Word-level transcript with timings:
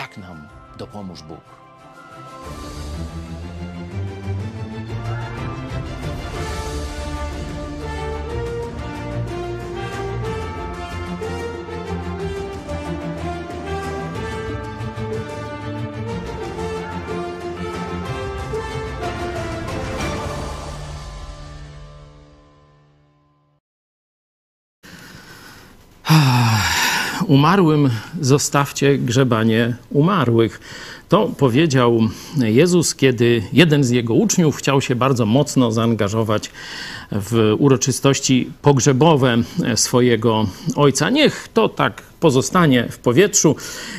Tak 0.00 0.18
nam 0.18 0.48
dopomóż 0.78 1.22
Bóg. 1.22 1.44
Umarłym 27.30 27.90
zostawcie 28.20 28.98
grzebanie 28.98 29.76
umarłych. 29.90 30.60
To 31.10 31.30
powiedział 31.38 32.00
Jezus, 32.36 32.94
kiedy 32.94 33.42
jeden 33.52 33.84
z 33.84 33.90
jego 33.90 34.14
uczniów 34.14 34.56
chciał 34.56 34.80
się 34.80 34.94
bardzo 34.94 35.26
mocno 35.26 35.72
zaangażować 35.72 36.50
w 37.12 37.54
uroczystości 37.58 38.50
pogrzebowe 38.62 39.36
swojego 39.74 40.46
ojca. 40.76 41.10
Niech 41.10 41.48
to 41.54 41.68
tak 41.68 42.02
pozostanie 42.20 42.88
w 42.90 42.98
powietrzu. 42.98 43.56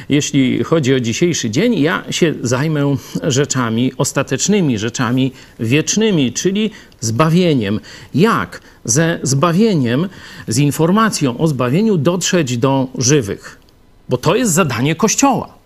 Jeśli 0.10 0.64
chodzi 0.64 0.94
o 0.94 1.00
dzisiejszy 1.00 1.50
dzień, 1.50 1.80
ja 1.80 2.04
się 2.10 2.34
zajmę 2.42 2.96
rzeczami 3.24 3.92
ostatecznymi, 3.98 4.78
rzeczami 4.78 5.32
wiecznymi, 5.60 6.34
czyli 6.34 6.72
zbawieniem. 7.00 7.80
Jak 8.16 8.62
ze 8.86 9.20
zbawieniem, 9.24 10.10
z 10.48 10.58
informacją 10.58 11.38
o 11.38 11.48
zbawieniu 11.48 11.98
dotrzeć 11.98 12.58
do 12.58 12.88
żywych? 12.98 13.58
Bo 14.10 14.18
to 14.18 14.36
jest 14.36 14.52
zadanie 14.52 14.96
Kościoła. 14.96 15.61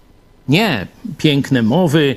Nie 0.50 0.88
piękne 1.18 1.62
mowy, 1.62 2.16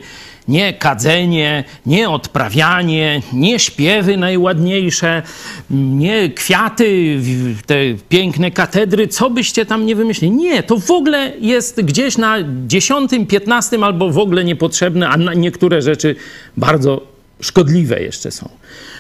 nie 0.49 0.73
kadzenie, 0.73 1.65
nie 1.87 2.11
odprawianie, 2.11 3.23
nie 3.33 3.59
śpiewy 3.59 4.17
najładniejsze, 4.17 5.23
nie 5.71 6.31
kwiaty, 6.31 7.21
te 7.67 7.75
piękne 8.09 8.51
katedry, 8.51 9.09
co 9.09 9.31
byście 9.31 9.67
tam 9.67 9.87
nie 9.87 9.97
wymyślili. 9.97 10.35
Nie, 10.35 10.63
to 10.63 10.79
w 10.79 10.91
ogóle 10.91 11.33
jest 11.41 11.83
gdzieś 11.83 12.19
na 12.19 12.37
dziesiątym, 12.67 13.27
piętnastym 13.27 13.85
albo 13.85 14.11
w 14.11 14.19
ogóle 14.19 14.45
niepotrzebne, 14.45 15.09
a 15.09 15.17
niektóre 15.35 15.83
rzeczy 15.83 16.17
bardzo 16.57 17.01
szkodliwe 17.41 18.03
jeszcze 18.03 18.31
są. 18.31 18.49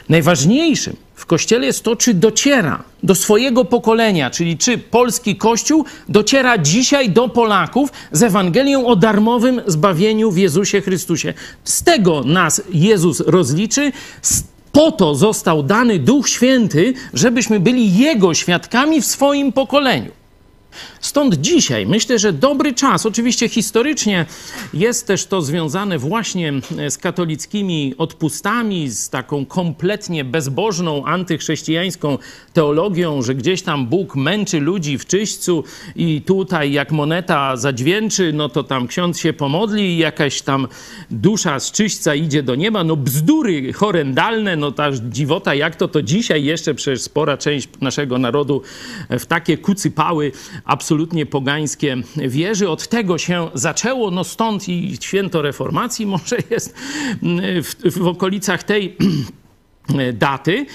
Najważniejszym 0.09 0.97
w 1.15 1.27
Kościele 1.27 1.67
jest 1.67 1.83
to, 1.83 1.97
czy 1.97 2.15
dociera 2.15 2.83
do 3.03 3.15
swojego 3.15 3.65
pokolenia, 3.65 4.31
czyli 4.31 4.59
czy 4.59 4.79
polski 4.79 5.37
Kościół 5.37 5.85
dociera 6.09 6.59
dzisiaj 6.59 7.11
do 7.11 7.29
Polaków 7.29 7.93
z 8.13 8.23
Ewangelią 8.23 8.87
o 8.87 8.97
darmowym 8.97 9.61
zbawieniu 9.67 10.31
w 10.31 10.37
Jezusie 10.37 10.81
Chrystusie. 10.81 11.35
Z 11.65 11.83
tego 11.83 12.25
nas 12.25 12.63
Jezus 12.73 13.21
rozliczy. 13.21 13.93
Po 14.73 14.93
to 14.93 15.15
został 15.15 15.63
dany 15.63 15.99
Duch 15.99 16.29
Święty, 16.29 16.95
żebyśmy 17.15 17.61
byli 17.61 17.99
Jego 17.99 18.35
świadkami 18.35 19.03
w 19.03 19.07
swoim 19.07 19.53
pokoleniu. 19.53 20.18
Stąd 21.01 21.35
dzisiaj 21.35 21.87
myślę, 21.87 22.19
że 22.19 22.33
dobry 22.33 22.75
czas, 22.75 23.07
oczywiście 23.07 23.49
historycznie 23.49 24.27
jest 24.75 25.07
też 25.07 25.27
to 25.27 25.43
związane 25.43 25.99
właśnie 25.99 26.53
z 26.89 26.99
katolickimi 26.99 27.95
odpustami, 27.99 28.89
z 28.89 29.11
taką 29.11 29.47
kompletnie 29.47 30.25
bezbożną, 30.25 31.05
antychrześcijańską 31.05 32.19
teologią, 32.53 33.23
że 33.23 33.35
gdzieś 33.35 33.63
tam 33.63 33.87
Bóg 33.87 34.17
męczy 34.17 34.61
ludzi 34.61 34.99
w 34.99 35.07
czyśćcu 35.07 35.65
i 35.97 36.23
tutaj 36.23 36.73
jak 36.73 36.93
moneta 36.93 37.57
zadźwięczy, 37.57 38.33
no 38.33 38.49
to 38.49 38.65
tam 38.65 38.87
ksiądz 38.87 39.19
się 39.19 39.33
pomodli 39.33 39.83
i 39.83 39.99
jakaś 39.99 40.43
tam 40.43 40.69
dusza 41.11 41.61
z 41.61 41.73
czyśćca 41.73 42.15
idzie 42.15 42.43
do 42.43 42.55
nieba. 42.55 42.85
No 42.85 42.97
bzdury 42.97 43.73
horrendalne, 43.73 44.57
no 44.57 44.73
ta 44.73 44.91
dziwota, 44.93 45.55
jak 45.55 45.77
to 45.77 45.89
to 45.89 46.03
dzisiaj 46.03 46.45
jeszcze 46.45 46.75
przecież 46.75 47.03
spora 47.03 47.37
część 47.37 47.69
naszego 47.81 48.19
narodu 48.19 48.63
w 49.11 49.27
takie 49.27 49.59
kucypały 49.59 50.33
absolutnie 50.69 51.27
pogańskie 51.27 51.97
wierzy. 52.17 52.69
Od 52.69 52.89
tego 52.89 53.19
się 53.19 53.51
zaczęło, 53.55 54.11
no 54.11 54.25
stąd 54.25 54.69
i 54.69 54.97
święto 55.01 55.43
reformacji 55.43 56.07
może 56.17 56.37
jest 56.51 56.75
w, 57.63 57.75
w 57.93 58.07
okolicach 58.07 58.63
tej 58.63 58.97
daty. 60.15 60.67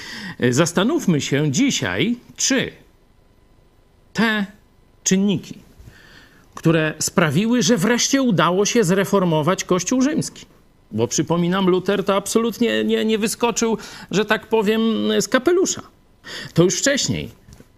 Zastanówmy 0.49 1.21
się 1.21 1.51
dzisiaj, 1.51 2.15
czy 2.35 2.71
te 4.13 4.45
czynniki, 5.03 5.57
które 6.55 6.93
sprawiły, 6.99 7.61
że 7.61 7.77
wreszcie 7.77 8.21
udało 8.21 8.65
się 8.65 8.83
zreformować 8.83 9.63
Kościół 9.63 10.01
rzymski. 10.01 10.45
Bo 10.91 11.07
przypominam, 11.07 11.69
Luter 11.69 12.03
to 12.03 12.15
absolutnie 12.15 12.83
nie, 12.83 13.05
nie 13.05 13.17
wyskoczył, 13.17 13.77
że 14.11 14.25
tak 14.25 14.47
powiem, 14.47 14.81
z 15.19 15.27
kapelusza. 15.27 15.81
To 16.53 16.63
już 16.63 16.79
wcześniej 16.79 17.29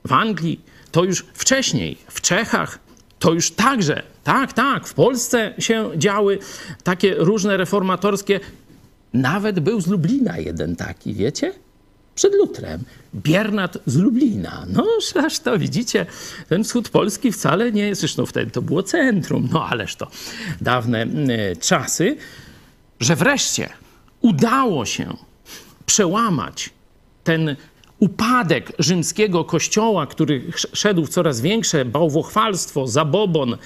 w 0.05 0.13
Anglii, 0.13 0.59
to 0.95 1.03
już 1.03 1.25
wcześniej 1.33 1.97
w 2.07 2.21
Czechach, 2.21 2.79
to 3.19 3.33
już 3.33 3.51
także, 3.51 4.03
tak, 4.23 4.53
tak, 4.53 4.87
w 4.87 4.93
Polsce 4.93 5.53
się 5.59 5.91
działy 5.95 6.39
takie 6.83 7.15
różne 7.17 7.57
reformatorskie. 7.57 8.39
Nawet 9.13 9.59
był 9.59 9.81
z 9.81 9.87
Lublina 9.87 10.37
jeden 10.37 10.75
taki, 10.75 11.13
wiecie? 11.13 11.53
Przed 12.15 12.33
Lutrem. 12.33 12.83
Biernat 13.15 13.77
z 13.85 13.97
Lublina. 13.97 14.65
No, 14.69 14.85
aż 15.25 15.39
to 15.39 15.59
widzicie, 15.59 16.05
ten 16.49 16.63
wschód 16.63 16.89
Polski 16.89 17.31
wcale 17.31 17.71
nie 17.71 17.87
jest, 17.87 18.01
zresztą 18.01 18.25
wtedy 18.25 18.51
to 18.51 18.61
było 18.61 18.83
centrum, 18.83 19.49
no 19.51 19.65
ależ 19.65 19.95
to 19.95 20.07
dawne 20.61 21.05
y, 21.05 21.55
czasy, 21.59 22.17
że 22.99 23.15
wreszcie 23.15 23.69
udało 24.21 24.85
się 24.85 25.17
przełamać 25.85 26.69
ten 27.23 27.55
upadek 27.99 28.71
rzymskiego 28.79 29.43
kościoła, 29.43 30.07
który 30.07 30.41
szedł 30.73 31.05
w 31.05 31.09
coraz 31.09 31.41
większe 31.41 31.85
bałwochwalstwo, 31.85 32.87
zabobon, 32.87 33.57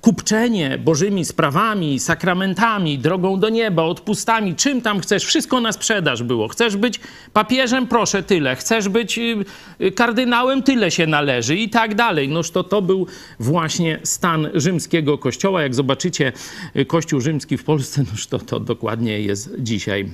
kupczenie 0.00 0.78
bożymi 0.78 1.24
sprawami, 1.24 1.98
sakramentami, 1.98 2.98
drogą 2.98 3.40
do 3.40 3.48
nieba, 3.48 3.82
odpustami, 3.82 4.54
czym 4.54 4.82
tam 4.82 5.00
chcesz, 5.00 5.24
wszystko 5.24 5.60
na 5.60 5.72
sprzedaż 5.72 6.22
było. 6.22 6.48
Chcesz 6.48 6.76
być 6.76 7.00
papieżem? 7.32 7.86
Proszę, 7.86 8.22
tyle. 8.22 8.56
Chcesz 8.56 8.88
być 8.88 9.18
y, 9.18 9.44
y, 9.80 9.92
kardynałem? 9.92 10.62
Tyle 10.62 10.90
się 10.90 11.06
należy 11.06 11.56
i 11.56 11.68
tak 11.68 11.94
dalej. 11.94 12.28
Noż 12.28 12.50
to, 12.50 12.64
to 12.64 12.82
był 12.82 13.06
właśnie 13.40 14.00
stan 14.02 14.48
rzymskiego 14.54 15.18
kościoła. 15.18 15.62
Jak 15.62 15.74
zobaczycie 15.74 16.32
y, 16.76 16.84
kościół 16.84 17.20
rzymski 17.20 17.56
w 17.56 17.64
Polsce, 17.64 18.04
noż 18.12 18.26
to, 18.26 18.38
to 18.38 18.60
dokładnie 18.60 19.20
jest 19.20 19.50
dzisiaj 19.58 20.08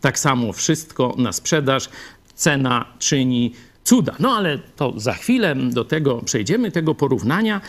tak 0.00 0.18
samo 0.18 0.52
wszystko 0.52 1.14
na 1.18 1.32
sprzedaż, 1.32 1.88
cena 2.40 2.84
czyni 2.98 3.52
cuda. 3.84 4.14
No 4.18 4.30
ale 4.36 4.58
to 4.76 4.92
za 4.96 5.12
chwilę 5.12 5.56
do 5.56 5.84
tego 5.84 6.22
przejdziemy, 6.22 6.70
tego 6.70 6.94
porównania. 6.94 7.60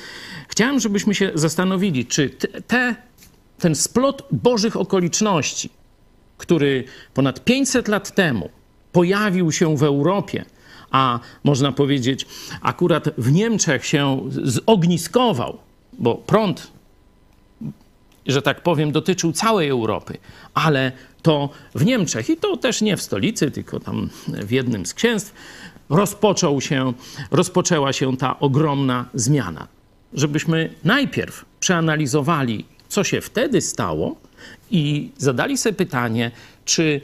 Chciałem, 0.47 0.79
żebyśmy 0.79 1.15
się 1.15 1.31
zastanowili, 1.35 2.05
czy 2.05 2.29
te, 2.67 2.95
ten 3.59 3.75
splot 3.75 4.27
Bożych 4.31 4.77
okoliczności, 4.77 5.69
który 6.37 6.83
ponad 7.13 7.43
500 7.43 7.87
lat 7.87 8.15
temu 8.15 8.49
pojawił 8.91 9.51
się 9.51 9.77
w 9.77 9.83
Europie, 9.83 10.45
a 10.91 11.19
można 11.43 11.71
powiedzieć, 11.71 12.25
akurat 12.61 13.09
w 13.17 13.31
Niemczech 13.31 13.85
się 13.85 14.29
zogniskował, 14.43 15.57
bo 15.93 16.15
prąd, 16.15 16.71
że 18.27 18.41
tak 18.41 18.63
powiem, 18.63 18.91
dotyczył 18.91 19.31
całej 19.31 19.69
Europy, 19.69 20.17
ale 20.53 20.91
to 21.21 21.49
w 21.75 21.85
Niemczech, 21.85 22.29
i 22.29 22.37
to 22.37 22.57
też 22.57 22.81
nie 22.81 22.97
w 22.97 23.01
stolicy, 23.01 23.51
tylko 23.51 23.79
tam 23.79 24.09
w 24.27 24.51
jednym 24.51 24.85
z 24.85 24.93
księstw, 24.93 25.33
rozpoczął 25.89 26.61
się, 26.61 26.93
rozpoczęła 27.31 27.93
się 27.93 28.17
ta 28.17 28.39
ogromna 28.39 29.05
zmiana. 29.13 29.67
Żebyśmy 30.13 30.73
najpierw 30.83 31.45
przeanalizowali, 31.59 32.65
co 32.87 33.03
się 33.03 33.21
wtedy 33.21 33.61
stało 33.61 34.15
i 34.71 35.11
zadali 35.17 35.57
sobie 35.57 35.73
pytanie, 35.73 36.31
czy 36.65 37.01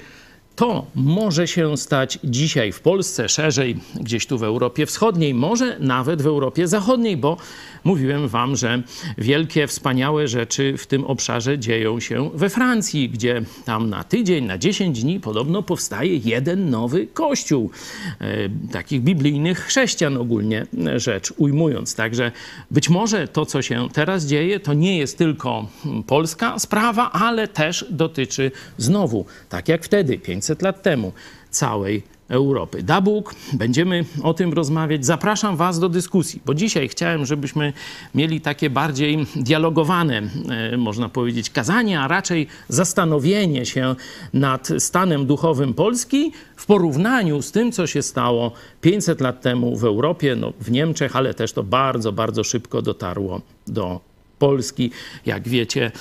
to 0.57 0.85
może 0.95 1.47
się 1.47 1.77
stać 1.77 2.19
dzisiaj 2.23 2.71
w 2.71 2.79
Polsce, 2.79 3.29
szerzej 3.29 3.77
gdzieś 3.95 4.25
tu 4.25 4.37
w 4.37 4.43
Europie 4.43 4.85
Wschodniej, 4.85 5.33
może 5.33 5.79
nawet 5.79 6.21
w 6.21 6.27
Europie 6.27 6.67
Zachodniej, 6.67 7.17
bo 7.17 7.37
mówiłem 7.83 8.27
Wam, 8.27 8.55
że 8.55 8.81
wielkie, 9.17 9.67
wspaniałe 9.67 10.27
rzeczy 10.27 10.77
w 10.77 10.87
tym 10.87 11.05
obszarze 11.05 11.59
dzieją 11.59 11.99
się 11.99 12.29
we 12.33 12.49
Francji, 12.49 13.09
gdzie 13.09 13.41
tam 13.65 13.89
na 13.89 14.03
tydzień, 14.03 14.45
na 14.45 14.57
10 14.57 15.03
dni 15.03 15.19
podobno 15.19 15.63
powstaje 15.63 16.15
jeden 16.15 16.69
nowy 16.69 17.07
kościół. 17.07 17.71
E, 18.19 18.49
takich 18.71 19.01
biblijnych 19.01 19.59
chrześcijan 19.59 20.17
ogólnie 20.17 20.65
rzecz 20.95 21.33
ujmując. 21.37 21.95
Także 21.95 22.31
być 22.71 22.89
może 22.89 23.27
to, 23.27 23.45
co 23.45 23.61
się 23.61 23.87
teraz 23.93 24.25
dzieje, 24.25 24.59
to 24.59 24.73
nie 24.73 24.97
jest 24.97 25.17
tylko 25.17 25.67
polska 26.07 26.59
sprawa, 26.59 27.11
ale 27.11 27.47
też 27.47 27.85
dotyczy 27.89 28.51
znowu, 28.77 29.25
tak 29.49 29.67
jak 29.67 29.83
wtedy, 29.83 30.17
500 30.17 30.46
lat 30.61 30.81
temu, 30.83 31.11
całej 31.49 32.03
Europy. 32.29 32.83
Da 32.83 33.01
Bóg, 33.01 33.35
będziemy 33.53 34.05
o 34.23 34.33
tym 34.33 34.53
rozmawiać. 34.53 35.05
Zapraszam 35.05 35.57
Was 35.57 35.79
do 35.79 35.89
dyskusji, 35.89 36.41
bo 36.45 36.53
dzisiaj 36.53 36.89
chciałem, 36.89 37.25
żebyśmy 37.25 37.73
mieli 38.15 38.41
takie 38.41 38.69
bardziej 38.69 39.25
dialogowane, 39.35 40.21
e, 40.49 40.77
można 40.77 41.09
powiedzieć, 41.09 41.49
kazanie, 41.49 42.01
a 42.01 42.07
raczej 42.07 42.47
zastanowienie 42.69 43.65
się 43.65 43.95
nad 44.33 44.69
stanem 44.79 45.25
duchowym 45.25 45.73
Polski 45.73 46.31
w 46.55 46.65
porównaniu 46.65 47.41
z 47.41 47.51
tym, 47.51 47.71
co 47.71 47.87
się 47.87 48.01
stało 48.01 48.51
500 48.81 49.21
lat 49.21 49.41
temu 49.41 49.77
w 49.77 49.83
Europie, 49.83 50.35
no, 50.35 50.53
w 50.59 50.71
Niemczech, 50.71 51.15
ale 51.15 51.33
też 51.33 51.53
to 51.53 51.63
bardzo, 51.63 52.11
bardzo 52.11 52.43
szybko 52.43 52.81
dotarło 52.81 53.41
do 53.67 53.99
Polski. 54.39 54.91
Jak 55.25 55.47
wiecie, 55.47 55.91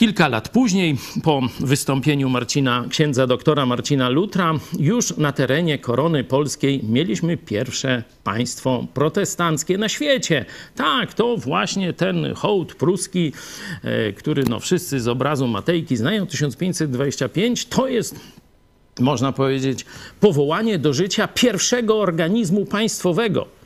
Kilka 0.00 0.28
lat 0.28 0.48
później, 0.48 0.96
po 1.22 1.40
wystąpieniu 1.60 2.28
Marcina, 2.28 2.84
księdza 2.90 3.26
doktora 3.26 3.66
Marcina 3.66 4.08
Lutra, 4.08 4.54
już 4.78 5.16
na 5.16 5.32
terenie 5.32 5.78
korony 5.78 6.24
polskiej 6.24 6.80
mieliśmy 6.84 7.36
pierwsze 7.36 8.02
państwo 8.24 8.86
protestanckie 8.94 9.78
na 9.78 9.88
świecie. 9.88 10.44
Tak, 10.76 11.14
to 11.14 11.36
właśnie 11.36 11.92
ten 11.92 12.34
hołd 12.34 12.74
pruski, 12.74 13.32
e, 13.82 14.12
który 14.12 14.44
no 14.44 14.60
wszyscy 14.60 15.00
z 15.00 15.08
obrazu 15.08 15.48
Matejki 15.48 15.96
znają, 15.96 16.26
1525, 16.26 17.66
to 17.66 17.88
jest 17.88 18.20
można 19.00 19.32
powiedzieć, 19.32 19.86
powołanie 20.20 20.78
do 20.78 20.92
życia 20.92 21.28
pierwszego 21.28 22.00
organizmu 22.00 22.66
państwowego 22.66 23.59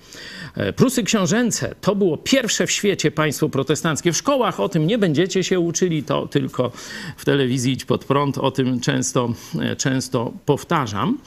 Prusy 0.76 1.02
książęce 1.02 1.74
to 1.80 1.94
było 1.94 2.16
pierwsze 2.16 2.66
w 2.66 2.70
świecie 2.70 3.10
państwo 3.10 3.48
protestanckie. 3.48 4.12
W 4.12 4.16
szkołach 4.16 4.60
o 4.60 4.68
tym 4.68 4.86
nie 4.86 4.98
będziecie 4.98 5.44
się 5.44 5.60
uczyli, 5.60 6.02
to 6.02 6.26
tylko 6.26 6.72
w 7.16 7.24
telewizji 7.24 7.72
Idź 7.72 7.84
Pod 7.84 8.04
Prąd 8.04 8.38
o 8.38 8.50
tym 8.50 8.80
często, 8.80 9.34
e, 9.60 9.76
często 9.76 10.32
powtarzam. 10.46 11.18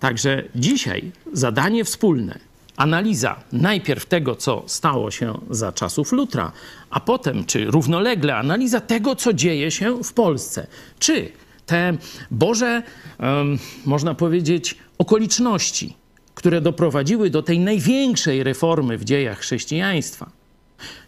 Także 0.00 0.42
dzisiaj 0.54 1.10
zadanie 1.32 1.84
wspólne, 1.84 2.38
analiza 2.76 3.36
najpierw 3.52 4.06
tego, 4.06 4.36
co 4.36 4.62
stało 4.66 5.10
się 5.10 5.40
za 5.50 5.72
czasów 5.72 6.12
Lutra, 6.12 6.52
a 6.90 7.00
potem, 7.00 7.44
czy 7.44 7.64
równolegle, 7.64 8.36
analiza 8.36 8.80
tego, 8.80 9.16
co 9.16 9.32
dzieje 9.32 9.70
się 9.70 10.04
w 10.04 10.12
Polsce. 10.12 10.66
Czy 10.98 11.32
te 11.66 11.96
Boże, 12.30 12.82
um, 13.20 13.58
można 13.84 14.14
powiedzieć, 14.14 14.74
okoliczności, 14.98 15.96
które 16.36 16.60
doprowadziły 16.60 17.30
do 17.30 17.42
tej 17.42 17.58
największej 17.58 18.42
reformy 18.42 18.98
w 18.98 19.04
dziejach 19.04 19.38
chrześcijaństwa, 19.38 20.30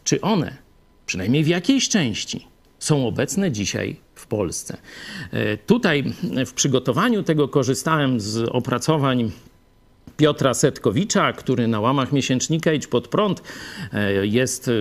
czy 0.05 0.21
one, 0.21 0.57
przynajmniej 1.07 1.45
w 1.45 1.49
jakiejś 1.49 1.89
części, 1.89 2.47
są 2.79 3.07
obecne 3.07 3.53
dzisiaj 3.53 3.97
w 4.15 4.27
Polsce. 4.27 4.77
E, 5.33 5.57
tutaj 5.57 6.05
w 6.47 6.53
przygotowaniu 6.53 7.23
tego 7.23 7.49
korzystałem 7.49 8.21
z 8.21 8.39
opracowań 8.39 9.31
Piotra 10.19 10.55
Setkowicza, 10.55 11.33
który 11.33 11.69
na 11.69 11.81
łamach 11.81 12.13
miesięcznika 12.13 12.73
Idź 12.73 12.87
Pod 12.87 13.09
Prąd 13.09 13.43
e, 13.93 14.27
jest 14.27 14.69
e, 14.69 14.73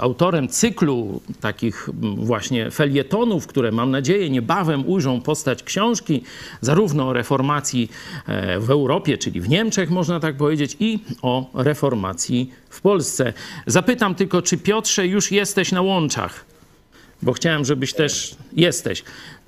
autorem 0.00 0.48
cyklu 0.48 1.20
takich 1.40 1.88
właśnie 2.16 2.70
felietonów, 2.70 3.46
które 3.46 3.72
mam 3.72 3.90
nadzieję 3.90 4.30
niebawem 4.30 4.88
ujrzą 4.88 5.20
postać 5.20 5.62
książki 5.62 6.22
zarówno 6.60 7.08
o 7.08 7.12
reformacji 7.12 7.90
e, 8.26 8.60
w 8.60 8.70
Europie, 8.70 9.18
czyli 9.18 9.40
w 9.40 9.48
Niemczech 9.48 9.90
można 9.90 10.20
tak 10.20 10.36
powiedzieć, 10.36 10.76
i 10.80 10.98
o 11.22 11.50
reformacji 11.54 12.50
w 12.70 12.80
Polsce. 12.80 13.32
Zapytam 13.66 14.14
tylko, 14.14 14.42
czy 14.42 14.58
Piotrze 14.58 15.06
już 15.06 15.32
jesteś 15.32 15.72
na 15.72 15.82
łączach? 15.82 16.51
Bo 17.22 17.32
chciałem, 17.32 17.64
żebyś 17.64 17.92
też 17.92 18.36
jesteś. 18.52 19.04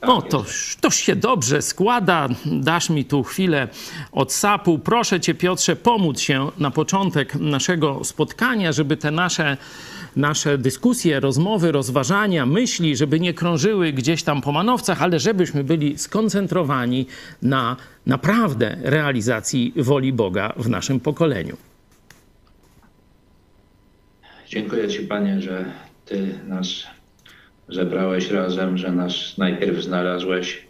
No 0.07 0.23
to, 0.23 0.45
to 0.81 0.90
się 0.90 1.16
dobrze 1.16 1.62
składa. 1.62 2.28
Dasz 2.47 2.90
mi 2.90 3.04
tu 3.04 3.23
chwilę 3.23 3.69
od 4.12 4.33
sapu. 4.33 4.78
Proszę 4.78 5.21
cię, 5.21 5.35
Piotrze, 5.35 5.76
pomóc 5.76 6.21
się 6.21 6.50
na 6.59 6.71
początek 6.71 7.35
naszego 7.35 8.04
spotkania, 8.04 8.73
żeby 8.73 8.97
te 8.97 9.11
nasze, 9.11 9.57
nasze 10.16 10.59
dyskusje, 10.59 11.21
rozmowy, 11.21 11.73
rozważania, 11.73 12.47
myśli, 12.47 12.97
żeby 12.97 13.21
nie 13.21 13.35
krążyły 13.35 13.93
gdzieś 13.93 14.23
tam 14.23 14.40
po 14.40 14.52
manowcach, 14.52 15.02
ale 15.02 15.19
żebyśmy 15.19 15.64
byli 15.64 15.99
skoncentrowani 15.99 17.07
na 17.43 17.76
naprawdę 18.07 18.76
realizacji 18.83 19.73
woli 19.76 20.12
Boga 20.12 20.52
w 20.57 20.69
naszym 20.69 21.00
pokoleniu. 21.00 21.57
Dziękuję 24.49 24.88
Ci, 24.88 25.00
Panie, 25.00 25.40
że 25.40 25.64
Ty 26.07 26.38
nas 26.49 26.66
zebrałeś 27.68 28.30
razem, 28.30 28.78
że 28.78 28.92
nas 28.92 29.38
najpierw 29.38 29.83
znalazłeś 29.83 30.66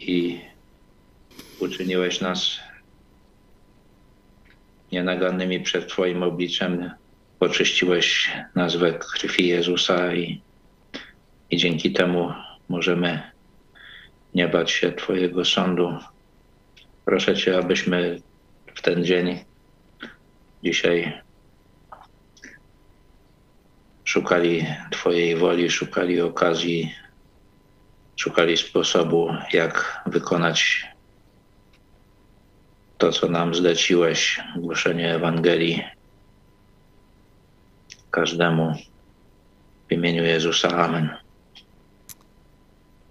i 0.00 0.40
uczyniłeś 1.58 2.20
nas 2.20 2.58
nienagannymi 4.92 5.60
przed 5.60 5.88
Twoim 5.88 6.22
obliczem. 6.22 6.90
Poczyściłeś 7.38 8.32
nas 8.54 8.76
we 8.76 8.92
krwi 8.92 9.48
Jezusa 9.48 10.14
i, 10.14 10.40
i 11.50 11.56
dzięki 11.56 11.92
temu 11.92 12.32
możemy 12.68 13.22
nie 14.34 14.48
bać 14.48 14.70
się 14.70 14.92
Twojego 14.92 15.44
sądu. 15.44 15.98
Proszę 17.04 17.36
Cię, 17.36 17.58
abyśmy 17.58 18.20
w 18.74 18.82
ten 18.82 19.04
dzień 19.04 19.44
dzisiaj 20.64 21.23
szukali 24.14 24.66
Twojej 24.90 25.36
woli, 25.36 25.70
szukali 25.70 26.20
okazji, 26.20 26.94
szukali 28.16 28.56
sposobu, 28.56 29.28
jak 29.52 30.02
wykonać 30.06 30.86
to, 32.98 33.12
co 33.12 33.28
nam 33.28 33.54
zleciłeś, 33.54 34.40
głoszenie 34.56 35.14
Ewangelii 35.14 35.82
każdemu 38.10 38.74
w 39.88 39.92
imieniu 39.92 40.24
Jezusa. 40.24 40.68
Amen. 40.68 41.08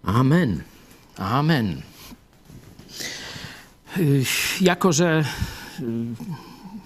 Amen. 0.04 0.64
Amen. 1.18 1.82
Jako, 4.62 4.94
że 4.94 5.24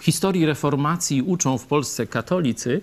historii 0.02 0.46
reformacji 0.46 1.22
uczą 1.22 1.58
w 1.58 1.66
Polsce 1.66 2.08
katolicy, 2.08 2.82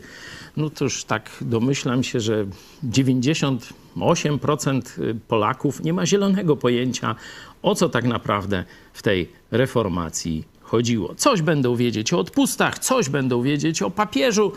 no 0.57 0.71
już 0.81 1.05
tak 1.05 1.31
domyślam 1.41 2.03
się, 2.03 2.21
że 2.21 2.47
98% 2.91 4.81
Polaków 5.29 5.85
nie 5.85 5.93
ma 5.93 6.07
zielonego 6.07 6.57
pojęcia, 6.57 7.15
o 7.63 7.75
co 7.75 7.89
tak 7.89 8.05
naprawdę 8.05 8.65
w 8.93 9.03
tej 9.03 9.29
reformacji 9.51 10.45
chodziło. 10.63 11.15
Coś 11.15 11.43
będą 11.43 11.77
wiedzieć 11.77 12.13
o 12.13 12.19
odpustach, 12.19 12.79
coś 12.79 13.09
będą 13.09 13.43
wiedzieć 13.43 13.83
o 13.83 13.91
papieżu, 13.91 14.53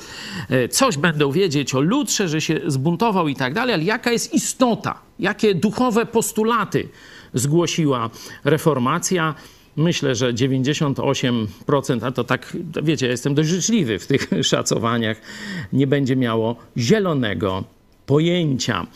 e, 0.50 0.68
coś 0.70 0.98
będą 0.98 1.32
wiedzieć 1.32 1.76
o 1.76 1.82
Lutrze, 1.82 2.28
że 2.28 2.42
się 2.42 2.62
zbuntował 2.68 3.28
i 3.28 3.36
tak 3.36 3.54
dalej, 3.54 3.74
ale 3.74 3.84
jaka 3.84 4.12
jest 4.12 4.34
istota, 4.34 5.00
jakie 5.20 5.56
duchowe 5.56 6.06
postulaty 6.06 6.90
zgłosiła 7.34 8.10
reformacja, 8.44 9.36
Myślę, 9.78 10.16
że 10.16 10.34
98%, 10.34 12.06
a 12.06 12.12
to 12.12 12.24
tak, 12.24 12.58
wiecie, 12.84 13.06
ja 13.06 13.12
jestem 13.12 13.36
dość 13.36 13.50
życzliwy 13.50 14.00
w 14.00 14.08
tych 14.08 14.30
szacowaniach, 14.44 15.22
nie 15.74 15.88
będzie 15.88 16.16
miało 16.16 16.56
zielonego 16.78 17.64
pojęcia. 18.06 18.88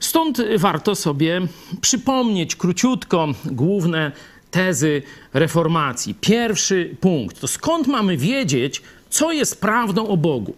Stąd 0.00 0.42
warto 0.58 0.94
sobie 0.94 1.40
przypomnieć 1.80 2.56
króciutko 2.56 3.28
główne 3.44 4.12
tezy 4.50 5.02
reformacji. 5.34 6.14
Pierwszy 6.20 6.96
punkt 7.00 7.40
to 7.40 7.48
skąd 7.48 7.86
mamy 7.86 8.16
wiedzieć, 8.16 8.82
co 9.10 9.32
jest 9.32 9.60
prawdą 9.60 10.08
o 10.08 10.16
Bogu? 10.16 10.54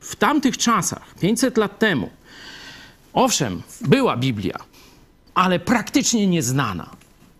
W 0.00 0.16
tamtych 0.16 0.58
czasach, 0.58 1.14
500 1.20 1.56
lat 1.56 1.78
temu, 1.78 2.10
owszem, 3.12 3.62
była 3.80 4.16
Biblia, 4.16 4.58
ale 5.34 5.58
praktycznie 5.60 6.26
nieznana 6.26 6.97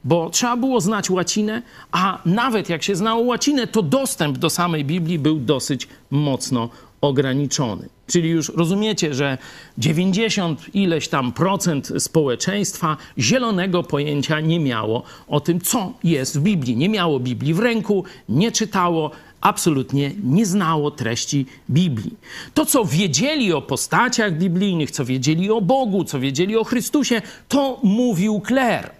bo 0.08 0.30
trzeba 0.30 0.56
było 0.56 0.80
znać 0.80 1.10
łacinę, 1.10 1.62
a 1.92 2.18
nawet 2.26 2.68
jak 2.68 2.82
się 2.82 2.96
znało 2.96 3.22
łacinę, 3.22 3.66
to 3.66 3.82
dostęp 3.82 4.38
do 4.38 4.50
samej 4.50 4.84
Biblii 4.84 5.18
był 5.18 5.38
dosyć 5.38 5.88
mocno 6.10 6.68
ograniczony. 7.00 7.88
Czyli 8.06 8.28
już 8.28 8.52
rozumiecie, 8.56 9.14
że 9.14 9.38
90 9.78 10.74
ileś 10.74 11.08
tam 11.08 11.32
procent 11.32 11.92
społeczeństwa 11.98 12.96
zielonego 13.18 13.82
pojęcia 13.82 14.40
nie 14.40 14.60
miało 14.60 15.02
o 15.28 15.40
tym, 15.40 15.60
co 15.60 15.92
jest 16.04 16.38
w 16.38 16.42
Biblii. 16.42 16.76
Nie 16.76 16.88
miało 16.88 17.20
Biblii 17.20 17.54
w 17.54 17.58
ręku, 17.58 18.04
nie 18.28 18.52
czytało, 18.52 19.10
absolutnie 19.40 20.10
nie 20.24 20.46
znało 20.46 20.90
treści 20.90 21.46
Biblii. 21.70 22.14
To, 22.54 22.66
co 22.66 22.84
wiedzieli 22.84 23.52
o 23.52 23.62
postaciach 23.62 24.38
biblijnych, 24.38 24.90
co 24.90 25.04
wiedzieli 25.04 25.50
o 25.50 25.60
Bogu, 25.60 26.04
co 26.04 26.20
wiedzieli 26.20 26.56
o 26.56 26.64
Chrystusie, 26.64 27.22
to 27.48 27.80
mówił 27.82 28.40
kler 28.40 28.97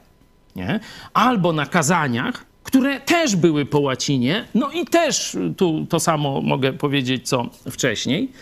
nie? 0.58 0.80
albo 1.14 1.52
na 1.52 1.66
kazaniach, 1.66 2.44
które 2.64 3.00
też 3.00 3.36
były 3.36 3.66
po 3.66 3.80
łacinie, 3.80 4.44
no 4.54 4.70
i 4.70 4.84
też 4.84 5.36
tu 5.56 5.86
to 5.88 6.00
samo 6.00 6.40
mogę 6.40 6.72
powiedzieć 6.72 7.28
co 7.28 7.46
wcześniej, 7.70 8.32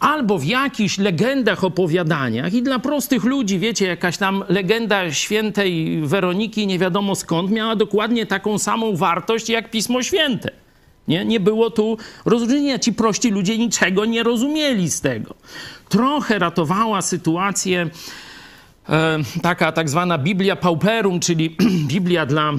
albo 0.00 0.38
w 0.38 0.44
jakichś 0.44 0.98
legendach, 0.98 1.64
opowiadaniach 1.64 2.54
i 2.54 2.62
dla 2.62 2.78
prostych 2.78 3.24
ludzi, 3.24 3.58
wiecie, 3.58 3.86
jakaś 3.86 4.16
tam 4.16 4.44
legenda 4.48 5.12
świętej 5.12 6.00
Weroniki, 6.02 6.66
nie 6.66 6.78
wiadomo 6.78 7.14
skąd, 7.14 7.50
miała 7.50 7.76
dokładnie 7.76 8.26
taką 8.26 8.58
samą 8.58 8.96
wartość 8.96 9.48
jak 9.48 9.70
Pismo 9.70 10.02
Święte. 10.02 10.50
Nie, 11.08 11.24
nie 11.24 11.40
było 11.40 11.70
tu 11.70 11.98
rozróżnienia. 12.24 12.78
Ci 12.78 12.92
prości 12.92 13.30
ludzie 13.30 13.58
niczego 13.58 14.04
nie 14.04 14.22
rozumieli 14.22 14.90
z 14.90 15.00
tego. 15.00 15.34
Trochę 15.88 16.38
ratowała 16.38 17.02
sytuację 17.02 17.90
taka 19.42 19.72
tak 19.72 19.88
zwana 19.88 20.18
Biblia 20.18 20.56
Pauperum, 20.56 21.20
czyli 21.20 21.56
Biblia 21.92 22.26
dla 22.26 22.52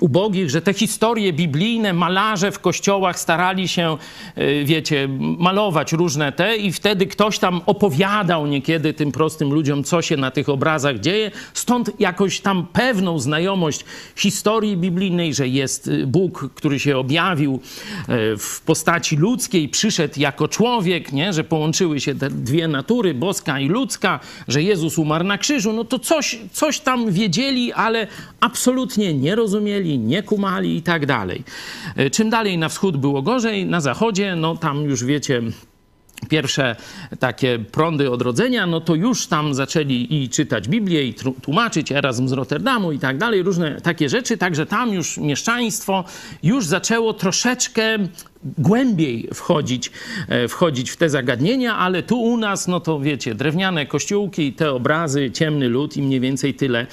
ubogich, 0.00 0.50
że 0.50 0.62
te 0.62 0.74
historie 0.74 1.32
biblijne, 1.32 1.92
malarze 1.92 2.52
w 2.52 2.58
kościołach 2.58 3.18
starali 3.18 3.68
się, 3.68 3.96
e, 4.34 4.64
wiecie, 4.64 5.08
malować 5.18 5.92
różne 5.92 6.32
te 6.32 6.56
i 6.56 6.72
wtedy 6.72 7.06
ktoś 7.06 7.38
tam 7.38 7.60
opowiadał 7.66 8.46
niekiedy 8.46 8.92
tym 8.92 9.12
prostym 9.12 9.52
ludziom, 9.52 9.84
co 9.84 10.02
się 10.02 10.16
na 10.16 10.30
tych 10.30 10.48
obrazach 10.48 11.00
dzieje. 11.00 11.30
Stąd 11.54 12.00
jakoś 12.00 12.40
tam 12.40 12.66
pewną 12.72 13.18
znajomość 13.18 13.84
historii 14.16 14.76
biblijnej, 14.76 15.34
że 15.34 15.48
jest 15.48 15.88
e, 15.88 16.06
Bóg, 16.06 16.50
który 16.54 16.78
się 16.78 16.98
objawił 16.98 17.54
e, 17.54 18.36
w 18.36 18.60
postaci 18.66 19.16
ludzkiej, 19.16 19.68
przyszedł 19.68 20.14
jako 20.16 20.48
człowiek, 20.48 21.12
nie? 21.12 21.32
że 21.32 21.44
połączyły 21.44 22.00
się 22.00 22.14
te 22.14 22.30
dwie 22.30 22.68
natury, 22.68 23.14
boska 23.14 23.60
i 23.60 23.68
ludzka, 23.68 24.20
że 24.48 24.62
Jezus 24.62 24.98
umarł 24.98 25.24
na 25.24 25.38
krzyżu, 25.38 25.72
no 25.72 25.84
to 25.84 25.98
coś, 25.98 26.38
coś 26.52 26.80
tam 26.80 27.12
wiedzieli, 27.12 27.72
ale 27.72 28.06
absolutnie 28.40 29.14
nie 29.14 29.34
rozumieli 29.34 29.85
nie 29.86 30.22
kumali 30.22 30.76
i 30.76 30.82
tak 30.82 31.06
dalej. 31.06 31.44
E, 31.96 32.10
czym 32.10 32.30
dalej 32.30 32.58
na 32.58 32.68
wschód 32.68 32.96
było 32.96 33.22
gorzej, 33.22 33.66
na 33.66 33.80
zachodzie, 33.80 34.36
no 34.36 34.56
tam 34.56 34.82
już 34.82 35.04
wiecie, 35.04 35.42
pierwsze 36.28 36.76
takie 37.20 37.58
prądy 37.58 38.10
odrodzenia, 38.10 38.66
no 38.66 38.80
to 38.80 38.94
już 38.94 39.26
tam 39.26 39.54
zaczęli 39.54 40.06
i 40.10 40.28
czytać 40.28 40.68
Biblię, 40.68 41.04
i 41.04 41.14
tłumaczyć 41.42 41.92
Erasm 41.92 42.28
z 42.28 42.32
Rotterdamu 42.32 42.92
i 42.92 42.98
tak 42.98 43.18
dalej, 43.18 43.42
różne 43.42 43.80
takie 43.80 44.08
rzeczy, 44.08 44.36
także 44.36 44.66
tam 44.66 44.92
już 44.92 45.18
mieszczaństwo 45.18 46.04
już 46.42 46.66
zaczęło 46.66 47.12
troszeczkę 47.14 47.98
głębiej 48.58 49.28
wchodzić, 49.34 49.90
e, 50.28 50.48
wchodzić 50.48 50.90
w 50.90 50.96
te 50.96 51.10
zagadnienia, 51.10 51.76
ale 51.76 52.02
tu 52.02 52.22
u 52.22 52.36
nas, 52.36 52.68
no 52.68 52.80
to 52.80 53.00
wiecie, 53.00 53.34
drewniane 53.34 53.86
kościółki, 53.86 54.52
te 54.52 54.72
obrazy, 54.72 55.30
ciemny 55.30 55.68
lud 55.68 55.96
i 55.96 56.02
mniej 56.02 56.20
więcej 56.20 56.54
tyle 56.54 56.86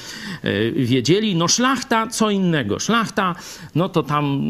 e, 0.43 0.72
wiedzieli. 0.72 1.36
No 1.36 1.48
szlachta 1.48 2.07
co 2.07 2.29
innego. 2.29 2.79
Szlachta, 2.79 3.36
no 3.75 3.89
to 3.89 4.03
tam, 4.03 4.43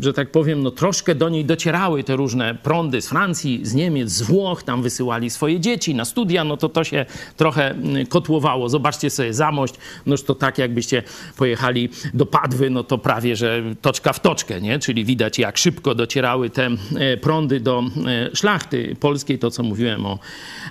że 0.00 0.12
tak 0.12 0.30
powiem, 0.30 0.62
no 0.62 0.70
troszkę 0.70 1.14
do 1.14 1.28
niej 1.28 1.44
docierały 1.44 2.04
te 2.04 2.16
różne 2.16 2.54
prądy 2.54 3.02
z 3.02 3.08
Francji, 3.08 3.60
z 3.62 3.74
Niemiec, 3.74 4.10
z 4.10 4.22
Włoch, 4.22 4.62
tam 4.62 4.82
wysyłali 4.82 5.30
swoje 5.30 5.60
dzieci 5.60 5.94
na 5.94 6.04
studia, 6.04 6.44
no 6.44 6.56
to 6.56 6.68
to 6.68 6.84
się 6.84 7.06
trochę 7.36 7.70
mm, 7.70 8.06
kotłowało. 8.06 8.68
Zobaczcie 8.68 9.10
sobie 9.10 9.34
Zamość, 9.34 9.74
noż 10.06 10.22
to 10.22 10.34
tak 10.34 10.58
jakbyście 10.58 11.02
pojechali 11.36 11.88
do 12.14 12.26
Padwy, 12.26 12.70
no 12.70 12.84
to 12.84 12.98
prawie, 12.98 13.36
że 13.36 13.62
toczka 13.82 14.12
w 14.12 14.20
toczkę, 14.20 14.60
nie? 14.60 14.78
Czyli 14.78 15.04
widać 15.04 15.38
jak 15.38 15.58
szybko 15.58 15.94
dociera 15.94 16.25
docierały 16.26 16.50
te 16.50 16.66
e, 16.96 17.16
prądy 17.16 17.60
do 17.60 17.82
e, 18.06 18.36
szlachty 18.36 18.96
polskiej. 19.00 19.38
To, 19.38 19.50
co 19.50 19.62
mówiłem 19.62 20.06
o 20.06 20.18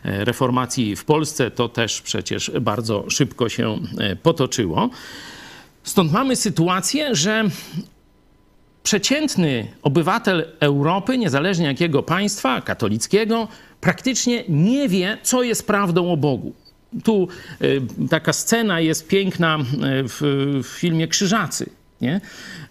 e, 0.04 0.26
reformacji 0.26 0.96
w 0.96 1.06
Polsce, 1.06 1.52
to 1.52 1.70
też 1.70 2.02
przecież 2.02 2.52
bardzo 2.62 3.10
szybko 3.10 3.50
się 3.50 3.80
potoczyło. 4.24 4.90
Stąd 5.84 6.12
mamy 6.12 6.36
sytuację, 6.36 7.16
że 7.16 7.44
przeciętny 8.84 9.68
obywatel 9.82 10.46
Europy, 10.60 11.18
niezależnie 11.18 11.66
jakiego 11.66 12.04
państwa, 12.04 12.62
katolickiego, 12.62 13.48
praktycznie 13.82 14.44
nie 14.50 14.90
wie, 14.90 15.18
co 15.24 15.44
jest 15.44 15.68
prawdą 15.68 16.12
o 16.12 16.18
Bogu. 16.18 16.54
Tu 17.04 17.28
taka 18.10 18.34
scena 18.34 18.80
jest 18.80 19.08
piękna 19.08 19.58
w, 20.04 20.62
w 20.64 20.68
filmie 20.68 21.08
Krzyżacy. 21.08 21.70
Nie? 22.02 22.22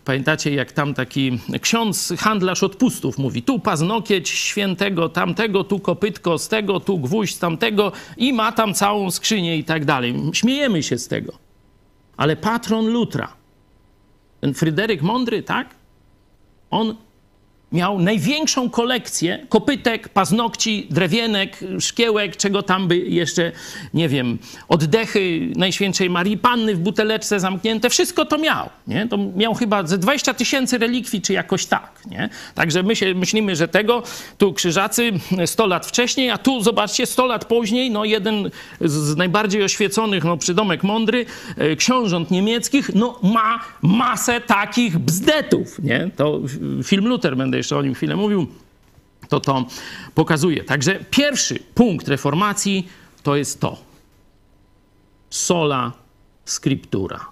Pamiętacie, 0.05 0.55
jak 0.55 0.73
tam 0.73 0.95
taki 0.95 1.39
ksiądz, 1.61 2.13
handlarz 2.19 2.63
odpustów 2.63 3.19
mówi, 3.19 3.43
tu 3.43 3.59
paznokieć 3.59 4.29
świętego 4.29 5.09
tamtego, 5.09 5.65
tu 5.65 5.81
kopytko 5.81 6.39
z 6.39 6.49
tego, 6.49 6.81
tu 6.81 6.99
gwóźdź 6.99 7.35
z 7.35 7.39
tamtego 7.39 7.93
i 8.17 8.33
ma 8.33 8.53
tam 8.53 8.75
całą 8.75 9.11
skrzynię 9.11 9.57
i 9.57 9.65
tak 9.65 9.85
dalej. 9.85 10.15
Śmiejemy 10.33 10.83
się 10.83 10.99
z 10.99 11.09
tego. 11.09 11.33
Ale 12.17 12.37
patron 12.37 12.87
Lutra, 12.87 13.33
ten 14.41 14.55
Fryderyk 14.55 15.03
Mądry, 15.03 15.43
tak? 15.43 15.75
On 16.71 16.97
miał 17.75 17.99
największą 17.99 18.71
kolekcję 18.71 19.47
kopytek, 19.49 20.09
paznokci, 20.09 20.87
drewienek, 20.91 21.61
szkiełek, 21.81 22.37
czego 22.37 22.63
tam 22.63 22.89
by 22.89 22.97
jeszcze, 22.99 23.53
nie 23.95 24.09
wiem, 24.09 24.39
oddechy 24.69 25.53
Najświętszej 25.57 26.11
Marii 26.11 26.39
Panny 26.39 26.75
w 26.75 26.79
buteleczce 26.79 27.41
zamknięte, 27.41 27.91
wszystko 27.91 28.25
to 28.25 28.39
miał, 28.39 28.71
nie? 28.87 29.09
To 29.09 29.19
miał 29.37 29.55
chyba 29.55 29.87
ze 29.87 29.99
20 29.99 30.35
tysięcy 30.35 30.79
relikwii, 30.79 31.23
czy 31.23 31.33
jakoś 31.33 31.67
tak, 31.67 32.01
nie? 32.11 32.29
Także 32.55 32.83
my 32.83 32.97
się 32.97 33.15
myślimy, 33.15 33.57
że 33.57 33.69
tego, 33.69 34.03
tu 34.39 34.53
krzyżacy 34.53 35.13
100 35.47 35.67
lat 35.67 35.87
wcześniej, 35.87 36.31
a 36.31 36.39
tu 36.39 36.63
zobaczcie 36.63 37.07
100 37.07 37.27
lat 37.27 37.45
później, 37.45 37.91
no 37.91 38.05
jeden 38.05 38.51
z 38.81 39.17
najbardziej 39.17 39.63
oświeconych, 39.63 40.25
no 40.25 40.37
przydomek 40.37 40.83
mądry, 40.83 41.27
e, 41.57 41.77
książąt 41.77 42.31
niemieckich, 42.31 42.95
no 42.95 43.19
ma 43.23 43.61
masę 43.83 44.41
takich 44.41 44.99
bzdetów, 44.99 45.79
nie? 45.83 46.11
To 46.17 46.41
film 46.85 47.09
Luther 47.09 47.37
będę 47.37 47.64
jeszcze 47.65 47.77
o 47.77 47.83
nim 47.83 47.95
chwilę 47.95 48.17
mówił, 48.17 48.47
to 49.29 49.41
to 49.41 49.67
pokazuje. 50.15 50.65
Także 50.65 51.05
pierwszy 51.11 51.59
punkt 51.75 52.09
reformacji 52.09 52.89
to 53.23 53.37
jest 53.37 53.61
to. 53.61 53.77
Sola 55.31 55.93
scriptura. 56.45 57.29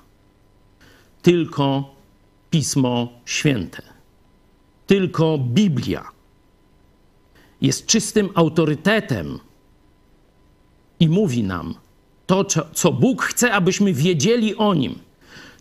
Tylko 1.23 1.95
Pismo 2.51 3.09
Święte. 3.25 3.83
Tylko 4.87 5.39
Biblia 5.39 6.05
jest 7.61 7.87
czystym 7.87 8.31
autorytetem 8.35 9.39
i 11.01 11.09
mówi 11.09 11.43
nam 11.43 11.75
to, 12.27 12.45
co 12.75 12.93
Bóg 12.93 13.23
chce, 13.23 13.53
abyśmy 13.53 13.93
wiedzieli 13.93 14.57
o 14.57 14.75
nim. 14.75 14.99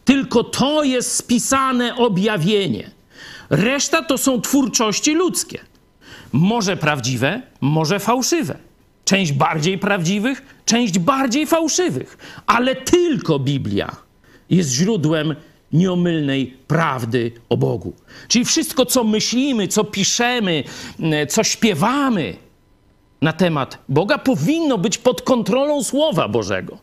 Tylko 0.06 0.44
to 0.44 0.84
jest 0.84 1.16
spisane 1.16 1.96
objawienie. 1.96 3.01
Reszta 3.52 4.04
to 4.04 4.18
są 4.18 4.42
twórczości 4.42 5.14
ludzkie. 5.14 5.60
Może 6.32 6.78
prawdziwe, 6.78 7.42
może 7.62 8.00
fałszywe. 8.00 8.58
Część 9.06 9.32
bardziej 9.32 9.78
prawdziwych, 9.78 10.42
część 10.66 11.00
bardziej 11.00 11.48
fałszywych. 11.48 12.18
Ale 12.46 12.76
tylko 12.76 13.40
Biblia 13.40 13.96
jest 14.50 14.70
źródłem 14.70 15.36
nieomylnej 15.74 16.58
prawdy 16.68 17.32
o 17.50 17.58
Bogu. 17.58 17.94
Czyli 18.28 18.46
wszystko, 18.46 18.86
co 18.86 19.04
myślimy, 19.04 19.68
co 19.68 19.84
piszemy, 19.84 20.64
co 21.30 21.44
śpiewamy 21.44 22.36
na 23.22 23.34
temat 23.34 23.78
Boga, 23.90 24.18
powinno 24.18 24.78
być 24.78 24.98
pod 24.98 25.22
kontrolą 25.22 25.84
Słowa 25.84 26.28
Bożego. 26.28 26.78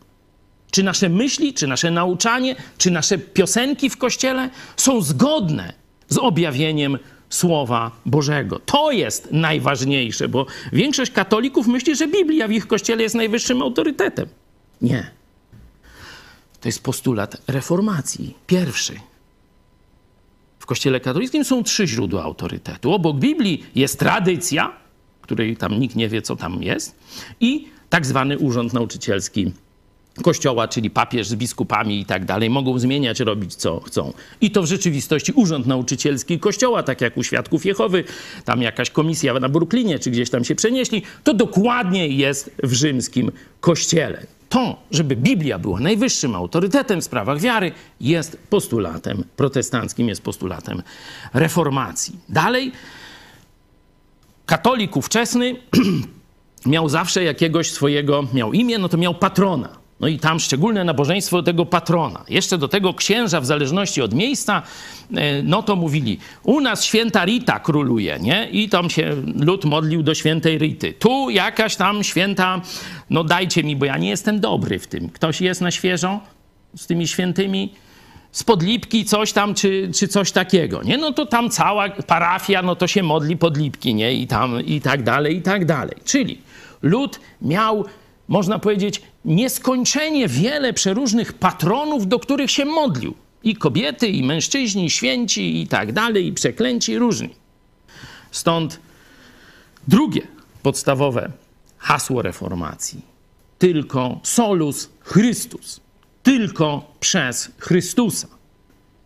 Czy 0.71 0.83
nasze 0.83 1.09
myśli, 1.09 1.55
czy 1.55 1.67
nasze 1.67 1.91
nauczanie, 1.91 2.57
czy 2.79 2.91
nasze 2.91 3.19
piosenki 3.19 3.91
w 3.91 3.97
kościele 3.97 4.51
są 4.77 5.01
zgodne 5.03 5.73
z 6.09 6.19
objawieniem 6.19 6.99
Słowa 7.29 7.91
Bożego. 8.07 8.59
To 8.59 8.91
jest 8.91 9.29
najważniejsze, 9.33 10.29
bo 10.29 10.47
większość 10.73 11.11
katolików 11.11 11.67
myśli, 11.67 11.97
że 11.97 12.09
Biblia 12.09 12.49
w 12.49 12.53
ich 12.53 12.67
kościele 12.67 13.03
jest 13.03 13.15
najwyższym 13.15 13.63
autorytetem. 13.63 14.29
Nie. 14.83 15.11
To 16.61 16.69
jest 16.69 16.83
postulat 16.83 17.43
reformacji. 17.47 18.35
Pierwszy. 18.47 18.95
W 20.59 20.67
Kościele 20.67 21.01
katolickim 21.01 21.45
są 21.45 21.63
trzy 21.63 21.87
źródła 21.87 22.23
autorytetu. 22.23 22.93
Obok 22.93 23.17
Biblii 23.17 23.65
jest 23.75 23.99
tradycja, 23.99 24.73
której 25.23 25.57
tam 25.57 25.81
nikt 25.81 25.97
nie 25.97 26.09
wie, 26.09 26.23
co 26.23 26.37
tam 26.37 26.63
jest, 26.63 26.97
i 27.41 27.69
tak 27.91 28.07
zwany 28.07 28.39
urząd 28.39 28.73
nauczycielski 28.73 29.53
Kościoła, 30.23 30.69
czyli 30.69 30.91
papież 30.91 31.29
z 31.29 31.35
biskupami 31.35 32.01
i 32.01 32.05
tak 32.05 32.25
dalej, 32.25 32.51
mogą 32.51 32.79
zmieniać, 32.79 33.21
robić 33.21 33.55
co 33.55 33.81
chcą. 33.81 34.13
I 34.41 34.51
to 34.51 34.63
w 34.63 34.67
rzeczywistości 34.67 35.33
Urząd 35.33 35.67
Nauczycielski 35.67 36.39
Kościoła, 36.39 36.83
tak 36.83 37.01
jak 37.01 37.17
u 37.17 37.23
Świadków 37.23 37.67
Jehowy, 37.67 38.05
tam 38.45 38.63
jakaś 38.63 38.91
komisja 38.91 39.35
na 39.35 39.49
Brooklynie, 39.49 39.99
czy 39.99 40.11
gdzieś 40.11 40.31
tam 40.31 40.45
się 40.45 40.55
przenieśli, 40.55 41.03
to 41.25 41.35
dokładnie 41.35 42.09
jest 42.09 42.51
w 42.63 42.73
rzymskim 42.73 43.33
Kościele. 43.61 44.27
To, 44.49 44.77
żeby 44.91 45.17
Biblia 45.17 45.59
była 45.59 45.81
najwyższym 45.81 46.35
autorytetem 46.35 47.01
w 47.01 47.05
sprawach 47.05 47.41
wiary, 47.41 47.73
jest 48.01 48.39
postulatem 48.51 49.25
protestanckim, 49.37 50.09
jest 50.09 50.23
postulatem 50.23 50.83
reformacji. 51.35 52.19
Dalej, 52.29 52.73
katolik 54.47 54.97
ówczesny 54.97 55.57
miał 56.67 56.89
zawsze 56.89 57.25
jakiegoś 57.25 57.71
swojego, 57.71 58.27
miał 58.35 58.53
imię, 58.53 58.79
no 58.79 58.89
to 58.89 58.97
miał 58.97 59.15
patrona. 59.15 59.79
No 60.01 60.09
i 60.09 60.19
tam 60.19 60.41
szczególne 60.41 60.85
nabożeństwo 60.85 61.43
tego 61.43 61.67
patrona. 61.67 62.25
Jeszcze 62.29 62.59
do 62.59 62.69
tego 62.69 62.95
księża, 62.95 63.41
w 63.41 63.47
zależności 63.47 64.03
od 64.03 64.15
miejsca, 64.15 64.63
e, 65.15 65.43
no 65.43 65.63
to 65.63 65.77
mówili, 65.77 66.19
u 66.43 66.61
nas 66.61 66.85
święta 66.85 67.25
Rita 67.25 67.61
króluje, 67.61 68.19
nie? 68.21 68.49
I 68.51 68.69
tam 68.69 68.91
się 68.91 69.17
lud 69.35 69.65
modlił 69.65 70.03
do 70.03 70.15
świętej 70.15 70.59
Rity. 70.59 70.93
Tu 70.93 71.31
jakaś 71.31 71.77
tam 71.77 72.05
święta, 72.05 72.61
no 73.11 73.25
dajcie 73.25 73.65
mi, 73.65 73.77
bo 73.77 73.85
ja 73.85 73.99
nie 73.99 74.09
jestem 74.09 74.41
dobry 74.41 74.79
w 74.79 74.87
tym. 74.87 75.09
Ktoś 75.09 75.41
jest 75.41 75.61
na 75.61 75.71
świeżo 75.71 76.21
z 76.77 76.87
tymi 76.87 77.09
świętymi? 77.09 77.73
z 78.33 78.45
podlipki 78.45 79.05
coś 79.05 79.33
tam, 79.33 79.55
czy, 79.55 79.91
czy 79.95 80.09
coś 80.09 80.33
takiego, 80.33 80.83
nie? 80.83 80.99
No 80.99 81.13
to 81.13 81.27
tam 81.27 81.51
cała 81.51 81.91
parafia, 81.91 82.63
no 82.63 82.77
to 82.77 82.87
się 82.87 83.03
modli 83.03 83.37
podlipki, 83.37 83.95
nie? 83.95 84.15
I 84.15 84.27
tam, 84.27 84.61
i 84.65 84.81
tak 84.81 85.03
dalej, 85.03 85.37
i 85.37 85.43
tak 85.43 85.65
dalej. 85.65 85.97
Czyli 86.05 86.39
lud 86.83 87.21
miał 87.43 87.85
można 88.29 88.59
powiedzieć, 88.59 89.03
nieskończenie 89.25 90.29
wiele 90.29 90.73
przeróżnych 90.73 91.33
patronów, 91.33 92.09
do 92.09 92.19
których 92.19 92.51
się 92.51 92.65
modlił. 92.65 93.15
I 93.43 93.57
kobiety, 93.57 94.09
i 94.09 94.23
mężczyźni, 94.23 94.85
i 94.85 94.91
święci, 94.91 95.63
i 95.63 95.67
tak 95.67 95.93
dalej, 95.93 96.27
i 96.27 96.33
przeklęci, 96.33 96.99
różni. 96.99 97.31
Stąd 98.31 98.81
drugie 99.89 100.23
podstawowe 100.63 101.31
hasło 101.79 102.23
reformacji. 102.23 103.03
Tylko 103.59 104.21
solus 104.23 104.89
Chrystus. 105.01 105.81
Tylko 106.23 106.93
przez 107.01 107.51
Chrystusa. 107.59 108.29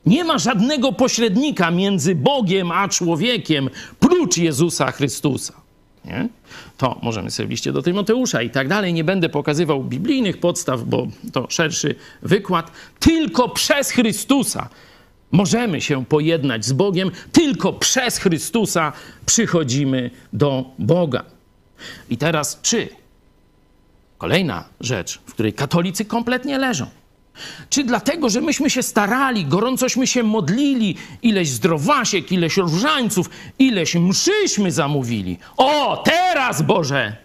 Nie 0.06 0.24
ma 0.24 0.38
żadnego 0.38 0.92
pośrednika 0.92 1.70
między 1.70 2.14
Bogiem 2.14 2.70
a 2.70 2.88
człowiekiem 2.88 3.70
prócz 4.00 4.37
Jezusa 4.37 4.92
Chrystusa. 4.92 5.62
Nie? 6.05 6.29
To 6.77 6.99
możemy 7.03 7.31
sobie 7.31 7.47
w 7.47 7.51
liście 7.51 7.73
do 7.73 7.83
Tymoteusza 7.83 8.43
i 8.43 8.51
tak 8.51 8.69
dalej. 8.69 8.93
Nie 8.93 9.05
będę 9.05 9.29
pokazywał 9.29 9.85
biblijnych 9.85 10.41
podstaw, 10.41 10.85
bo 10.85 11.07
to 11.33 11.47
szerszy 11.51 11.95
wykład. 12.23 12.71
Tylko 13.01 13.49
przez 13.49 13.91
Chrystusa 13.91 14.69
możemy 15.33 15.81
się 15.81 16.05
pojednać 16.05 16.65
z 16.65 16.73
Bogiem, 16.73 17.11
tylko 17.33 17.73
przez 17.73 18.19
Chrystusa 18.19 18.93
przychodzimy 19.27 20.11
do 20.33 20.65
Boga. 20.79 21.25
I 22.11 22.17
teraz 22.17 22.59
czy? 22.62 22.88
Kolejna 24.19 24.65
rzecz, 24.81 25.21
w 25.27 25.33
której 25.33 25.53
katolicy 25.53 26.05
kompletnie 26.05 26.59
leżą. 26.59 26.87
Czy 27.71 27.85
dlatego, 27.85 28.29
że 28.29 28.40
myśmy 28.40 28.71
się 28.71 28.83
starali, 28.83 29.45
gorącośmy 29.45 30.07
się 30.07 30.23
modlili, 30.23 30.97
ileś 31.23 31.49
zdrowasiek, 31.49 32.33
ileś 32.33 32.57
różańców, 32.57 33.31
ileś 33.59 33.95
mszyśmy 33.95 34.73
zamówili. 34.73 35.38
O, 35.57 36.03
teraz 36.05 36.62
Boże, 36.62 37.16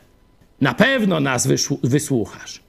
na 0.62 0.74
pewno 0.74 1.20
nas 1.20 1.48
wysłuchasz. 1.84 2.60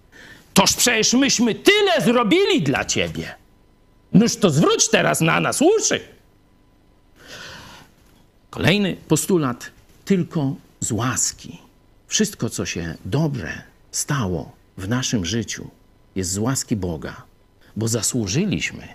Toż 0.54 0.72
przecież 0.72 1.12
myśmy 1.12 1.54
tyle 1.54 2.00
zrobili 2.04 2.62
dla 2.62 2.84
Ciebie. 2.84 3.34
Noż 4.12 4.36
to 4.36 4.50
zwróć 4.50 4.88
teraz 4.88 5.20
na 5.20 5.40
nas 5.40 5.62
uszy. 5.62 6.00
Kolejny 8.50 8.96
postulat, 9.08 9.70
tylko 10.04 10.54
z 10.80 10.92
łaski. 10.92 11.58
Wszystko, 12.06 12.50
co 12.50 12.66
się 12.66 12.94
dobrze 13.04 13.62
stało 13.90 14.52
w 14.76 14.88
naszym 14.88 15.24
życiu, 15.24 15.70
jest 16.18 16.30
z 16.30 16.38
łaski 16.38 16.76
Boga 16.76 17.28
bo 17.78 17.88
zasłużyliśmy 17.88 18.88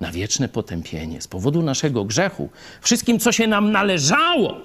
na 0.00 0.12
wieczne 0.12 0.48
potępienie 0.48 1.22
z 1.22 1.28
powodu 1.28 1.62
naszego 1.62 2.04
grzechu. 2.04 2.50
Wszystkim, 2.80 3.18
co 3.18 3.32
się 3.32 3.46
nam 3.46 3.72
należało, 3.72 4.56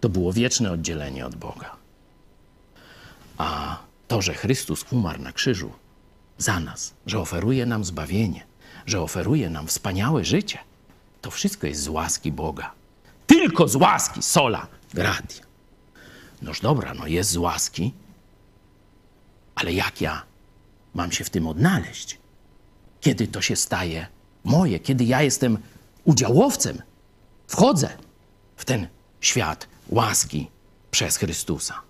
to 0.00 0.08
było 0.08 0.32
wieczne 0.32 0.72
oddzielenie 0.72 1.26
od 1.26 1.36
Boga. 1.36 1.76
A 3.38 3.78
to, 4.08 4.22
że 4.22 4.34
Chrystus 4.34 4.84
umarł 4.92 5.22
na 5.22 5.32
krzyżu 5.32 5.72
za 6.38 6.60
nas, 6.60 6.94
że 7.06 7.20
oferuje 7.20 7.66
nam 7.66 7.84
zbawienie, 7.84 8.46
że 8.86 9.00
oferuje 9.00 9.50
nam 9.50 9.66
wspaniałe 9.66 10.24
życie, 10.24 10.58
to 11.20 11.30
wszystko 11.30 11.66
jest 11.66 11.82
z 11.82 11.88
łaski 11.88 12.32
Boga. 12.32 12.72
Tylko 13.26 13.68
z 13.68 13.76
łaski, 13.76 14.22
sola, 14.22 14.66
gratia. 14.94 15.44
Noż 16.42 16.60
dobra, 16.60 16.94
no 16.94 17.06
jest 17.06 17.30
z 17.30 17.36
łaski, 17.36 17.92
ale 19.54 19.72
jak 19.72 20.00
ja 20.00 20.31
mam 20.94 21.12
się 21.12 21.24
w 21.24 21.30
tym 21.30 21.46
odnaleźć? 21.46 22.22
kiedy 23.02 23.26
to 23.26 23.40
się 23.42 23.56
staje 23.56 24.06
moje, 24.44 24.80
kiedy 24.80 25.04
ja 25.04 25.22
jestem 25.22 25.58
udziałowcem, 26.04 26.82
wchodzę 27.46 27.88
w 28.56 28.64
ten 28.64 28.88
świat 29.20 29.68
łaski 29.88 30.50
przez 30.90 31.16
Chrystusa. 31.16 31.80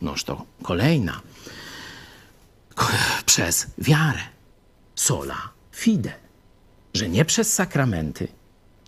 Noż 0.00 0.24
to 0.24 0.44
kolejna, 0.62 1.20
przez 3.26 3.66
wiarę, 3.78 4.20
sola 4.94 5.48
fide, 5.72 6.12
że 6.94 7.08
nie 7.08 7.24
przez 7.24 7.54
sakramenty, 7.54 8.28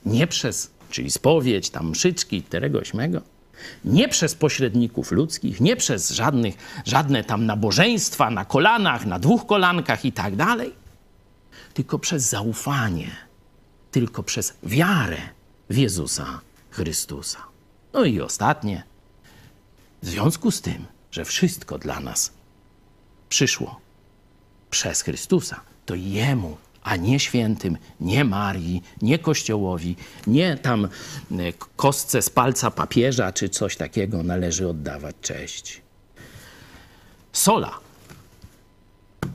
nie 0.07 0.27
przez, 0.27 0.71
czyli 0.91 1.11
spowiedź, 1.11 1.71
tam 1.71 1.91
mszyczki, 1.91 2.43
terego 2.43 2.79
ośmego, 2.79 3.23
nie 3.85 4.09
przez 4.09 4.35
pośredników 4.35 5.13
ludzkich, 5.13 5.61
nie 5.61 5.77
przez 5.77 6.11
żadnych, 6.11 6.55
żadne 6.85 7.25
tam 7.25 7.47
nabożeństwa 7.47 8.31
na 8.31 8.45
kolanach, 8.45 9.07
na 9.07 9.19
dwóch 9.19 9.47
kolankach 9.47 10.05
i 10.05 10.13
tak 10.13 10.37
dalej, 10.37 10.75
tylko 11.75 11.99
przez 11.99 12.23
zaufanie, 12.23 13.11
tylko 13.91 14.23
przez 14.23 14.55
wiarę 14.63 15.19
w 15.71 15.77
Jezusa 15.77 16.41
Chrystusa. 16.71 17.39
No 17.93 18.05
i 18.05 18.21
ostatnie, 18.21 18.83
w 20.03 20.09
związku 20.09 20.51
z 20.51 20.61
tym, 20.61 20.87
że 21.11 21.25
wszystko 21.25 21.79
dla 21.79 22.01
nas 22.01 22.33
przyszło 23.29 23.81
przez 24.71 25.03
Chrystusa, 25.03 25.61
to 25.87 25.95
Jemu, 25.95 26.57
a 26.85 26.97
nie 26.97 27.21
świętym, 27.21 27.77
nie 28.01 28.25
Marii, 28.25 28.83
nie 29.03 29.19
Kościołowi, 29.19 29.97
nie 30.27 30.57
tam 30.57 30.85
e, 30.85 30.89
kostce 31.77 32.23
z 32.23 32.31
palca 32.31 32.71
papieża 32.71 33.33
czy 33.33 33.49
coś 33.49 33.77
takiego 33.77 34.23
należy 34.23 34.69
oddawać 34.69 35.17
cześć. 35.21 35.83
Sola 37.33 37.85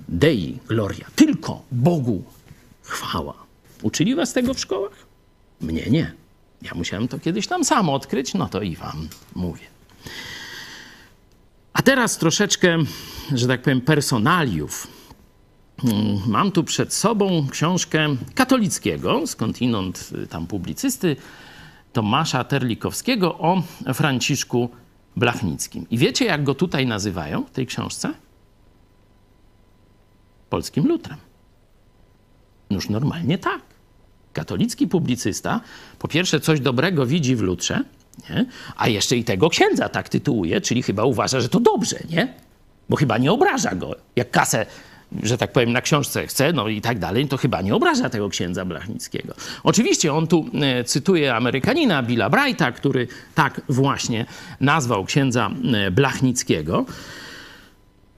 Dei 0.09 0.59
gloria. 0.67 1.05
Tylko 1.15 1.61
Bogu 1.71 2.23
chwała. 2.83 3.33
Uczyli 3.81 4.15
was 4.15 4.33
tego 4.33 4.53
w 4.53 4.59
szkołach? 4.59 5.05
Mnie 5.61 5.85
nie. 5.89 6.11
Ja 6.61 6.71
musiałem 6.75 7.07
to 7.07 7.19
kiedyś 7.19 7.47
tam 7.47 7.65
sam 7.65 7.89
odkryć, 7.89 8.33
no 8.33 8.49
to 8.49 8.61
i 8.61 8.75
wam 8.75 9.07
mówię. 9.35 9.65
A 11.73 11.81
teraz 11.81 12.17
troszeczkę, 12.17 12.77
że 13.33 13.47
tak 13.47 13.61
powiem, 13.61 13.81
personaliów 13.81 14.87
mam 16.27 16.51
tu 16.51 16.63
przed 16.63 16.93
sobą 16.93 17.47
książkę 17.51 18.15
katolickiego, 18.35 19.27
skądinąd 19.27 20.09
y, 20.23 20.27
tam 20.27 20.47
publicysty 20.47 21.15
Tomasza 21.93 22.43
Terlikowskiego 22.43 23.37
o 23.37 23.63
Franciszku 23.93 24.69
Blachnickim. 25.15 25.85
I 25.91 25.97
wiecie, 25.97 26.25
jak 26.25 26.43
go 26.43 26.55
tutaj 26.55 26.87
nazywają 26.87 27.43
w 27.43 27.51
tej 27.51 27.67
książce? 27.67 28.13
Polskim 30.49 30.87
Lutrem. 30.87 31.17
Noż 32.69 32.89
normalnie 32.89 33.37
tak. 33.37 33.61
Katolicki 34.33 34.87
publicysta 34.87 35.61
po 35.99 36.07
pierwsze 36.07 36.39
coś 36.39 36.59
dobrego 36.59 37.05
widzi 37.05 37.35
w 37.35 37.41
Lutrze, 37.41 37.83
nie? 38.29 38.45
a 38.77 38.87
jeszcze 38.87 39.17
i 39.17 39.23
tego 39.23 39.49
księdza 39.49 39.89
tak 39.89 40.09
tytułuje, 40.09 40.61
czyli 40.61 40.83
chyba 40.83 41.03
uważa, 41.03 41.41
że 41.41 41.49
to 41.49 41.59
dobrze, 41.59 41.99
nie? 42.09 42.33
Bo 42.89 42.95
chyba 42.95 43.17
nie 43.17 43.31
obraża 43.31 43.75
go. 43.75 43.95
Jak 44.15 44.31
kasę 44.31 44.65
że 45.23 45.37
tak 45.37 45.51
powiem, 45.51 45.71
na 45.71 45.81
książce 45.81 46.27
chce, 46.27 46.53
no 46.53 46.67
i 46.67 46.81
tak 46.81 46.99
dalej, 46.99 47.27
to 47.27 47.37
chyba 47.37 47.61
nie 47.61 47.75
obraża 47.75 48.09
tego 48.09 48.29
księdza 48.29 48.65
Blachnickiego. 48.65 49.33
Oczywiście 49.63 50.13
on 50.13 50.27
tu 50.27 50.45
e, 50.61 50.83
cytuje 50.83 51.35
Amerykanina 51.35 52.03
Billa 52.03 52.29
Brighta, 52.29 52.71
który 52.71 53.07
tak 53.35 53.61
właśnie 53.69 54.25
nazwał 54.59 55.05
księdza 55.05 55.49
e, 55.73 55.91
Blachnickiego. 55.91 56.85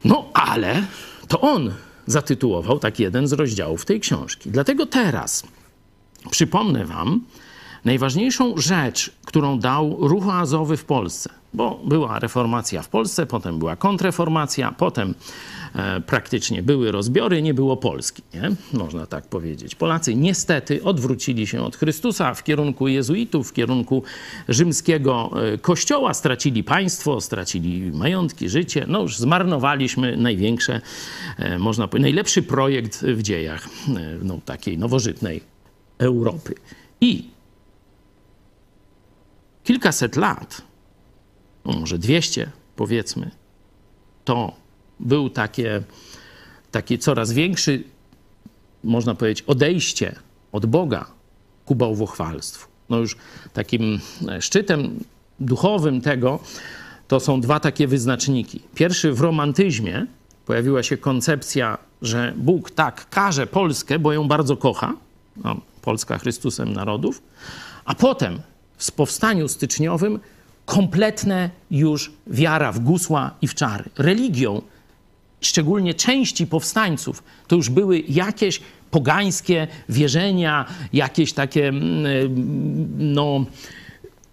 No 0.05 0.29
ale 0.33 0.83
to 1.27 1.41
on 1.41 1.73
zatytułował 2.07 2.79
tak 2.79 2.99
jeden 2.99 3.27
z 3.27 3.33
rozdziałów 3.33 3.85
tej 3.85 3.99
książki. 3.99 4.51
Dlatego 4.51 4.85
teraz 4.85 5.43
przypomnę 6.31 6.85
wam 6.85 7.21
najważniejszą 7.85 8.57
rzecz, 8.57 9.11
którą 9.25 9.59
dał 9.59 10.07
ruch 10.07 10.27
oazowy 10.27 10.77
w 10.77 10.85
Polsce. 10.85 11.29
Bo 11.53 11.79
była 11.85 12.19
reformacja 12.19 12.81
w 12.81 12.89
Polsce, 12.89 13.25
potem 13.25 13.59
była 13.59 13.75
kontreformacja, 13.75 14.71
potem 14.71 15.13
praktycznie 16.05 16.63
były 16.63 16.91
rozbiory, 16.91 17.41
nie 17.41 17.53
było 17.53 17.77
Polski, 17.77 18.21
nie? 18.33 18.51
można 18.73 19.05
tak 19.05 19.27
powiedzieć. 19.27 19.75
Polacy 19.75 20.15
niestety 20.15 20.83
odwrócili 20.83 21.47
się 21.47 21.61
od 21.61 21.75
Chrystusa 21.75 22.33
w 22.33 22.43
kierunku 22.43 22.87
jezuitów, 22.87 23.49
w 23.49 23.53
kierunku 23.53 24.03
rzymskiego 24.49 25.31
e, 25.53 25.57
kościoła, 25.57 26.13
stracili 26.13 26.63
państwo, 26.63 27.21
stracili 27.21 27.91
majątki, 27.91 28.49
życie. 28.49 28.85
No 28.87 29.01
już 29.01 29.17
zmarnowaliśmy 29.17 30.17
największe, 30.17 30.81
e, 31.37 31.59
można 31.59 31.87
powiedzieć, 31.87 32.03
najlepszy 32.03 32.43
projekt 32.43 33.01
w 33.03 33.21
dziejach 33.21 33.69
no, 34.21 34.39
takiej 34.45 34.77
nowożytnej 34.77 35.41
Europy. 35.97 36.55
I 37.01 37.29
kilkaset 39.63 40.15
lat, 40.15 40.61
no 41.65 41.79
może 41.79 41.97
dwieście 41.97 42.51
powiedzmy, 42.75 43.31
to 44.23 44.53
był 45.01 45.29
takie, 45.29 45.83
takie 46.71 46.97
coraz 46.97 47.31
większy, 47.31 47.83
można 48.83 49.15
powiedzieć, 49.15 49.45
odejście 49.47 50.15
od 50.51 50.65
Boga 50.65 51.05
ku 51.65 51.75
bałwochwalstwu. 51.75 52.67
No 52.89 52.97
już 52.97 53.15
takim 53.53 53.99
szczytem 54.39 54.99
duchowym 55.39 56.01
tego 56.01 56.39
to 57.07 57.19
są 57.19 57.41
dwa 57.41 57.59
takie 57.59 57.87
wyznaczniki. 57.87 58.59
Pierwszy 58.75 59.13
w 59.13 59.21
romantyzmie 59.21 60.05
pojawiła 60.45 60.83
się 60.83 60.97
koncepcja, 60.97 61.77
że 62.01 62.33
Bóg 62.37 62.71
tak 62.71 63.09
każe 63.09 63.47
Polskę, 63.47 63.99
bo 63.99 64.13
ją 64.13 64.27
bardzo 64.27 64.57
kocha, 64.57 64.93
no, 65.43 65.61
Polska 65.81 66.17
Chrystusem 66.17 66.73
narodów, 66.73 67.21
a 67.85 67.95
potem 67.95 68.39
w 68.77 68.91
powstaniu 68.91 69.47
styczniowym 69.47 70.19
kompletne 70.65 71.49
już 71.71 72.11
wiara 72.27 72.71
w 72.71 72.79
gusła 72.79 73.31
i 73.41 73.47
w 73.47 73.55
czary. 73.55 73.83
Religią 73.97 74.61
szczególnie 75.41 75.93
części 75.93 76.47
powstańców, 76.47 77.23
to 77.47 77.55
już 77.55 77.69
były 77.69 78.03
jakieś 78.09 78.61
pogańskie 78.91 79.67
wierzenia, 79.89 80.65
jakieś 80.93 81.33
takie, 81.33 81.67
mm, 81.67 82.05
no, 82.97 83.45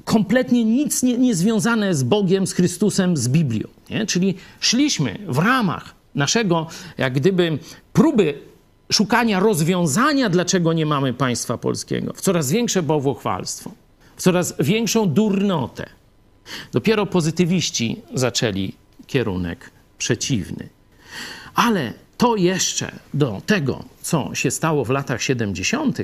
kompletnie 0.04 0.64
nic 0.64 1.02
nie, 1.02 1.18
nie 1.18 1.34
związane 1.34 1.94
z 1.94 2.02
Bogiem, 2.02 2.46
z 2.46 2.52
Chrystusem, 2.52 3.16
z 3.16 3.28
Biblią. 3.28 3.68
Nie? 3.90 4.06
Czyli 4.06 4.34
szliśmy 4.60 5.18
w 5.28 5.38
ramach 5.38 5.94
naszego, 6.14 6.66
jak 6.98 7.12
gdyby, 7.12 7.58
próby 7.92 8.38
szukania 8.92 9.40
rozwiązania, 9.40 10.30
dlaczego 10.30 10.72
nie 10.72 10.86
mamy 10.86 11.14
państwa 11.14 11.58
polskiego, 11.58 12.12
w 12.12 12.20
coraz 12.20 12.50
większe 12.50 12.82
bałwochwalstwo, 12.82 13.70
w 14.16 14.22
coraz 14.22 14.54
większą 14.60 15.08
durnotę. 15.08 15.86
Dopiero 16.72 17.06
pozytywiści 17.06 18.02
zaczęli 18.14 18.74
kierunek 19.06 19.70
przeciwny. 19.98 20.68
Ale 21.54 21.92
to 22.16 22.36
jeszcze 22.36 22.92
do 23.14 23.42
tego, 23.46 23.84
co 24.02 24.34
się 24.34 24.50
stało 24.50 24.84
w 24.84 24.90
latach 24.90 25.22
70. 25.22 25.98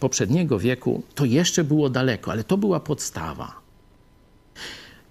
poprzedniego 0.00 0.58
wieku, 0.58 1.02
to 1.14 1.24
jeszcze 1.24 1.64
było 1.64 1.90
daleko, 1.90 2.30
ale 2.30 2.44
to 2.44 2.58
była 2.58 2.80
podstawa. 2.80 3.62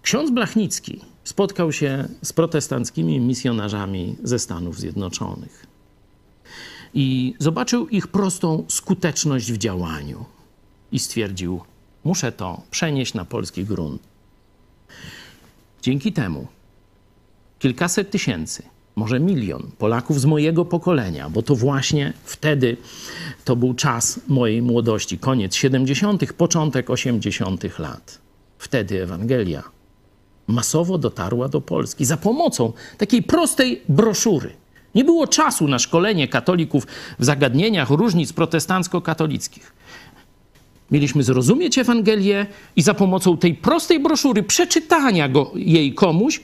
Ksiądz 0.01 0.31
Blachnicki 0.31 1.01
spotkał 1.23 1.71
się 1.71 2.07
z 2.21 2.33
protestanckimi 2.33 3.19
misjonarzami 3.19 4.15
ze 4.23 4.39
Stanów 4.39 4.79
Zjednoczonych 4.79 5.65
i 6.93 7.35
zobaczył 7.39 7.87
ich 7.87 8.07
prostą 8.07 8.65
skuteczność 8.67 9.51
w 9.51 9.57
działaniu 9.57 10.25
i 10.91 10.99
stwierdził: 10.99 11.61
Muszę 12.03 12.31
to 12.31 12.61
przenieść 12.71 13.13
na 13.13 13.25
polski 13.25 13.65
grunt. 13.65 14.01
Dzięki 15.81 16.13
temu 16.13 16.47
kilkaset 17.59 18.11
tysięcy 18.11 18.63
może 18.95 19.19
milion 19.19 19.71
Polaków 19.77 20.21
z 20.21 20.25
mojego 20.25 20.65
pokolenia, 20.65 21.29
bo 21.29 21.41
to 21.41 21.55
właśnie 21.55 22.13
wtedy 22.23 22.77
to 23.45 23.55
był 23.55 23.73
czas 23.73 24.19
mojej 24.27 24.61
młodości, 24.61 25.17
koniec 25.17 25.55
70., 25.55 26.33
początek 26.33 26.89
80. 26.89 27.79
lat. 27.79 28.19
Wtedy 28.57 29.03
Ewangelia 29.03 29.63
masowo 30.47 30.97
dotarła 30.97 31.47
do 31.47 31.61
Polski 31.61 32.05
za 32.05 32.17
pomocą 32.17 32.73
takiej 32.97 33.23
prostej 33.23 33.81
broszury. 33.89 34.53
Nie 34.95 35.03
było 35.03 35.27
czasu 35.27 35.67
na 35.67 35.79
szkolenie 35.79 36.27
katolików 36.27 36.87
w 37.19 37.25
zagadnieniach 37.25 37.89
różnic 37.89 38.33
protestancko-katolickich. 38.33 39.73
Mieliśmy 40.91 41.23
zrozumieć 41.23 41.77
Ewangelię 41.77 42.45
i 42.75 42.81
za 42.81 42.93
pomocą 42.93 43.37
tej 43.37 43.55
prostej 43.55 43.99
broszury, 43.99 44.43
przeczytania 44.43 45.29
go, 45.29 45.51
jej 45.55 45.93
komuś, 45.93 46.41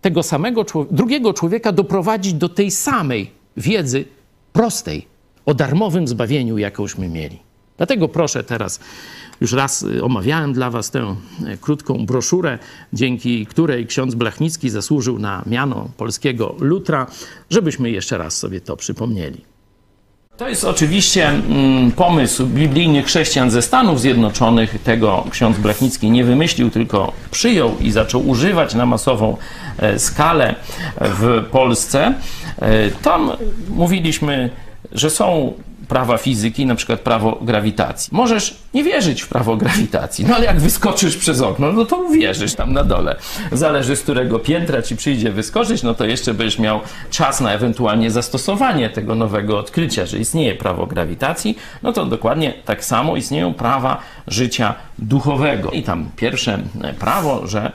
tego 0.00 0.22
samego 0.22 0.64
drugiego 0.90 1.34
człowieka 1.34 1.72
doprowadzić 1.72 2.34
do 2.34 2.48
tej 2.48 2.70
samej 2.70 3.30
wiedzy 3.56 4.04
prostej 4.52 5.06
o 5.46 5.54
darmowym 5.54 6.08
zbawieniu, 6.08 6.58
jakąśmy 6.58 7.08
mieli. 7.08 7.38
Dlatego 7.76 8.08
proszę 8.08 8.44
teraz, 8.44 8.80
już 9.40 9.52
raz 9.52 9.82
y, 9.82 10.04
omawiałem 10.04 10.52
dla 10.52 10.70
Was 10.70 10.90
tę 10.90 11.16
e, 11.46 11.56
krótką 11.56 12.06
broszurę, 12.06 12.58
dzięki 12.92 13.46
której 13.46 13.86
ksiądz 13.86 14.14
Blachnicki 14.14 14.70
zasłużył 14.70 15.18
na 15.18 15.42
miano 15.46 15.88
polskiego 15.96 16.54
Lutra, 16.58 17.06
żebyśmy 17.50 17.90
jeszcze 17.90 18.18
raz 18.18 18.36
sobie 18.36 18.60
to 18.60 18.76
przypomnieli. 18.76 19.47
To 20.38 20.48
jest 20.48 20.64
oczywiście 20.64 21.28
mm, 21.28 21.92
pomysł 21.92 22.46
biblijnych 22.46 23.06
chrześcijan 23.06 23.50
ze 23.50 23.62
Stanów 23.62 24.00
Zjednoczonych. 24.00 24.82
Tego 24.82 25.24
ksiądz 25.30 25.58
Blachnicki 25.58 26.10
nie 26.10 26.24
wymyślił, 26.24 26.70
tylko 26.70 27.12
przyjął 27.30 27.78
i 27.80 27.90
zaczął 27.90 28.28
używać 28.28 28.74
na 28.74 28.86
masową 28.86 29.36
e, 29.78 29.98
skalę 29.98 30.54
w 31.00 31.44
Polsce. 31.50 32.14
E, 32.58 32.90
tam 32.90 33.32
mówiliśmy, 33.68 34.50
że 34.92 35.10
są 35.10 35.52
prawa 35.88 36.18
fizyki, 36.18 36.66
na 36.66 36.74
przykład 36.74 37.00
prawo 37.00 37.38
grawitacji. 37.42 38.08
Możesz 38.12 38.56
nie 38.74 38.84
wierzyć 38.84 39.22
w 39.22 39.28
prawo 39.28 39.56
grawitacji, 39.56 40.24
no 40.24 40.36
ale 40.36 40.44
jak 40.44 40.60
wyskoczysz 40.60 41.16
przez 41.16 41.40
okno, 41.40 41.72
no 41.72 41.84
to 41.84 41.96
uwierzysz 41.96 42.54
tam 42.54 42.72
na 42.72 42.84
dole. 42.84 43.16
Zależy 43.52 43.96
z 43.96 44.02
którego 44.02 44.38
piętra 44.38 44.82
ci 44.82 44.96
przyjdzie 44.96 45.32
wyskoczyć, 45.32 45.82
no 45.82 45.94
to 45.94 46.04
jeszcze 46.04 46.34
będziesz 46.34 46.58
miał 46.58 46.80
czas 47.10 47.40
na 47.40 47.52
ewentualnie 47.52 48.10
zastosowanie 48.10 48.90
tego 48.90 49.14
nowego 49.14 49.58
odkrycia, 49.58 50.06
że 50.06 50.18
istnieje 50.18 50.54
prawo 50.54 50.86
grawitacji, 50.86 51.58
no 51.82 51.92
to 51.92 52.06
dokładnie 52.06 52.54
tak 52.64 52.84
samo 52.84 53.16
istnieją 53.16 53.54
prawa 53.54 54.00
życia 54.26 54.74
duchowego. 54.98 55.70
I 55.70 55.82
tam 55.82 56.10
pierwsze 56.16 56.58
prawo, 56.98 57.46
że 57.46 57.72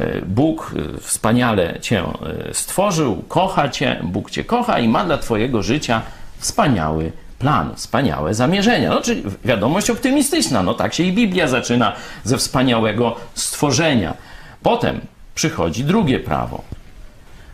e, 0.00 0.20
Bóg 0.26 0.74
e, 0.96 1.00
wspaniale 1.00 1.80
cię 1.80 2.00
e, 2.00 2.54
stworzył, 2.54 3.24
kocha 3.28 3.68
cię, 3.68 4.00
Bóg 4.02 4.30
cię 4.30 4.44
kocha 4.44 4.78
i 4.78 4.88
ma 4.88 5.04
dla 5.04 5.18
twojego 5.18 5.62
życia 5.62 6.02
wspaniały 6.38 7.12
plan, 7.40 7.74
wspaniałe 7.76 8.34
zamierzenia. 8.34 8.90
No, 8.90 9.00
czyli 9.00 9.22
wiadomość 9.44 9.90
optymistyczna. 9.90 10.62
No 10.62 10.74
tak 10.74 10.94
się 10.94 11.02
i 11.02 11.12
Biblia 11.12 11.48
zaczyna 11.48 11.92
ze 12.24 12.38
wspaniałego 12.38 13.16
stworzenia. 13.34 14.14
Potem 14.62 15.00
przychodzi 15.34 15.84
drugie 15.84 16.20
prawo. 16.20 16.62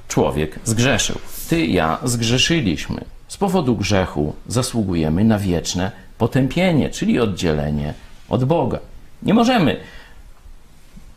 Człowiek 0.09 0.59
zgrzeszył. 0.65 1.19
Ty, 1.49 1.67
ja 1.67 1.99
zgrzeszyliśmy. 2.05 3.05
Z 3.29 3.37
powodu 3.37 3.77
grzechu 3.77 4.35
zasługujemy 4.47 5.25
na 5.25 5.39
wieczne 5.39 5.91
potępienie, 6.19 6.91
czyli 6.91 7.21
oddzielenie 7.21 7.95
od 8.29 8.45
Boga. 8.45 8.79
Nie 9.23 9.35
możemy 9.35 9.81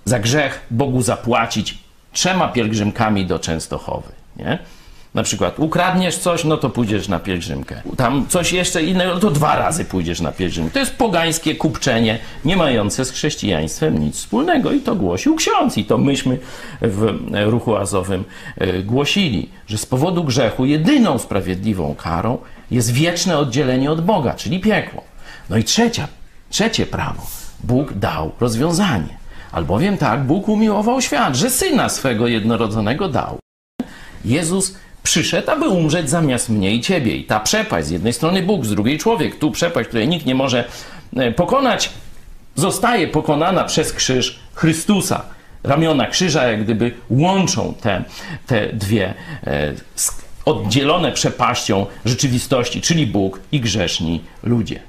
za 0.05 0.19
grzech 0.19 0.65
Bogu 0.71 1.01
zapłacić 1.01 1.77
trzema 2.11 2.47
pielgrzymkami 2.47 3.25
do 3.25 3.39
Częstochowy. 3.39 4.11
Nie? 4.37 4.59
Na 5.13 5.23
przykład 5.23 5.59
ukradniesz 5.59 6.17
coś, 6.17 6.43
no 6.43 6.57
to 6.57 6.69
pójdziesz 6.69 7.07
na 7.07 7.19
pielgrzymkę. 7.19 7.81
Tam 7.97 8.27
coś 8.27 8.53
jeszcze 8.53 8.83
innego, 8.83 9.13
no 9.13 9.19
to 9.19 9.31
dwa 9.31 9.55
razy 9.55 9.85
pójdziesz 9.85 10.21
na 10.21 10.31
pielgrzymkę. 10.31 10.73
To 10.73 10.79
jest 10.79 10.95
pogańskie 10.95 11.55
kupczenie, 11.55 12.19
nie 12.45 12.57
mające 12.57 13.05
z 13.05 13.11
chrześcijaństwem 13.11 13.99
nic 13.99 14.15
wspólnego. 14.15 14.71
I 14.71 14.79
to 14.79 14.95
głosił 14.95 15.35
ksiądz, 15.35 15.77
i 15.77 15.85
to 15.85 15.97
myśmy 15.97 16.39
w 16.81 17.13
ruchu 17.45 17.75
azowym 17.75 18.23
e, 18.57 18.83
głosili, 18.83 19.49
że 19.67 19.77
z 19.77 19.85
powodu 19.85 20.23
grzechu 20.23 20.65
jedyną 20.65 21.17
sprawiedliwą 21.17 21.95
karą 21.95 22.37
jest 22.71 22.91
wieczne 22.91 23.37
oddzielenie 23.37 23.91
od 23.91 24.01
Boga, 24.01 24.33
czyli 24.33 24.59
piekło. 24.59 25.03
No 25.49 25.57
i 25.57 25.63
trzecia, 25.63 26.07
trzecie 26.49 26.85
prawo. 26.85 27.27
Bóg 27.63 27.93
dał 27.93 28.31
rozwiązanie. 28.39 29.19
Albowiem 29.51 29.97
tak 29.97 30.23
Bóg 30.23 30.49
umiłował 30.49 31.01
świat, 31.01 31.35
że 31.35 31.49
syna 31.49 31.89
swego 31.89 32.27
jednorodzonego 32.27 33.09
dał. 33.09 33.39
Jezus 34.25 34.75
przyszedł, 35.03 35.51
aby 35.51 35.67
umrzeć 35.67 36.09
zamiast 36.09 36.49
mnie 36.49 36.75
i 36.75 36.81
ciebie. 36.81 37.15
I 37.15 37.23
ta 37.23 37.39
przepaść, 37.39 37.87
z 37.87 37.91
jednej 37.91 38.13
strony 38.13 38.43
Bóg, 38.43 38.65
z 38.65 38.69
drugiej 38.69 38.97
człowiek, 38.97 39.39
tu 39.39 39.51
przepaść, 39.51 39.89
której 39.89 40.07
nikt 40.07 40.25
nie 40.25 40.35
może 40.35 40.63
e, 41.15 41.31
pokonać, 41.31 41.89
zostaje 42.55 43.07
pokonana 43.07 43.63
przez 43.63 43.93
krzyż 43.93 44.39
Chrystusa. 44.53 45.21
Ramiona 45.63 46.07
krzyża 46.07 46.43
jak 46.47 46.63
gdyby 46.63 46.91
łączą 47.09 47.73
te, 47.81 48.03
te 48.47 48.73
dwie 48.73 49.13
e, 49.47 49.73
oddzielone 50.45 51.11
przepaścią 51.11 51.85
rzeczywistości, 52.05 52.81
czyli 52.81 53.07
Bóg 53.07 53.39
i 53.51 53.59
grzeszni 53.59 54.23
ludzie. 54.43 54.79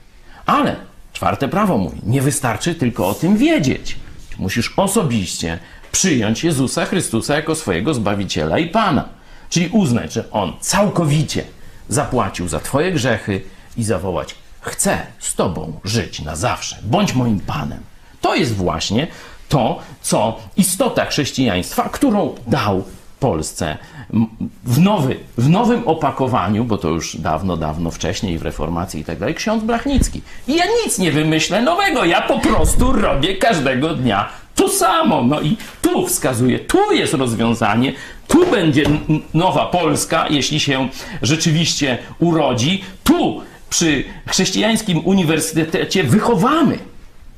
Ale 0.47 0.77
czwarte 1.13 1.49
prawo 1.49 1.79
mówi, 1.79 2.01
nie 2.07 2.23
wystarczy 2.23 2.75
tylko 2.75 3.09
o 3.09 3.15
tym 3.15 3.37
wiedzieć. 3.37 3.97
Musisz 4.39 4.73
osobiście 4.77 5.59
przyjąć 5.93 6.45
Jezusa 6.45 6.85
Chrystusa 6.85 7.37
jako 7.37 7.55
swojego 7.55 7.95
Zbawiciela 7.95 8.59
i 8.59 8.67
Pana. 8.67 9.20
Czyli 9.51 9.69
uznać, 9.69 10.13
że 10.13 10.31
On 10.31 10.53
całkowicie 10.61 11.45
zapłacił 11.89 12.49
za 12.49 12.61
Twoje 12.61 12.93
grzechy 12.93 13.43
i 13.77 13.85
zawołać: 13.85 14.35
Chcę 14.61 14.99
z 15.19 15.35
Tobą 15.35 15.81
żyć 15.85 16.21
na 16.21 16.37
zawsze, 16.37 16.77
bądź 16.83 17.15
moim 17.15 17.41
Panem. 17.41 17.81
To 18.21 18.35
jest 18.35 18.55
właśnie 18.55 19.07
to, 19.49 19.79
co 20.03 20.39
istota 20.57 21.05
chrześcijaństwa, 21.05 21.89
którą 21.89 22.35
dał 22.47 22.85
Polsce 23.21 23.79
w, 24.65 24.81
nowy, 24.81 25.17
w 25.39 25.49
nowym 25.49 25.89
opakowaniu, 25.89 26.65
bo 26.65 26.79
to 26.79 26.89
już 26.89 27.17
dawno, 27.17 27.57
dawno 27.57 27.91
wcześniej 27.91 28.39
w 28.39 28.43
reformacji 28.43 29.01
i 29.01 29.05
tak 29.05 29.19
dalej, 29.19 29.35
ksiądz 29.35 29.65
Blachnicki. 29.65 30.23
I 30.49 30.57
ja 30.57 30.65
nic 30.85 30.99
nie 30.99 31.13
wymyślę 31.13 31.63
nowego, 31.63 32.05
ja 32.05 32.23
po 32.23 32.39
prostu 32.39 32.93
robię 32.93 33.37
każdego 33.37 33.95
dnia 33.95 34.29
to 34.55 34.69
samo. 34.69 35.23
No 35.23 35.41
i 35.41 35.57
tu 35.83 36.07
wskazuje, 36.07 36.59
tu 36.59 36.93
jest 36.93 37.15
rozwiązanie, 37.15 37.93
tu 38.29 38.47
będzie 38.47 38.85
nowa 39.35 39.67
Polska, 39.67 40.27
jeśli 40.31 40.61
się 40.61 40.89
rzeczywiście 41.23 41.99
urodzi. 42.19 42.85
Tu 43.05 43.43
przy 43.71 44.05
chrześcijańskim 44.27 45.01
uniwersytecie 45.05 46.05
wychowamy 46.05 46.79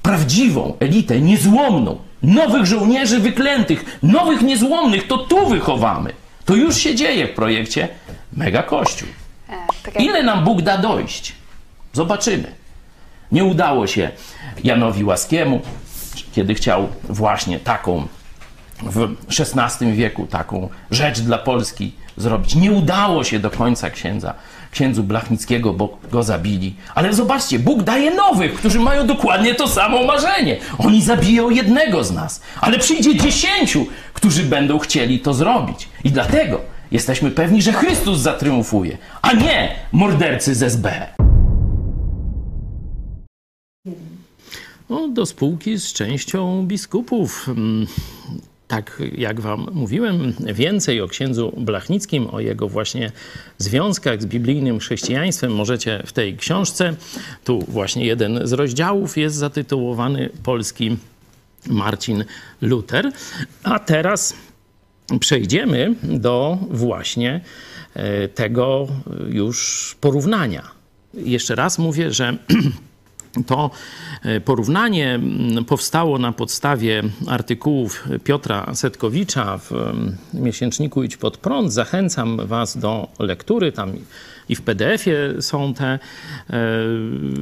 prawdziwą 0.02 0.76
elitę, 0.80 1.20
niezłomną, 1.20 1.98
nowych 2.22 2.66
żołnierzy 2.66 3.18
wyklętych, 3.18 3.98
nowych 4.02 4.42
niezłomnych, 4.42 5.06
to 5.06 5.18
tu 5.18 5.46
wychowamy. 5.46 6.12
To 6.44 6.54
już 6.54 6.76
się 6.76 6.94
dzieje 6.94 7.26
w 7.28 7.34
projekcie 7.34 7.88
Mega 8.32 8.62
Kościół. 8.62 9.08
E, 9.48 9.52
tak 9.82 10.00
Ile 10.00 10.22
nam 10.22 10.44
Bóg 10.44 10.62
da 10.62 10.78
dojść? 10.78 11.32
Zobaczymy. 11.92 12.52
Nie 13.32 13.44
udało 13.44 13.86
się 13.86 14.10
Janowi 14.64 15.04
Łaskiemu, 15.04 15.60
kiedy 16.32 16.54
chciał 16.54 16.88
właśnie 17.04 17.60
taką 17.60 18.06
w 18.82 19.08
XVI 19.40 19.92
wieku 19.92 20.26
taką 20.26 20.68
rzecz 20.90 21.20
dla 21.20 21.38
Polski 21.38 21.92
zrobić. 22.16 22.54
Nie 22.54 22.72
udało 22.72 23.24
się 23.24 23.38
do 23.38 23.50
końca 23.50 23.90
księdza, 23.90 24.34
księdzu 24.70 25.02
Blachnickiego, 25.04 25.72
bo 25.72 25.98
go 26.10 26.22
zabili. 26.22 26.74
Ale 26.94 27.14
zobaczcie, 27.14 27.58
Bóg 27.58 27.82
daje 27.82 28.14
nowych, 28.14 28.54
którzy 28.54 28.80
mają 28.80 29.06
dokładnie 29.06 29.54
to 29.54 29.68
samo 29.68 30.04
marzenie. 30.04 30.56
Oni 30.78 31.02
zabiją 31.02 31.50
jednego 31.50 32.04
z 32.04 32.12
nas, 32.12 32.42
ale 32.60 32.78
przyjdzie 32.78 33.16
dziesięciu, 33.16 33.86
którzy 34.14 34.42
będą 34.42 34.78
chcieli 34.78 35.20
to 35.20 35.34
zrobić. 35.34 35.88
I 36.04 36.10
dlatego 36.10 36.60
jesteśmy 36.90 37.30
pewni, 37.30 37.62
że 37.62 37.72
Chrystus 37.72 38.18
zatriumfuje, 38.18 38.98
a 39.22 39.32
nie 39.32 39.74
mordercy 39.92 40.54
z 40.54 40.62
SB. 40.62 41.06
No, 44.92 45.08
do 45.08 45.26
spółki 45.26 45.78
z 45.78 45.92
częścią 45.92 46.66
biskupów. 46.66 47.48
Mm, 47.48 47.86
tak 48.68 49.02
jak 49.18 49.40
wam 49.40 49.66
mówiłem, 49.72 50.34
więcej 50.54 51.00
o 51.00 51.08
księdzu 51.08 51.52
Blachnickim, 51.56 52.26
o 52.30 52.40
jego 52.40 52.68
właśnie 52.68 53.12
związkach 53.58 54.22
z 54.22 54.26
biblijnym 54.26 54.78
chrześcijaństwem 54.78 55.54
możecie 55.54 56.02
w 56.06 56.12
tej 56.12 56.36
książce. 56.36 56.94
Tu 57.44 57.64
właśnie 57.68 58.06
jeden 58.06 58.46
z 58.46 58.52
rozdziałów 58.52 59.16
jest 59.16 59.36
zatytułowany 59.36 60.30
Polski 60.42 60.96
Marcin 61.66 62.24
Luther. 62.62 63.12
A 63.62 63.78
teraz 63.78 64.34
przejdziemy 65.20 65.94
do 66.02 66.58
właśnie 66.70 67.40
e, 67.94 68.28
tego 68.28 68.88
już 69.28 69.96
porównania. 70.00 70.70
Jeszcze 71.14 71.54
raz 71.54 71.78
mówię, 71.78 72.10
że 72.10 72.36
To 73.46 73.70
e, 74.22 74.40
porównanie 74.40 75.20
powstało 75.66 76.18
na 76.18 76.32
podstawie 76.32 77.02
artykułów 77.26 78.08
Piotra 78.24 78.74
Setkowicza 78.74 79.58
w 79.58 79.70
miesięczniku 80.34 81.02
Idź 81.02 81.16
pod 81.16 81.36
prąd. 81.36 81.72
Zachęcam 81.72 82.46
Was 82.46 82.78
do 82.78 83.08
lektury. 83.18 83.72
Tam 83.72 83.92
i 84.48 84.56
w 84.56 84.62
PDF-ie 84.62 85.42
są 85.42 85.74
te, 85.74 85.86
e, 85.86 85.98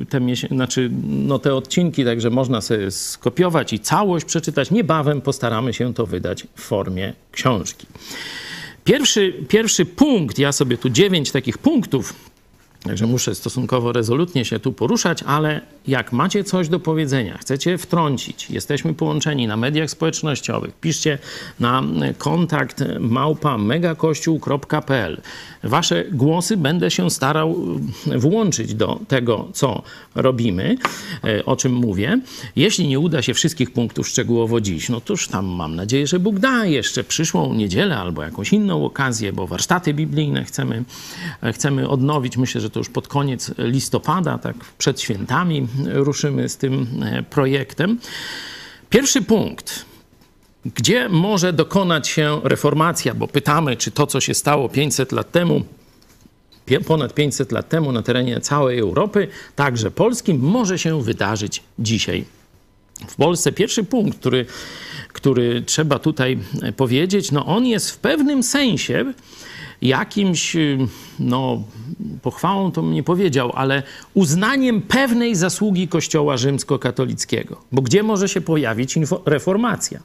te, 0.09 0.21
znaczy, 0.51 0.91
no 1.05 1.39
te 1.39 1.55
odcinki, 1.55 2.05
także 2.05 2.31
można 2.31 2.61
sobie 2.61 2.91
skopiować 2.91 3.73
i 3.73 3.81
całość 3.81 4.25
przeczytać. 4.27 4.71
Niebawem 4.71 5.21
postaramy 5.21 5.73
się 5.73 5.95
to 5.95 6.07
wydać 6.07 6.47
w 6.55 6.61
formie 6.61 7.13
książki. 7.33 7.87
Pierwszy, 8.85 9.33
pierwszy 9.49 9.87
punkt, 9.87 10.39
ja 10.39 10.53
sobie 10.53 10.79
tu 10.79 10.91
dziewięć 10.91 11.33
takich 11.33 11.59
punktów 11.59 12.30
Także 12.83 13.07
muszę 13.07 13.35
stosunkowo 13.35 13.93
rezolutnie 13.93 14.45
się 14.45 14.59
tu 14.59 14.73
poruszać, 14.73 15.23
ale 15.23 15.61
jak 15.87 16.13
macie 16.13 16.45
coś 16.45 16.69
do 16.69 16.81
powiedzenia, 16.81 17.39
chcecie 17.39 17.79
wtrącić, 17.79 18.51
jesteśmy 18.51 18.95
połączeni 18.95 19.47
na 19.47 19.57
mediach 19.57 19.91
społecznościowych, 19.91 20.75
piszcie 20.81 21.19
na 21.61 21.83
kontakt 22.19 22.85
małpa 23.01 23.59
megakościół.pl. 23.59 25.21
Wasze 25.65 26.05
głosy 26.13 26.57
będę 26.57 26.91
się 26.91 27.11
starał 27.11 27.57
włączyć 28.17 28.75
do 28.75 29.01
tego, 29.09 29.49
co 29.53 29.83
robimy, 30.15 30.77
e, 31.25 31.45
o 31.45 31.57
czym 31.57 31.73
mówię. 31.73 32.21
Jeśli 32.57 32.89
nie 32.89 32.99
uda 32.99 33.23
się 33.23 33.35
wszystkich 33.35 33.73
punktów 33.73 34.09
szczegółowo 34.09 34.61
dziś, 34.61 34.89
no 34.89 35.01
toż 35.01 35.29
tam 35.29 35.47
mam 35.47 35.77
nadzieję, 35.77 36.07
że 36.07 36.19
Bóg 36.19 36.39
da 36.39 36.65
jeszcze 36.65 37.05
przyszłą 37.05 37.55
niedzielę 37.55 37.97
albo 37.99 38.23
jakąś 38.23 38.53
inną 38.53 38.85
okazję, 38.85 39.33
bo 39.33 39.47
warsztaty 39.47 39.95
biblijne 39.95 40.45
chcemy, 40.45 40.85
chcemy 41.53 41.89
odnowić. 41.89 42.37
Myślę, 42.37 42.61
że 42.61 42.70
to 42.71 42.81
już 42.81 42.89
pod 42.89 43.09
koniec 43.09 43.51
listopada, 43.59 44.39
tak 44.39 44.57
przed 44.79 45.01
świętami 45.01 45.67
ruszymy 45.87 46.49
z 46.49 46.57
tym 46.57 46.87
e, 47.03 47.23
projektem. 47.23 47.99
Pierwszy 48.91 49.23
punkt. 49.23 49.85
Gdzie 50.65 51.09
może 51.09 51.53
dokonać 51.53 52.09
się 52.09 52.41
reformacja? 52.45 53.15
Bo 53.15 53.29
pytamy, 53.29 53.77
czy 53.77 53.91
to, 53.91 54.07
co 54.07 54.21
się 54.21 54.35
stało 54.35 54.69
500 54.69 55.13
lat 55.13 55.33
temu, 55.33 55.63
ponad 56.87 57.15
500 57.15 57.53
lat 57.53 57.69
temu 57.69 57.93
na 57.93 58.03
terenie 58.03 58.41
całej 58.41 58.79
Europy, 58.79 59.29
także 59.57 59.91
polskim, 59.91 60.41
może 60.41 60.79
się 60.79 61.03
wydarzyć 61.03 61.63
dzisiaj 61.79 62.25
w 63.09 63.17
Polsce. 63.17 63.53
Pierwszy 63.53 63.85
punkt, 63.85 64.19
który, 64.19 64.47
który 65.09 65.63
trzeba 65.63 65.99
tutaj 65.99 66.39
powiedzieć, 66.77 67.33
no 67.33 67.47
on 67.47 67.67
jest 67.67 67.91
w 67.91 67.99
pewnym 67.99 68.43
sensie 68.43 69.13
jakimś, 69.83 70.57
y, 70.57 70.79
no 71.19 71.63
pochwałą 72.23 72.73
to 72.73 72.83
nie 72.83 73.03
powiedział, 73.03 73.53
ale 73.55 73.83
uznaniem 74.15 74.83
pewnej 74.83 75.35
zasługi 75.35 75.89
Kościoła 75.89 76.37
rzymskokatolickiego. 76.37 77.61
Bo 77.73 77.83
gdzie 77.83 78.03
może 78.03 78.29
się 78.29 78.41
pojawić 78.41 78.99
reformacja? 79.27 80.01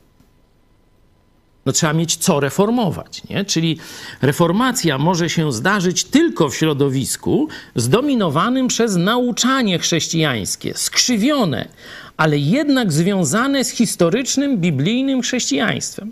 No 1.65 1.71
trzeba 1.71 1.93
mieć 1.93 2.15
co 2.15 2.39
reformować, 2.39 3.23
nie? 3.29 3.45
Czyli 3.45 3.77
reformacja 4.21 4.97
może 4.97 5.29
się 5.29 5.51
zdarzyć 5.51 6.03
tylko 6.03 6.49
w 6.49 6.55
środowisku 6.55 7.47
zdominowanym 7.75 8.67
przez 8.67 8.95
nauczanie 8.95 9.79
chrześcijańskie, 9.79 10.73
skrzywione, 10.73 11.67
ale 12.17 12.37
jednak 12.37 12.91
związane 12.91 13.63
z 13.63 13.69
historycznym, 13.69 14.57
biblijnym 14.57 15.21
chrześcijaństwem. 15.21 16.11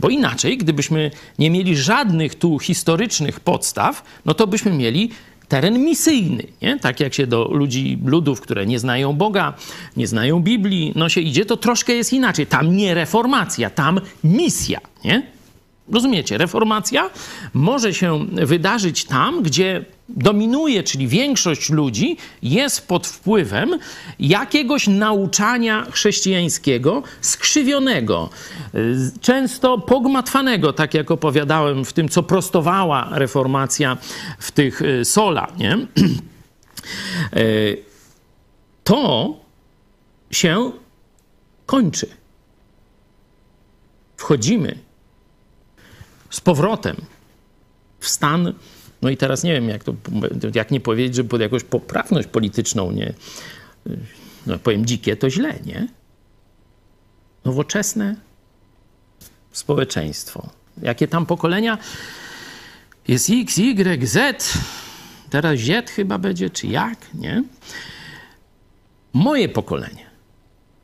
Bo 0.00 0.08
inaczej, 0.08 0.58
gdybyśmy 0.58 1.10
nie 1.38 1.50
mieli 1.50 1.76
żadnych 1.76 2.34
tu 2.34 2.58
historycznych 2.58 3.40
podstaw, 3.40 4.02
no 4.24 4.34
to 4.34 4.46
byśmy 4.46 4.72
mieli 4.72 5.10
teren 5.48 5.84
misyjny, 5.84 6.46
nie? 6.62 6.78
Tak 6.78 7.00
jak 7.00 7.14
się 7.14 7.26
do 7.26 7.44
ludzi, 7.44 7.98
ludów, 8.04 8.40
które 8.40 8.66
nie 8.66 8.78
znają 8.78 9.12
Boga, 9.12 9.54
nie 9.96 10.06
znają 10.06 10.40
Biblii, 10.40 10.92
no 10.96 11.08
się 11.08 11.20
idzie, 11.20 11.46
to 11.46 11.56
troszkę 11.56 11.92
jest 11.92 12.12
inaczej. 12.12 12.46
Tam 12.46 12.76
nie 12.76 12.94
reformacja, 12.94 13.70
tam 13.70 14.00
misja, 14.24 14.80
nie? 15.04 15.22
Rozumiecie? 15.92 16.38
Reformacja 16.38 17.10
może 17.54 17.94
się 17.94 18.26
wydarzyć 18.32 19.04
tam, 19.04 19.42
gdzie 19.42 19.84
dominuje, 20.08 20.82
czyli 20.82 21.08
większość 21.08 21.70
ludzi 21.70 22.16
jest 22.42 22.88
pod 22.88 23.06
wpływem 23.06 23.78
jakiegoś 24.18 24.86
nauczania 24.86 25.86
chrześcijańskiego, 25.90 27.02
skrzywionego, 27.20 28.30
często 29.20 29.78
pogmatwanego, 29.78 30.72
tak 30.72 30.94
jak 30.94 31.10
opowiadałem 31.10 31.84
w 31.84 31.92
tym, 31.92 32.08
co 32.08 32.22
prostowała 32.22 33.08
reformacja 33.12 33.96
w 34.38 34.52
tych 34.52 34.82
y, 34.82 35.04
sola. 35.04 35.48
Nie? 35.58 35.78
Y, 37.36 37.84
to 38.84 39.34
się 40.30 40.72
kończy. 41.66 42.06
Wchodzimy 44.16 44.78
z 46.30 46.40
powrotem 46.40 46.96
w 47.98 48.08
stan, 48.08 48.54
no 49.02 49.10
i 49.10 49.16
teraz 49.16 49.42
nie 49.42 49.52
wiem, 49.52 49.68
jak 49.68 49.84
to, 49.84 49.94
jak 50.54 50.70
nie 50.70 50.80
powiedzieć, 50.80 51.14
że 51.14 51.24
pod 51.24 51.40
jakąś 51.40 51.64
poprawność 51.64 52.28
polityczną, 52.28 52.92
nie, 52.92 53.14
no 54.46 54.58
powiem 54.58 54.86
dzikie, 54.86 55.16
to 55.16 55.30
źle, 55.30 55.54
nie? 55.66 55.88
Nowoczesne 57.44 58.16
społeczeństwo. 59.52 60.48
Jakie 60.82 61.08
tam 61.08 61.26
pokolenia? 61.26 61.78
Jest 63.08 63.30
X, 63.30 63.58
Y, 63.58 64.08
Z, 64.08 64.52
teraz 65.30 65.58
Z 65.58 65.90
chyba 65.90 66.18
będzie, 66.18 66.50
czy 66.50 66.66
jak, 66.66 67.14
nie? 67.14 67.44
Moje 69.12 69.48
pokolenie. 69.48 70.10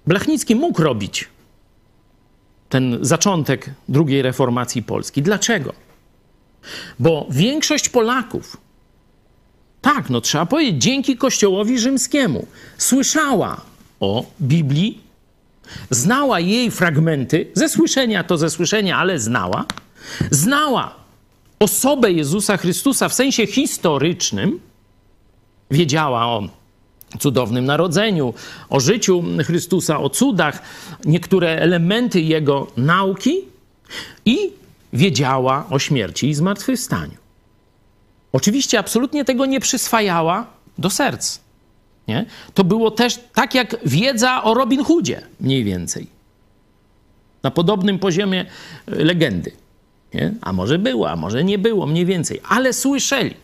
Blachnicki 0.07 0.55
mógł 0.55 0.83
robić 0.83 1.29
ten 2.77 2.99
zaczątek 3.01 3.71
drugiej 3.89 4.23
reformacji 4.23 4.83
Polski. 4.83 5.23
Dlaczego? 5.23 5.73
Bo 6.99 7.27
większość 7.31 7.89
Polaków, 7.89 8.57
tak, 9.81 10.11
no 10.11 10.21
trzeba 10.21 10.47
powiedzieć, 10.47 10.83
dzięki 10.83 11.17
Kościołowi 11.17 11.79
Rzymskiemu, 11.79 12.47
słyszała 12.79 13.61
o 14.01 14.27
Biblii, 14.41 15.01
znała 15.91 16.41
jej 16.41 16.71
fragmenty, 16.71 17.47
ze 17.55 17.69
słyszenia 17.69 18.25
to 18.25 18.39
ze 18.39 18.51
słyszenia, 18.51 18.99
ale 18.99 19.19
znała, 19.19 19.65
znała 20.31 20.95
osobę 21.59 22.12
Jezusa 22.12 22.57
Chrystusa 22.57 23.09
w 23.09 23.15
sensie 23.15 23.47
historycznym, 23.47 24.61
wiedziała 25.71 26.27
o 26.27 26.49
cudownym 27.19 27.65
narodzeniu, 27.65 28.35
o 28.69 28.81
życiu 28.81 29.25
Chrystusa, 29.45 29.99
o 29.99 30.11
cudach, 30.11 30.63
niektóre 31.05 31.49
elementy 31.49 32.21
jego 32.21 32.67
nauki 32.77 33.37
i 34.25 34.53
wiedziała 34.93 35.67
o 35.71 35.79
śmierci 35.79 36.29
i 36.29 36.35
zmartwychwstaniu. 36.35 37.17
Oczywiście 38.33 38.79
absolutnie 38.79 39.25
tego 39.25 39.47
nie 39.47 39.61
przyswajała 39.61 40.47
do 40.79 40.91
serc. 40.91 41.41
Nie? 42.09 42.27
To 42.55 42.65
było 42.65 42.91
też 42.91 43.21
tak 43.35 43.55
jak 43.55 43.77
wiedza 43.85 44.43
o 44.43 44.55
Robin 44.55 44.85
Hoodzie, 44.85 45.23
mniej 45.41 45.65
więcej. 45.65 46.07
Na 47.43 47.51
podobnym 47.51 47.99
poziomie 47.99 48.47
e, 48.87 49.05
legendy. 49.05 49.53
Nie? 50.15 50.35
A 50.41 50.53
może 50.53 50.79
było, 50.79 51.11
a 51.11 51.17
może 51.17 51.45
nie 51.45 51.59
było, 51.59 51.87
mniej 51.87 52.07
więcej. 52.07 52.41
Ale 52.49 52.73
słyszeli. 52.73 53.35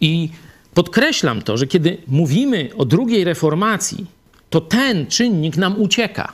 I 0.00 0.30
Podkreślam 0.74 1.42
to, 1.42 1.56
że 1.56 1.66
kiedy 1.66 1.98
mówimy 2.06 2.70
o 2.76 2.84
drugiej 2.84 3.24
reformacji, 3.24 4.06
to 4.50 4.60
ten 4.60 5.06
czynnik 5.06 5.56
nam 5.56 5.80
ucieka, 5.80 6.32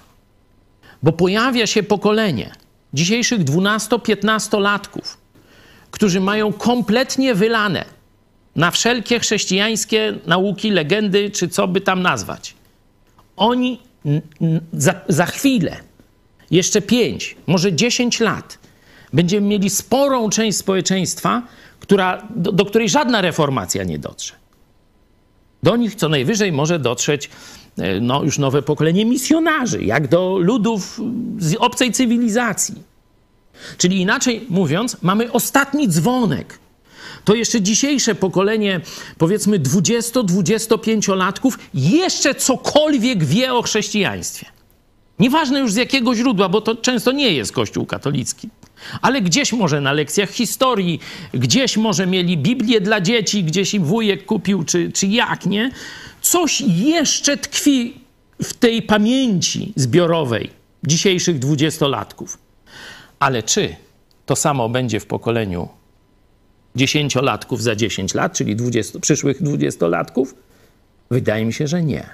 bo 1.03 1.12
pojawia 1.12 1.66
się 1.66 1.83
pokolenie 1.83 2.51
dzisiejszych 2.94 3.44
12-15-latków, 3.44 5.16
którzy 5.90 6.20
mają 6.20 6.53
kompletnie 6.53 7.35
wylane 7.35 7.85
na 8.57 8.70
wszelkie 8.70 9.20
chrześcijańskie 9.20 10.14
nauki, 10.27 10.70
legendy, 10.70 11.31
czy 11.31 11.49
co 11.49 11.68
by 11.68 11.81
tam 11.81 12.03
nazwać. 12.03 12.55
Oni 13.37 13.79
za, 14.73 14.94
za 15.09 15.27
chwilę, 15.27 15.77
jeszcze 16.51 16.83
5, 16.83 17.37
może 17.47 17.73
10 17.73 18.20
lat, 18.20 18.59
będziemy 19.12 19.47
mieli 19.47 19.70
sporą 19.70 20.31
część 20.31 20.59
społeczeństwa, 20.59 21.42
która, 21.85 22.29
do, 22.37 22.53
do 22.53 22.64
której 22.64 22.88
żadna 22.88 23.20
reformacja 23.20 23.85
nie 23.85 23.99
dotrze. 23.99 24.35
Do 25.62 25.77
nich 25.77 25.94
co 25.94 26.09
najwyżej 26.09 26.53
może 26.53 26.79
dotrzeć 26.79 27.31
e, 27.79 28.01
no, 28.01 28.23
już 28.23 28.38
nowe 28.38 28.62
pokolenie 28.62 29.05
misjonarzy, 29.05 29.85
jak 29.85 30.09
do 30.09 30.38
ludów 30.38 31.01
z 31.38 31.55
obcej 31.55 31.92
cywilizacji. 31.92 32.75
Czyli 33.79 34.01
inaczej 34.01 34.47
mówiąc, 34.49 34.97
mamy 35.03 35.33
ostatni 35.33 35.88
dzwonek. 35.88 36.59
To 37.25 37.35
jeszcze 37.35 37.61
dzisiejsze 37.61 38.14
pokolenie, 38.14 38.81
powiedzmy 39.18 39.59
20-25-latków, 39.59 41.59
jeszcze 41.75 42.35
cokolwiek 42.35 43.25
wie 43.25 43.55
o 43.55 43.62
chrześcijaństwie. 43.62 44.47
Nieważne 45.18 45.61
już 45.61 45.73
z 45.73 45.77
jakiego 45.77 46.14
źródła, 46.14 46.49
bo 46.49 46.61
to 46.61 46.77
często 46.77 47.12
nie 47.12 47.33
jest 47.33 47.53
Kościół 47.53 47.87
katolicki. 47.87 48.49
Ale 49.03 49.20
gdzieś 49.20 49.53
może 49.53 49.81
na 49.81 49.92
lekcjach 49.92 50.31
historii, 50.31 51.01
gdzieś 51.33 51.77
może 51.77 52.07
mieli 52.07 52.38
Biblię 52.38 52.81
dla 52.81 53.01
dzieci, 53.01 53.44
gdzieś 53.44 53.75
im 53.75 53.85
wujek 53.85 54.25
kupił, 54.25 54.64
czy, 54.64 54.92
czy 54.92 55.07
jak, 55.07 55.47
nie? 55.47 55.70
Coś 56.20 56.61
jeszcze 56.61 57.37
tkwi 57.37 57.94
w 58.42 58.53
tej 58.53 58.83
pamięci 58.83 59.73
zbiorowej 59.77 60.51
dzisiejszych 60.87 61.38
dwudziestolatków. 61.38 62.38
Ale 63.18 63.42
czy 63.42 63.77
to 64.27 64.37
samo 64.37 64.68
będzie 64.68 65.01
w 65.01 65.07
pokoleniu 65.07 65.68
dziesięciolatków 66.77 67.62
za 67.62 67.77
10 67.77 68.14
lat, 68.14 68.33
czyli 68.33 68.57
20, 68.57 69.01
przyszłych 69.01 69.42
dwudziestolatków? 69.42 70.35
Wydaje 71.11 71.44
mi 71.44 71.53
się, 71.53 71.66
że 71.66 71.83
nie. 71.83 72.09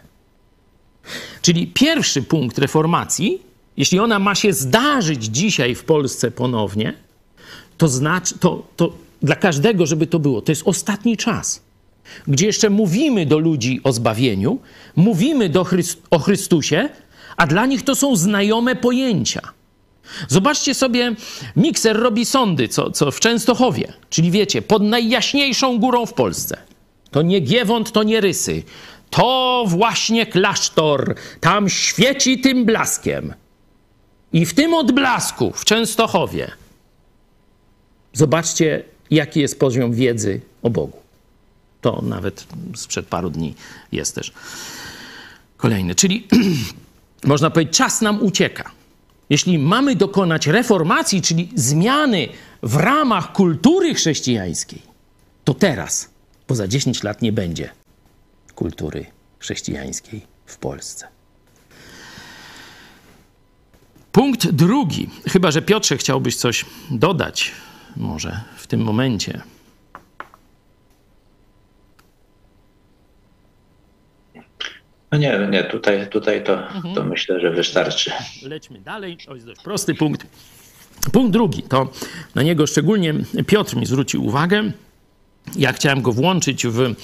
Czyli 1.43 1.67
pierwszy 1.67 2.23
punkt 2.23 2.59
reformacji 2.59 3.43
jeśli 3.81 3.99
ona 3.99 4.19
ma 4.19 4.35
się 4.35 4.53
zdarzyć 4.53 5.25
dzisiaj 5.25 5.75
w 5.75 5.85
Polsce 5.85 6.31
ponownie, 6.31 6.95
to 7.79 7.89
znaczy, 7.89 8.39
to, 8.39 8.67
to 8.77 8.93
dla 9.23 9.37
każdego, 9.37 9.87
żeby 9.87 10.07
to 10.07 10.19
było, 10.19 10.43
to 10.43 10.53
jest 10.53 10.63
ostatni 10.65 11.17
czas, 11.17 11.63
gdzie 12.29 12.47
jeszcze 12.47 12.71
mówimy 12.71 13.27
do 13.27 13.39
ludzi 13.39 13.81
o 13.85 13.93
zbawieniu, 13.93 14.59
mówimy 14.97 15.49
do 15.49 15.65
Chryst 15.65 16.03
o 16.11 16.19
Chrystusie, 16.19 16.89
a 17.37 17.47
dla 17.47 17.67
nich 17.67 17.83
to 17.83 17.95
są 17.95 18.17
znajome 18.17 18.77
pojęcia. 18.77 19.41
Zobaczcie 20.29 20.75
sobie, 20.75 21.15
mikser 21.57 21.97
robi 21.97 22.25
sądy, 22.25 22.69
co, 22.69 22.91
co 22.91 23.11
w 23.11 23.21
Częstochowie, 23.21 23.93
czyli 24.11 24.31
wiecie, 24.31 24.63
pod 24.63 24.83
najjaśniejszą 24.83 25.79
górą 25.79 26.07
w 26.07 26.13
Polsce. 26.13 26.57
To 27.11 27.23
nie 27.23 27.41
Giewont, 27.41 27.93
to 27.93 28.03
nie 28.03 28.21
Rysy. 28.21 28.63
To 29.11 29.65
właśnie 29.67 30.27
klasztor, 30.27 31.15
tam 31.41 31.69
świeci 31.69 32.41
tym 32.41 32.65
blaskiem. 32.65 33.35
I 34.33 34.47
w 34.47 34.55
tym 34.55 34.75
odblasku 34.75 35.53
w 35.55 35.65
Częstochowie 35.65 36.51
zobaczcie, 38.13 38.85
jaki 39.11 39.41
jest 39.41 39.59
poziom 39.59 39.93
wiedzy 39.93 40.41
o 40.63 40.71
Bogu. 40.71 40.99
To 41.81 42.03
nawet 42.03 42.47
sprzed 42.77 43.07
paru 43.07 43.31
dni 43.31 43.55
jest 43.93 44.15
też 44.15 44.33
kolejny. 45.57 45.95
Czyli 45.95 46.29
można 47.25 47.51
powiedzieć, 47.51 47.77
czas 47.77 48.01
nam 48.01 48.23
ucieka. 48.23 48.71
Jeśli 49.31 49.59
mamy 49.59 49.97
dokonać 49.97 50.47
reformacji, 50.47 51.23
czyli 51.23 51.49
zmiany 51.55 52.29
w 52.63 52.77
ramach 52.77 53.33
kultury 53.33 53.95
chrześcijańskiej, 53.95 54.83
to 55.45 55.55
teraz, 55.55 56.11
poza 56.47 56.69
10 56.69 57.03
lat, 57.03 57.23
nie 57.23 57.33
będzie 57.33 57.71
kultury 58.55 59.07
chrześcijańskiej 59.39 60.21
w 60.47 60.57
Polsce. 60.57 61.09
Punkt 64.13 64.51
drugi. 64.51 65.09
Chyba, 65.29 65.51
że 65.51 65.63
Piotrze 65.63 65.97
chciałbyś 65.97 66.37
coś 66.37 66.65
dodać 66.91 67.53
może 67.97 68.41
w 68.57 68.67
tym 68.67 68.81
momencie. 68.81 69.41
No 75.13 75.19
nie, 75.19 75.49
nie, 75.51 75.65
tutaj, 75.65 76.09
tutaj 76.11 76.45
to, 76.45 76.69
mhm. 76.69 76.95
to 76.95 77.05
myślę, 77.05 77.41
że 77.41 77.51
wystarczy. 77.51 78.11
Lećmy 78.43 78.81
dalej. 78.81 79.19
To 79.27 79.35
jest 79.35 79.47
dość 79.47 79.63
prosty 79.63 79.95
punkt. 79.95 80.27
Punkt 81.13 81.33
drugi, 81.33 81.63
to 81.63 81.89
na 82.35 82.43
niego 82.43 82.67
szczególnie 82.67 83.15
Piotr 83.47 83.77
mi 83.77 83.87
zwrócił 83.87 84.27
uwagę. 84.27 84.73
Ja 85.57 85.73
chciałem 85.73 86.03
go 86.03 86.13
włączyć 86.13 86.67
w, 86.67 86.95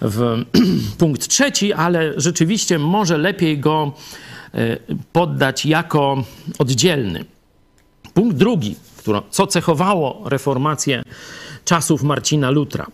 w 0.00 0.44
punkt 0.98 1.28
trzeci, 1.28 1.72
ale 1.72 2.12
rzeczywiście 2.16 2.78
może 2.78 3.18
lepiej 3.18 3.58
go 3.58 3.92
poddać 5.12 5.66
jako 5.66 6.24
oddzielny. 6.58 7.24
Punkt 8.14 8.36
drugi, 8.36 8.76
co 9.30 9.46
cechowało 9.46 10.22
reformację 10.24 11.02
czasów 11.64 12.02
Marcina 12.02 12.50
Lutra. 12.50 12.86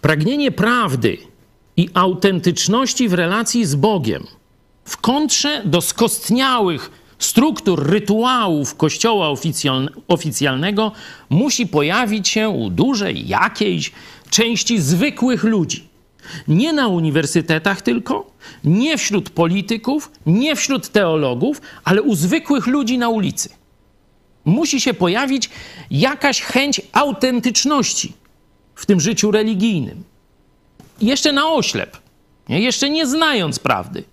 Pragnienie 0.00 0.50
prawdy 0.50 1.18
i 1.76 1.88
autentyczności 1.94 3.08
w 3.08 3.14
relacji 3.14 3.66
z 3.66 3.74
Bogiem 3.74 4.26
w 4.84 4.96
kontrze 4.96 5.62
do 5.64 5.80
skostniałych 5.80 6.90
struktur, 7.18 7.86
rytuałów 7.86 8.74
kościoła 8.74 9.34
oficjalnego 10.08 10.92
musi 11.30 11.66
pojawić 11.66 12.28
się 12.28 12.48
u 12.48 12.70
dużej 12.70 13.28
jakiejś 13.28 13.92
części 14.30 14.80
zwykłych 14.80 15.44
ludzi. 15.44 15.91
Nie 16.48 16.72
na 16.72 16.88
uniwersytetach 16.88 17.82
tylko, 17.82 18.32
nie 18.64 18.98
wśród 18.98 19.30
polityków, 19.30 20.10
nie 20.26 20.56
wśród 20.56 20.88
teologów, 20.88 21.60
ale 21.84 22.02
u 22.02 22.14
zwykłych 22.14 22.66
ludzi 22.66 22.98
na 22.98 23.08
ulicy. 23.08 23.48
Musi 24.44 24.80
się 24.80 24.94
pojawić 24.94 25.50
jakaś 25.90 26.40
chęć 26.40 26.80
autentyczności 26.92 28.12
w 28.74 28.86
tym 28.86 29.00
życiu 29.00 29.30
religijnym. 29.30 30.04
Jeszcze 31.00 31.32
na 31.32 31.52
oślep, 31.52 31.96
jeszcze 32.48 32.90
nie 32.90 33.06
znając 33.06 33.58
prawdy, 33.58 34.04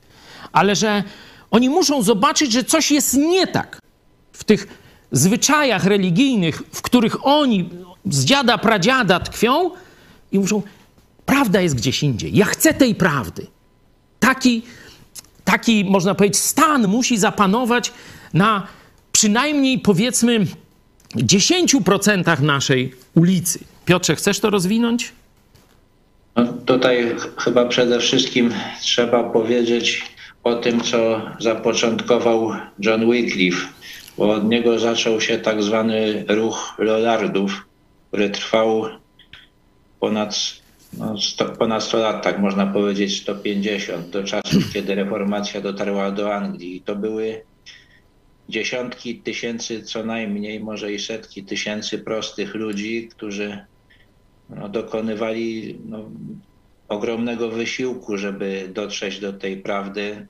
ale 0.51 0.76
że 0.76 1.03
oni 1.51 1.70
muszą 1.70 2.01
zobaczyć, 2.01 2.51
że 2.51 2.64
coś 2.64 2.91
jest 2.91 3.14
nie 3.14 3.47
tak 3.47 3.80
w 4.32 4.43
tych 4.43 4.68
zwyczajach 5.12 5.86
religijnych, 5.86 6.62
w 6.74 6.82
których 6.82 7.26
oni 7.28 7.70
z 8.05 8.26
dziada 8.26 8.57
pradziada 8.57 9.20
tkwią 9.20 9.72
i 10.32 10.39
muszą, 10.39 10.62
prawda 11.30 11.61
jest 11.61 11.75
gdzieś 11.75 12.03
indziej. 12.03 12.36
Ja 12.36 12.45
chcę 12.45 12.73
tej 12.73 12.95
prawdy. 12.95 13.47
Taki, 14.19 14.61
taki 15.43 15.86
można 15.86 16.15
powiedzieć, 16.15 16.39
stan 16.39 16.88
musi 16.88 17.17
zapanować 17.17 17.91
na 18.34 18.67
przynajmniej 19.11 19.80
powiedzmy 19.80 20.45
10% 21.15 22.41
naszej 22.41 22.93
ulicy. 23.15 23.59
Piotrze, 23.86 24.15
chcesz 24.15 24.39
to 24.39 24.49
rozwinąć? 24.49 25.11
No, 26.36 26.53
tutaj 26.65 27.15
chyba 27.38 27.65
przede 27.65 27.99
wszystkim 27.99 28.53
trzeba 28.82 29.23
powiedzieć 29.23 30.05
o 30.43 30.55
tym, 30.55 30.82
co 30.82 31.21
zapoczątkował 31.39 32.51
John 32.80 33.09
Wycliffe, 33.09 33.67
bo 34.17 34.34
od 34.34 34.49
niego 34.49 34.80
zaczął 34.80 35.21
się 35.21 35.38
tak 35.38 35.63
zwany 35.63 36.25
ruch 36.27 36.73
Lollardów, 36.77 37.65
który 38.07 38.30
trwał 38.30 38.86
ponad, 39.99 40.59
no, 40.93 41.17
100, 41.17 41.45
ponad 41.45 41.83
100 41.83 41.97
lat, 41.97 42.23
tak 42.23 42.39
można 42.39 42.67
powiedzieć 42.67 43.21
150, 43.21 44.09
do 44.09 44.23
czasów, 44.23 44.63
kiedy 44.73 44.95
reformacja 44.95 45.61
dotarła 45.61 46.11
do 46.11 46.35
Anglii. 46.35 46.81
To 46.85 46.95
były 46.95 47.41
dziesiątki 48.49 49.15
tysięcy, 49.15 49.83
co 49.83 50.03
najmniej, 50.03 50.59
może 50.59 50.93
i 50.93 50.99
setki 50.99 51.43
tysięcy 51.43 51.99
prostych 51.99 52.55
ludzi, 52.55 53.09
którzy 53.11 53.65
no, 54.49 54.69
dokonywali 54.69 55.79
no, 55.85 56.09
ogromnego 56.87 57.49
wysiłku, 57.49 58.17
żeby 58.17 58.69
dotrzeć 58.73 59.19
do 59.19 59.33
tej 59.33 59.57
prawdy. 59.57 60.27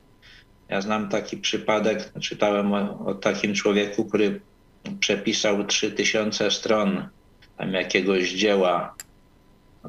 Ja 0.70 0.82
znam 0.82 1.10
taki 1.10 1.38
przypadek, 1.38 2.12
czytałem 2.22 2.74
o, 2.74 3.06
o 3.06 3.14
takim 3.14 3.54
człowieku, 3.54 4.06
który 4.06 4.42
przepisał 5.00 5.66
3000 5.66 6.52
stron 6.52 7.08
tam 7.58 7.74
jakiegoś 7.74 8.32
dzieła. 8.32 8.96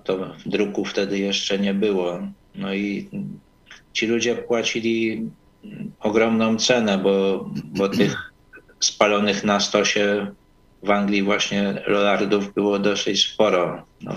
To 0.05 0.35
w 0.47 0.49
druku 0.49 0.85
wtedy 0.85 1.19
jeszcze 1.19 1.59
nie 1.59 1.75
było. 1.75 2.19
No 2.55 2.75
i 2.75 3.09
ci 3.93 4.07
ludzie 4.07 4.35
płacili 4.35 5.31
ogromną 6.01 6.57
cenę, 6.57 6.99
bo, 6.99 7.51
bo 7.65 7.89
tych 7.89 8.33
spalonych 8.81 9.45
na 9.45 9.61
stosie 9.61 10.27
w 10.83 10.91
Anglii 10.91 11.23
właśnie 11.23 11.83
Lollardów 11.87 12.55
było 12.55 12.79
dosyć 12.79 13.27
sporo. 13.27 13.87
No, 14.03 14.15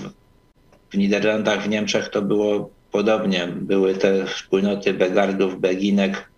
w 0.89 0.97
Niderlandach, 0.97 1.63
w 1.63 1.69
Niemczech 1.69 2.09
to 2.09 2.21
było 2.21 2.69
podobnie. 2.91 3.47
Były 3.47 3.93
te 3.93 4.25
wspólnoty 4.25 4.93
Begardów, 4.93 5.59
Beginek, 5.59 6.29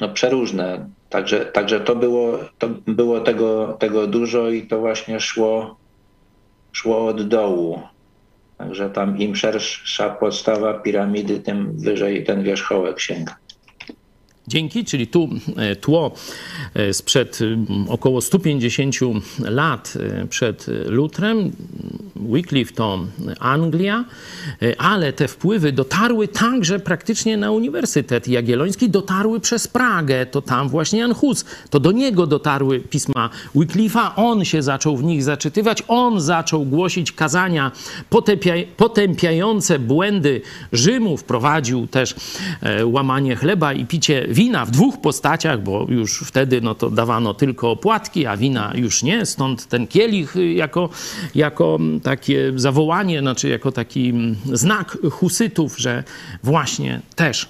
no 0.00 0.08
przeróżne. 0.08 0.88
Także, 1.10 1.46
także 1.46 1.80
to 1.80 1.96
było, 1.96 2.38
to 2.58 2.68
było 2.68 3.20
tego, 3.20 3.76
tego 3.80 4.06
dużo 4.06 4.50
i 4.50 4.62
to 4.62 4.80
właśnie 4.80 5.20
szło, 5.20 5.79
szło 6.72 7.06
od 7.06 7.28
dołu. 7.28 7.82
Także 8.58 8.90
tam 8.90 9.18
im 9.18 9.36
szersza 9.36 10.10
podstawa 10.10 10.74
piramidy, 10.74 11.40
tym 11.40 11.78
wyżej 11.78 12.24
ten 12.24 12.42
wierzchołek 12.42 13.00
sięga. 13.00 13.36
Dzięki, 14.50 14.84
czyli 14.84 15.06
tu 15.06 15.28
e, 15.56 15.76
tło 15.76 16.12
e, 16.74 16.94
sprzed 16.94 17.38
około 17.88 18.20
150 18.20 18.96
lat 19.44 19.94
e, 19.96 20.26
przed 20.26 20.66
Lutrem. 20.86 21.52
Wycliffe 22.16 22.74
to 22.74 22.98
Anglia, 23.38 24.04
ale 24.78 25.12
te 25.12 25.28
wpływy 25.28 25.72
dotarły 25.72 26.28
także 26.28 26.78
praktycznie 26.78 27.36
na 27.36 27.50
Uniwersytet 27.50 28.28
Jagielloński, 28.28 28.90
dotarły 28.90 29.40
przez 29.40 29.68
Pragę, 29.68 30.26
to 30.26 30.42
tam 30.42 30.68
właśnie 30.68 30.98
Jan 30.98 31.14
Hus, 31.14 31.44
to 31.70 31.80
do 31.80 31.92
niego 31.92 32.26
dotarły 32.26 32.80
pisma 32.80 33.30
Wycliffe'a, 33.56 34.10
on 34.16 34.44
się 34.44 34.62
zaczął 34.62 34.96
w 34.96 35.04
nich 35.04 35.22
zaczytywać, 35.22 35.82
on 35.88 36.20
zaczął 36.20 36.64
głosić 36.64 37.12
kazania 37.12 37.72
potępiające 38.76 39.78
błędy 39.78 40.40
Rzymu, 40.72 41.16
wprowadził 41.16 41.86
też 41.86 42.14
łamanie 42.84 43.36
chleba 43.36 43.72
i 43.72 43.86
picie 43.86 44.26
wina 44.28 44.39
w 44.66 44.70
dwóch 44.70 45.00
postaciach, 45.00 45.62
bo 45.62 45.86
już 45.88 46.20
wtedy 46.20 46.60
no 46.60 46.74
to 46.74 46.90
dawano 46.90 47.34
tylko 47.34 47.70
opłatki, 47.70 48.26
a 48.26 48.36
wina 48.36 48.72
już 48.74 49.02
nie, 49.02 49.26
stąd 49.26 49.66
ten 49.66 49.86
kielich 49.86 50.34
jako, 50.54 50.88
jako 51.34 51.78
takie 52.02 52.52
zawołanie, 52.56 53.20
znaczy 53.20 53.48
jako 53.48 53.72
taki 53.72 54.12
znak 54.52 54.98
husytów, 55.10 55.78
że 55.78 56.04
właśnie 56.42 57.00
też 57.16 57.48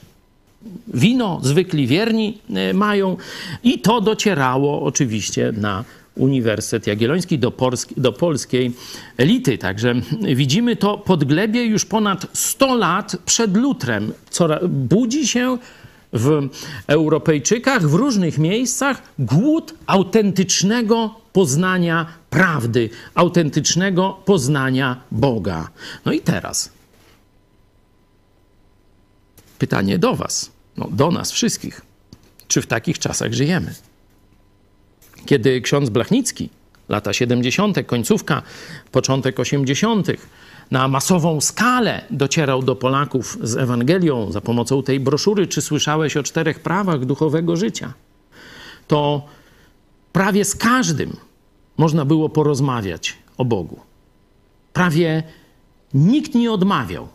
wino 0.95 1.41
zwykli 1.43 1.87
wierni 1.87 2.39
e, 2.55 2.75
mają 2.75 3.17
i 3.65 3.79
to 3.79 4.01
docierało 4.01 4.83
oczywiście 4.83 5.53
na 5.57 5.85
Uniwersytet 6.15 6.87
Jagielloński 6.87 7.39
do, 7.39 7.51
polski, 7.51 7.95
do 7.97 8.13
polskiej 8.13 8.73
elity. 9.17 9.59
Także 9.59 9.95
widzimy 10.35 10.77
to 10.77 10.99
podglebie 10.99 11.65
już 11.65 11.85
ponad 11.85 12.27
100 12.33 12.75
lat 12.75 13.17
przed 13.27 13.57
lutrem. 13.57 14.13
Co, 14.31 14.49
budzi 14.69 15.29
się 15.29 15.59
w 16.13 16.49
Europejczykach 16.87 17.83
w 17.83 17.95
różnych 17.95 18.39
miejscach 18.39 19.03
głód 19.19 19.75
autentycznego 19.87 21.15
poznania 21.33 22.07
prawdy, 22.31 22.91
autentycznego 23.15 24.21
poznania 24.25 25.03
Boga. 25.11 25.69
No 26.05 26.13
i 26.13 26.21
teraz 26.21 26.73
pytanie 29.59 29.99
do 29.99 30.15
Was, 30.15 30.51
no, 30.77 30.89
do 30.91 31.11
nas 31.11 31.33
wszystkich. 31.33 31.81
Czy 32.49 32.63
w 32.63 32.67
takich 32.67 32.99
czasach 32.99 33.33
żyjemy? 33.33 33.75
Kiedy 35.27 35.61
ksiądz 35.61 35.91
Blachnicki, 35.91 36.51
lata 36.89 37.13
70., 37.13 37.87
końcówka, 37.87 38.43
początek 38.93 39.41
80., 39.41 40.07
na 40.71 40.89
masową 40.89 41.41
skalę 41.41 42.05
docierał 42.11 42.63
do 42.63 42.77
Polaków 42.77 43.39
z 43.43 43.57
Ewangelią 43.57 44.33
za 44.33 44.41
pomocą 44.41 44.83
tej 44.83 45.01
broszury, 45.01 45.47
czy 45.47 45.63
słyszałeś 45.63 46.17
o 46.17 46.23
czterech 46.23 46.61
prawach 46.61 47.05
duchowego 47.05 47.57
życia, 47.57 47.93
to 48.89 49.23
prawie 50.13 50.45
z 50.45 50.57
każdym 50.57 51.17
można 51.77 52.05
było 52.05 52.29
porozmawiać 52.29 53.17
o 53.37 53.45
Bogu. 53.45 53.81
Prawie 54.73 55.23
nikt 55.95 56.35
nie 56.35 56.53
odmawiał 56.53 57.09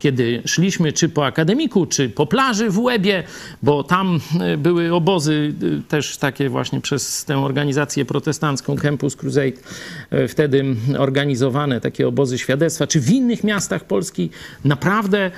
kiedy 0.00 0.42
szliśmy 0.46 0.92
czy 0.92 1.08
po 1.08 1.26
akademiku, 1.26 1.86
czy 1.86 2.08
po 2.08 2.26
plaży 2.26 2.70
w 2.70 2.78
Łebie, 2.78 3.24
bo 3.62 3.84
tam 3.84 4.20
e, 4.40 4.56
były 4.56 4.94
obozy 4.94 5.54
e, 5.78 5.88
też 5.88 6.16
takie 6.16 6.48
właśnie 6.48 6.80
przez 6.80 7.24
tę 7.24 7.38
organizację 7.38 8.04
protestancką 8.04 8.76
Campus 8.76 9.16
Crusade, 9.16 9.52
e, 10.10 10.28
wtedy 10.28 10.64
organizowane 10.98 11.80
takie 11.80 12.08
obozy 12.08 12.38
świadectwa, 12.38 12.86
czy 12.86 13.00
w 13.00 13.10
innych 13.10 13.44
miastach 13.44 13.84
Polski, 13.84 14.30
naprawdę 14.64 15.30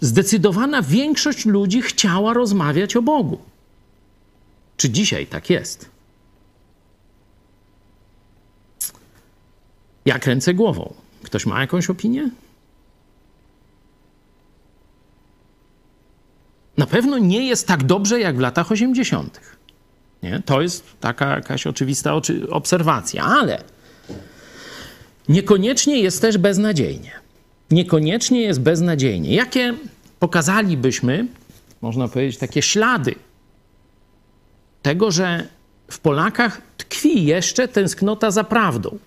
zdecydowana 0.00 0.82
większość 0.82 1.46
ludzi 1.46 1.82
chciała 1.82 2.34
rozmawiać 2.34 2.96
o 2.96 3.02
Bogu. 3.02 3.38
Czy 4.76 4.90
dzisiaj 4.90 5.26
tak 5.26 5.50
jest? 5.50 5.90
Ja 10.04 10.18
kręcę 10.18 10.54
głową. 10.54 10.94
Ktoś 11.22 11.46
ma 11.46 11.60
jakąś 11.60 11.90
opinię? 11.90 12.30
Na 16.80 16.86
pewno 16.86 17.18
nie 17.18 17.46
jest 17.46 17.66
tak 17.66 17.84
dobrze 17.84 18.20
jak 18.20 18.36
w 18.36 18.40
latach 18.40 18.72
80. 18.72 19.40
Nie? 20.22 20.42
To 20.44 20.62
jest 20.62 20.84
taka 21.00 21.30
jakaś 21.34 21.66
oczywista 21.66 22.12
obserwacja, 22.50 23.24
ale 23.24 23.62
niekoniecznie 25.28 26.00
jest 26.00 26.20
też 26.20 26.38
beznadziejnie. 26.38 27.12
Niekoniecznie 27.70 28.40
jest 28.42 28.60
beznadziejnie. 28.60 29.34
Jakie 29.34 29.74
pokazalibyśmy, 30.18 31.26
można 31.80 32.08
powiedzieć, 32.08 32.38
takie 32.38 32.62
ślady 32.62 33.14
tego, 34.82 35.10
że 35.10 35.46
w 35.90 35.98
Polakach 35.98 36.62
tkwi 36.76 37.24
jeszcze 37.24 37.68
tęsknota 37.68 38.30
za 38.30 38.44
prawdą, 38.44 38.98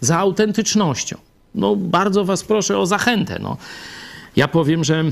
za 0.00 0.18
autentycznością? 0.18 1.18
No, 1.54 1.76
bardzo 1.76 2.24
Was 2.24 2.44
proszę 2.44 2.78
o 2.78 2.86
zachętę. 2.86 3.38
No 3.42 3.56
Ja 4.36 4.48
powiem, 4.48 4.84
że 4.84 5.04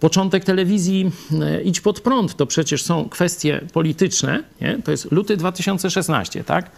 początek 0.00 0.44
telewizji 0.44 1.10
Idź 1.64 1.80
pod 1.80 2.00
prąd 2.00 2.36
to 2.36 2.46
przecież 2.46 2.82
są 2.82 3.08
kwestie 3.08 3.60
polityczne. 3.72 4.42
Nie? 4.60 4.78
To 4.84 4.90
jest 4.90 5.12
luty 5.12 5.36
2016, 5.36 6.44
tak? 6.44 6.70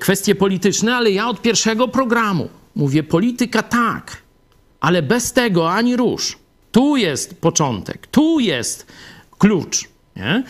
Kwestie 0.00 0.34
polityczne, 0.34 0.96
ale 0.96 1.10
ja 1.10 1.28
od 1.28 1.42
pierwszego 1.42 1.88
programu 1.88 2.48
mówię: 2.76 3.02
polityka 3.02 3.62
tak, 3.62 4.16
ale 4.80 5.02
bez 5.02 5.32
tego 5.32 5.72
ani 5.72 5.96
rusz. 5.96 6.38
Tu 6.72 6.96
jest 6.96 7.40
początek, 7.40 8.06
tu 8.06 8.40
jest 8.40 8.86
klucz. 9.38 9.88
Nie? 10.16 10.44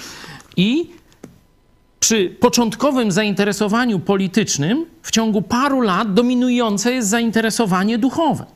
I 0.57 0.91
przy 2.01 2.37
początkowym 2.41 3.13
zainteresowaniu 3.13 3.99
politycznym 4.01 4.87
w 5.03 5.11
ciągu 5.11 5.43
paru 5.43 5.81
lat 5.81 6.15
dominujące 6.15 6.93
jest 6.93 7.09
zainteresowanie 7.09 7.99
duchowe. 7.99 8.56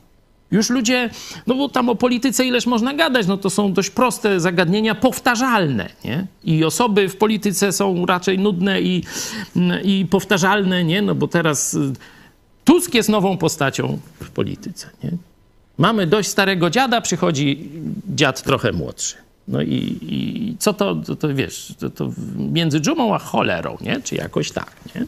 Już 0.51 0.69
ludzie, 0.69 1.09
no 1.47 1.55
bo 1.55 1.69
tam 1.69 1.89
o 1.89 1.95
polityce 1.95 2.45
ileż 2.45 2.65
można 2.65 2.93
gadać, 2.93 3.27
no 3.27 3.37
to 3.37 3.49
są 3.49 3.73
dość 3.73 3.89
proste 3.89 4.39
zagadnienia, 4.39 4.95
powtarzalne, 4.95 5.89
nie? 6.05 6.27
I 6.43 6.63
osoby 6.63 7.09
w 7.09 7.17
polityce 7.17 7.71
są 7.71 8.05
raczej 8.05 8.39
nudne 8.39 8.81
i, 8.81 9.03
i 9.83 10.05
powtarzalne, 10.09 10.83
nie? 10.83 11.01
No 11.01 11.15
bo 11.15 11.27
teraz 11.27 11.73
y, 11.73 11.93
Tusk 12.63 12.93
jest 12.93 13.09
nową 13.09 13.37
postacią 13.37 13.99
w 14.19 14.29
polityce, 14.29 14.89
nie? 15.03 15.11
Mamy 15.77 16.07
dość 16.07 16.29
starego 16.29 16.69
dziada, 16.69 17.01
przychodzi 17.01 17.69
dziad 18.15 18.43
trochę 18.43 18.71
młodszy. 18.71 19.15
No 19.47 19.61
i, 19.61 19.97
i 20.01 20.55
co 20.59 20.73
to, 20.73 20.95
to, 20.95 21.15
to 21.15 21.35
wiesz, 21.35 21.73
to, 21.79 21.89
to, 21.89 22.11
między 22.37 22.79
dżumą 22.79 23.15
a 23.15 23.19
cholerą, 23.19 23.77
nie? 23.81 24.01
Czy 24.01 24.15
jakoś 24.15 24.51
tak, 24.51 24.71
nie? 24.95 25.05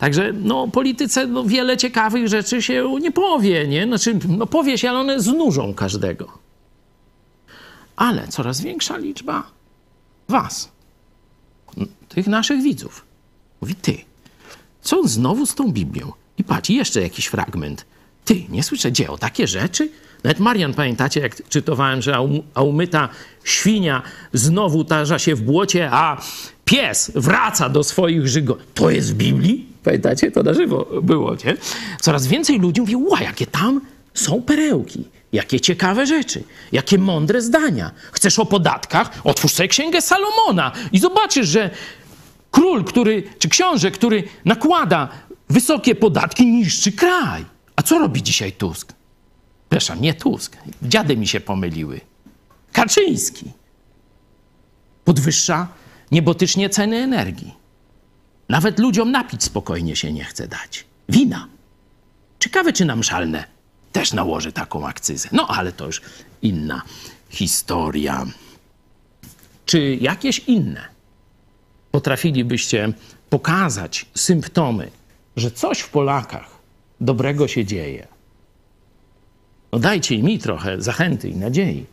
Także 0.00 0.32
no, 0.32 0.68
polityce 0.68 1.26
no, 1.26 1.44
wiele 1.44 1.76
ciekawych 1.76 2.28
rzeczy 2.28 2.62
się 2.62 2.96
nie 3.00 3.12
powie, 3.12 3.68
nie? 3.68 3.86
Znaczy, 3.86 4.18
no 4.28 4.46
powie 4.46 4.78
się, 4.78 4.90
ale 4.90 4.98
one 4.98 5.20
znużą 5.20 5.74
każdego. 5.74 6.38
Ale 7.96 8.28
coraz 8.28 8.60
większa 8.60 8.96
liczba 8.96 9.46
was, 10.28 10.68
tych 12.08 12.26
naszych 12.26 12.62
widzów, 12.62 13.04
mówi 13.60 13.74
ty, 13.74 13.98
co 14.82 15.08
znowu 15.08 15.46
z 15.46 15.54
tą 15.54 15.72
Biblią? 15.72 16.12
I 16.38 16.44
patrz, 16.44 16.70
jeszcze 16.70 17.02
jakiś 17.02 17.26
fragment. 17.26 17.84
Ty, 18.24 18.42
nie 18.48 18.62
słyszę, 18.62 18.90
gdzie 18.90 19.10
o 19.10 19.18
takie 19.18 19.46
rzeczy? 19.46 19.90
Nawet 20.24 20.40
Marian, 20.40 20.74
pamiętacie, 20.74 21.20
jak 21.20 21.48
czytowałem, 21.48 22.02
że 22.02 22.16
a 22.54 22.62
umyta 22.62 23.08
świnia 23.44 24.02
znowu 24.32 24.84
tarza 24.84 25.18
się 25.18 25.34
w 25.34 25.42
błocie, 25.42 25.88
a 25.92 26.22
pies 26.64 27.12
wraca 27.14 27.68
do 27.68 27.84
swoich 27.84 28.28
żygo. 28.28 28.56
To 28.74 28.90
jest 28.90 29.12
w 29.12 29.16
Biblii? 29.16 29.69
Pamiętacie? 29.84 30.30
To 30.30 30.42
na 30.42 30.54
żywo 30.54 30.86
było, 31.02 31.34
nie? 31.44 31.56
Coraz 32.00 32.26
więcej 32.26 32.58
ludzi 32.58 32.80
mówi, 32.80 32.96
ła, 32.96 33.22
jakie 33.22 33.46
tam 33.46 33.80
są 34.14 34.42
perełki. 34.42 35.04
Jakie 35.32 35.60
ciekawe 35.60 36.06
rzeczy, 36.06 36.44
jakie 36.72 36.98
mądre 36.98 37.42
zdania. 37.42 37.90
Chcesz 38.12 38.38
o 38.38 38.46
podatkach? 38.46 39.10
Otwórz 39.24 39.52
sobie 39.52 39.68
księgę 39.68 40.00
Salomona 40.02 40.72
i 40.92 40.98
zobaczysz, 40.98 41.48
że 41.48 41.70
król, 42.50 42.84
który, 42.84 43.22
czy 43.38 43.48
książę, 43.48 43.90
który 43.90 44.24
nakłada 44.44 45.08
wysokie 45.50 45.94
podatki, 45.94 46.46
niszczy 46.46 46.92
kraj. 46.92 47.44
A 47.76 47.82
co 47.82 47.98
robi 47.98 48.22
dzisiaj 48.22 48.52
Tusk? 48.52 48.92
Przepraszam, 49.62 50.00
nie 50.00 50.14
Tusk. 50.14 50.56
Dziady 50.82 51.16
mi 51.16 51.26
się 51.26 51.40
pomyliły. 51.40 52.00
Kaczyński. 52.72 53.52
Podwyższa 55.04 55.68
niebotycznie 56.10 56.70
ceny 56.70 56.96
energii. 56.96 57.59
Nawet 58.50 58.78
ludziom 58.78 59.10
napić 59.10 59.44
spokojnie 59.44 59.96
się 59.96 60.12
nie 60.12 60.24
chce 60.24 60.48
dać. 60.48 60.84
Wina. 61.08 61.48
Ciekawe, 62.38 62.72
czy 62.72 62.84
nam 62.84 63.02
szalne 63.02 63.44
też 63.92 64.12
nałoży 64.12 64.52
taką 64.52 64.86
akcyzę. 64.86 65.28
No, 65.32 65.46
ale 65.48 65.72
to 65.72 65.86
już 65.86 66.00
inna 66.42 66.82
historia. 67.28 68.26
Czy 69.66 69.98
jakieś 70.00 70.38
inne 70.38 70.88
potrafilibyście 71.90 72.92
pokazać 73.30 74.06
symptomy, 74.14 74.90
że 75.36 75.50
coś 75.50 75.80
w 75.80 75.88
Polakach 75.88 76.50
dobrego 77.00 77.48
się 77.48 77.64
dzieje? 77.64 78.08
No 79.72 79.78
dajcie 79.78 80.22
mi 80.22 80.38
trochę 80.38 80.82
zachęty 80.82 81.28
i 81.28 81.36
nadziei. 81.36 81.86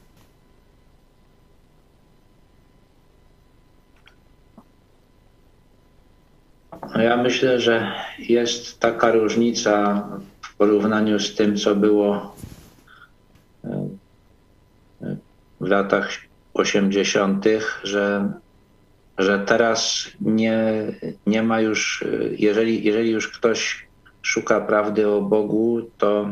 No 6.96 7.02
ja 7.02 7.18
myślę, 7.18 7.60
że 7.60 7.92
jest 8.20 8.80
taka 8.80 9.12
różnica 9.12 10.04
w 10.42 10.56
porównaniu 10.56 11.20
z 11.20 11.36
tym, 11.36 11.58
co 11.58 11.76
było 11.76 12.36
e, 13.64 13.88
w 15.62 15.68
latach 15.68 16.10
80., 16.54 17.46
że, 17.84 18.32
że 19.18 19.40
teraz 19.40 20.08
nie, 20.22 20.84
nie 21.26 21.44
ma 21.44 21.62
już, 21.62 22.06
jeżeli, 22.38 22.84
jeżeli 22.84 23.12
już 23.12 23.28
ktoś 23.28 23.88
szuka 24.22 24.62
prawdy 24.62 25.10
o 25.10 25.22
Bogu, 25.22 25.82
to 25.98 26.30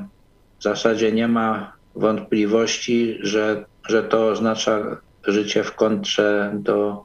w 0.60 0.64
zasadzie 0.64 1.12
nie 1.12 1.28
ma 1.28 1.74
wątpliwości, 1.96 3.18
że, 3.22 3.66
że 3.88 4.04
to 4.04 4.28
oznacza 4.28 4.98
życie 5.24 5.64
w 5.64 5.76
kontrze 5.76 6.52
do, 6.56 7.04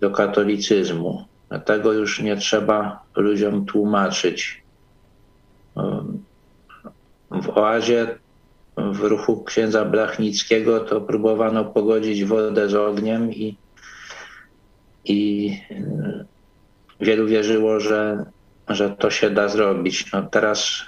do 0.00 0.10
katolicyzmu. 0.10 1.24
Tego 1.64 1.92
już 1.92 2.20
nie 2.20 2.36
trzeba 2.36 3.02
ludziom 3.16 3.66
tłumaczyć. 3.66 4.62
W 7.30 7.48
oazie 7.54 8.18
w 8.76 9.00
ruchu 9.00 9.44
księdza 9.44 9.84
Blachnickiego 9.84 10.80
to 10.80 11.00
próbowano 11.00 11.64
pogodzić 11.64 12.24
wodę 12.24 12.68
z 12.68 12.74
ogniem 12.74 13.32
i, 13.32 13.56
i 15.04 15.50
wielu 17.00 17.26
wierzyło, 17.26 17.80
że, 17.80 18.24
że 18.68 18.90
to 18.90 19.10
się 19.10 19.30
da 19.30 19.48
zrobić. 19.48 20.12
No 20.12 20.22
teraz, 20.22 20.82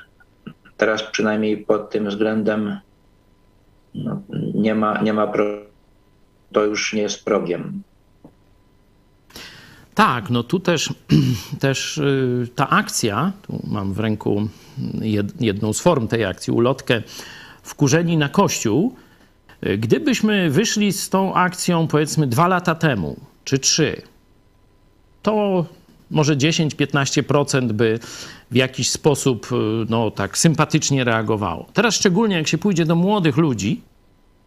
teraz 0.77 1.03
przynajmniej 1.03 1.57
pod 1.59 1.91
tym 1.91 2.09
względem 2.09 2.79
no, 3.95 4.23
nie 4.55 4.75
ma, 4.75 5.03
nie 5.03 5.13
ma 5.13 5.33
to 6.53 6.65
już 6.65 6.93
nie 6.93 7.03
jest 7.03 7.25
progiem. 7.25 7.83
Tak, 9.95 10.31
no 10.31 10.43
tu 10.43 10.61
też, 10.61 10.95
też 11.61 11.99
y, 11.99 12.49
ta 12.55 12.69
akcja, 12.69 13.33
tu 13.43 13.63
mam 13.67 13.93
w 13.93 14.01
ręku 14.01 14.49
jedną 15.41 15.73
z 15.73 15.81
form 15.81 16.09
tej 16.09 16.25
akcji, 16.25 16.53
ulotkę 16.53 17.03
Wkurzeni 17.63 18.17
na 18.17 18.29
Kościół. 18.29 18.97
Y, 19.67 19.79
gdybyśmy 19.79 20.51
wyszli 20.51 20.93
z 20.93 21.09
tą 21.09 21.35
akcją 21.35 21.87
powiedzmy 21.87 22.27
dwa 22.27 22.49
lata 22.49 22.75
temu, 22.75 23.17
czy 23.45 23.59
trzy, 23.59 24.03
to 25.23 25.67
może 26.11 26.37
10-15% 26.37 27.73
by 27.73 27.99
w 28.51 28.57
jakiś 28.57 28.91
sposób 28.91 29.47
y, 29.53 29.57
no, 29.89 30.11
tak 30.11 30.39
sympatycznie 30.39 31.05
reagowało. 31.05 31.67
Teraz 31.73 31.95
szczególnie 31.95 32.37
jak 32.37 32.49
się 32.49 32.59
pójdzie 32.59 32.85
do 32.87 32.97
młodych 32.97 33.37
ludzi, 33.37 33.81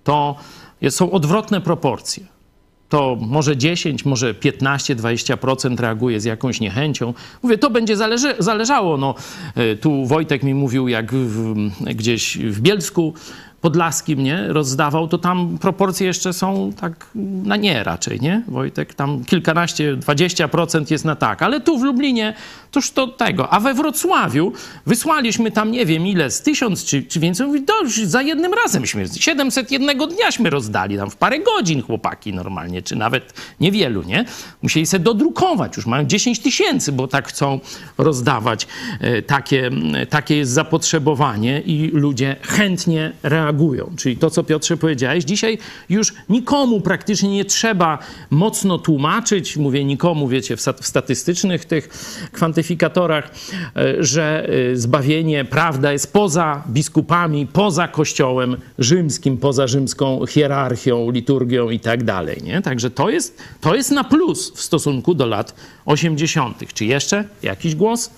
to 0.03 0.35
są 0.89 1.11
odwrotne 1.11 1.61
proporcje 1.61 2.33
to 2.93 3.17
może 3.21 3.57
10, 3.57 4.05
może 4.05 4.33
15, 4.33 4.95
20% 4.95 5.79
reaguje 5.79 6.19
z 6.19 6.23
jakąś 6.25 6.59
niechęcią. 6.59 7.13
Mówię, 7.43 7.57
to 7.57 7.69
będzie 7.69 7.97
zależy, 7.97 8.35
zależało. 8.39 8.97
No, 8.97 9.15
e, 9.55 9.75
tu 9.75 10.05
Wojtek 10.05 10.43
mi 10.43 10.53
mówił, 10.53 10.87
jak 10.87 11.13
w, 11.13 11.55
gdzieś 11.81 12.37
w 12.37 12.61
Bielsku 12.61 13.13
podlaskim, 13.63 14.23
nie, 14.23 14.47
rozdawał, 14.47 15.07
to 15.07 15.17
tam 15.17 15.57
proporcje 15.57 16.07
jeszcze 16.07 16.33
są 16.33 16.73
tak 16.81 17.05
na 17.43 17.55
nie 17.55 17.83
raczej, 17.83 18.19
nie? 18.21 18.43
Wojtek, 18.47 18.93
tam 18.93 19.25
kilkanaście, 19.25 19.95
dwadzieścia 19.95 20.47
procent 20.47 20.91
jest 20.91 21.05
na 21.05 21.15
tak, 21.15 21.41
ale 21.41 21.61
tu 21.61 21.79
w 21.79 21.83
Lublinie 21.83 22.33
toż 22.71 22.91
to 22.91 23.07
tego. 23.07 23.49
A 23.49 23.59
we 23.59 23.73
Wrocławiu 23.73 24.53
wysłaliśmy 24.85 25.51
tam 25.51 25.71
nie 25.71 25.85
wiem 25.85 26.07
ile, 26.07 26.31
z 26.31 26.41
tysiąc 26.41 26.85
czy, 26.85 27.03
czy 27.03 27.19
więcej, 27.19 27.47
mówi, 27.47 27.61
to 27.61 27.73
za 28.05 28.21
jednym 28.21 28.53
razemśmy, 28.53 29.05
700 29.19 29.71
jednego 29.71 30.07
dniaśmy 30.07 30.49
rozdali, 30.49 30.97
tam 30.97 31.09
w 31.09 31.15
parę 31.15 31.39
godzin 31.39 31.83
chłopaki 31.83 32.33
normalnie, 32.33 32.81
czy 32.81 32.95
nawet 32.95 33.33
niewielu, 33.59 34.03
nie? 34.03 34.25
Musieli 34.61 34.85
sobie 34.85 35.03
dodrukować, 35.03 35.77
już 35.77 35.85
mają 35.85 36.05
10 36.05 36.39
tysięcy, 36.39 36.91
bo 36.91 37.07
tak 37.07 37.27
chcą 37.27 37.59
rozdawać. 37.97 38.67
E, 38.99 39.21
takie, 39.21 39.69
takie 40.09 40.37
jest 40.37 40.51
zapotrzebowanie 40.51 41.61
i 41.61 41.91
ludzie 41.93 42.35
chętnie 42.41 43.11
reagują 43.23 43.52
reagują. 43.53 43.91
Czyli 43.97 44.17
to, 44.17 44.29
co 44.29 44.43
Piotrze 44.43 44.77
powiedziałeś, 44.77 45.23
dzisiaj 45.23 45.57
już 45.89 46.13
nikomu 46.29 46.81
praktycznie 46.81 47.29
nie 47.29 47.45
trzeba 47.45 47.99
mocno 48.29 48.77
tłumaczyć, 48.77 49.57
mówię 49.57 49.85
nikomu, 49.85 50.27
wiecie, 50.27 50.57
w 50.57 50.61
statystycznych 50.81 51.65
tych 51.65 51.89
kwantyfikatorach, 52.31 53.31
e, 53.75 54.03
że 54.03 54.49
e, 54.71 54.75
zbawienie, 54.75 55.45
prawda 55.45 55.91
jest 55.91 56.13
poza 56.13 56.63
biskupami, 56.69 57.47
poza 57.47 57.87
kościołem 57.87 58.57
rzymskim, 58.79 59.37
poza 59.37 59.67
rzymską 59.67 60.25
hierarchią, 60.25 61.11
liturgią 61.11 61.69
i 61.69 61.79
tak 61.79 62.03
dalej. 62.03 62.37
Nie? 62.43 62.61
Także 62.61 62.89
to 62.89 63.09
jest, 63.09 63.37
to 63.61 63.75
jest 63.75 63.91
na 63.91 64.03
plus 64.03 64.53
w 64.55 64.61
stosunku 64.61 65.15
do 65.15 65.25
lat 65.25 65.55
80. 65.85 66.73
Czy 66.73 66.85
jeszcze 66.85 67.25
jakiś 67.43 67.75
głos? 67.75 68.09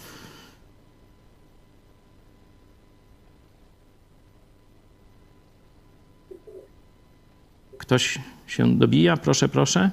Ktoś 7.86 8.20
się 8.48 8.78
dobija? 8.78 9.18
Proszę, 9.18 9.50
proszę. 9.50 9.92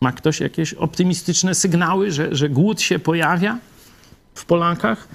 Ma 0.00 0.12
ktoś 0.12 0.40
jakieś 0.40 0.74
optymistyczne 0.74 1.54
sygnały, 1.54 2.10
że, 2.10 2.34
że 2.34 2.48
głód 2.48 2.80
się 2.80 2.98
pojawia 2.98 3.58
w 4.34 4.44
Polakach? 4.44 5.08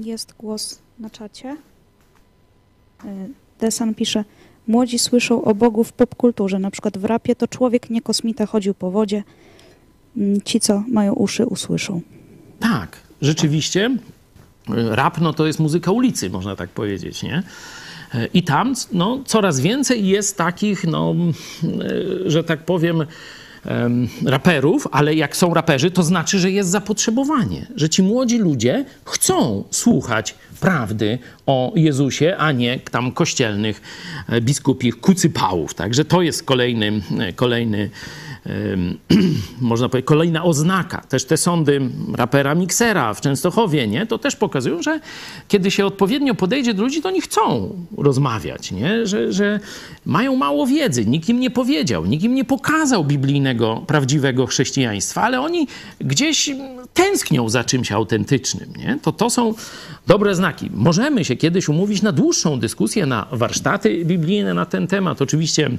Jest 0.00 0.34
głos 0.38 0.78
na 0.98 1.10
czacie. 1.10 1.56
E, 3.04 3.28
Desan 3.60 3.94
pisze, 3.94 4.24
młodzi 4.66 4.98
słyszą 4.98 5.44
o 5.44 5.54
Bogu 5.54 5.84
w 5.84 5.92
popkulturze, 5.92 6.58
na 6.58 6.70
przykład 6.70 6.98
w 6.98 7.04
rapie 7.04 7.36
to 7.36 7.48
człowiek, 7.48 7.90
nie 7.90 8.02
kosmita, 8.02 8.46
chodził 8.46 8.74
po 8.74 8.90
wodzie. 8.90 9.22
Mm, 10.16 10.40
Ci, 10.42 10.60
co 10.60 10.82
mają 10.88 11.12
uszy, 11.12 11.46
usłyszą. 11.46 12.00
Tak, 12.60 12.96
rzeczywiście. 13.22 13.96
Rap 14.68 15.20
no 15.20 15.32
to 15.32 15.46
jest 15.46 15.60
muzyka 15.60 15.90
ulicy, 15.90 16.30
można 16.30 16.56
tak 16.56 16.70
powiedzieć, 16.70 17.22
nie? 17.22 17.42
I 18.34 18.42
tam 18.42 18.74
no, 18.92 19.22
coraz 19.26 19.60
więcej 19.60 20.06
jest 20.06 20.36
takich, 20.36 20.84
no, 20.84 21.14
że 22.26 22.44
tak 22.44 22.64
powiem, 22.64 23.00
em, 23.00 23.06
raperów, 24.24 24.88
ale 24.92 25.14
jak 25.14 25.36
są 25.36 25.54
raperzy, 25.54 25.90
to 25.90 26.02
znaczy, 26.02 26.38
że 26.38 26.50
jest 26.50 26.70
zapotrzebowanie, 26.70 27.66
że 27.76 27.88
ci 27.88 28.02
młodzi 28.02 28.38
ludzie 28.38 28.84
chcą 29.04 29.64
słuchać 29.70 30.34
prawdy 30.60 31.18
o 31.46 31.72
Jezusie, 31.76 32.36
a 32.38 32.52
nie 32.52 32.78
tam 32.78 33.12
kościelnych 33.12 33.80
e, 34.28 34.40
biskupich 34.40 35.00
kucypałów. 35.00 35.74
Także 35.74 36.04
to 36.04 36.22
jest 36.22 36.42
kolejny, 36.42 37.02
e, 37.18 37.32
kolejny 37.32 37.90
można 39.60 39.88
powiedzieć, 39.88 40.08
kolejna 40.08 40.44
oznaka. 40.44 40.98
Też 40.98 41.24
te 41.24 41.36
sądy 41.36 41.80
rapera 42.14 42.54
Miksera 42.54 43.14
w 43.14 43.20
Częstochowie, 43.20 43.86
nie? 43.86 44.06
To 44.06 44.18
też 44.18 44.36
pokazują, 44.36 44.82
że 44.82 45.00
kiedy 45.48 45.70
się 45.70 45.86
odpowiednio 45.86 46.34
podejdzie 46.34 46.74
do 46.74 46.82
ludzi, 46.82 47.02
to 47.02 47.08
oni 47.08 47.20
chcą 47.20 47.74
rozmawiać, 47.98 48.72
nie? 48.72 49.06
Że, 49.06 49.32
że 49.32 49.60
mają 50.06 50.36
mało 50.36 50.66
wiedzy, 50.66 51.06
nikt 51.06 51.28
im 51.28 51.40
nie 51.40 51.50
powiedział, 51.50 52.06
nikt 52.06 52.24
im 52.24 52.34
nie 52.34 52.44
pokazał 52.44 53.04
biblijnego, 53.04 53.84
prawdziwego 53.86 54.46
chrześcijaństwa, 54.46 55.22
ale 55.22 55.40
oni 55.40 55.68
gdzieś 56.00 56.50
tęsknią 56.94 57.48
za 57.48 57.64
czymś 57.64 57.92
autentycznym, 57.92 58.72
nie? 58.78 58.98
To 59.02 59.12
to 59.12 59.30
są 59.30 59.54
dobre 60.06 60.34
znaki. 60.34 60.70
Możemy 60.74 61.24
się 61.24 61.36
kiedyś 61.36 61.68
umówić 61.68 62.02
na 62.02 62.12
dłuższą 62.12 62.60
dyskusję, 62.60 63.06
na 63.06 63.26
warsztaty 63.32 64.04
biblijne 64.04 64.54
na 64.54 64.66
ten 64.66 64.86
temat. 64.86 65.22
Oczywiście 65.22 65.70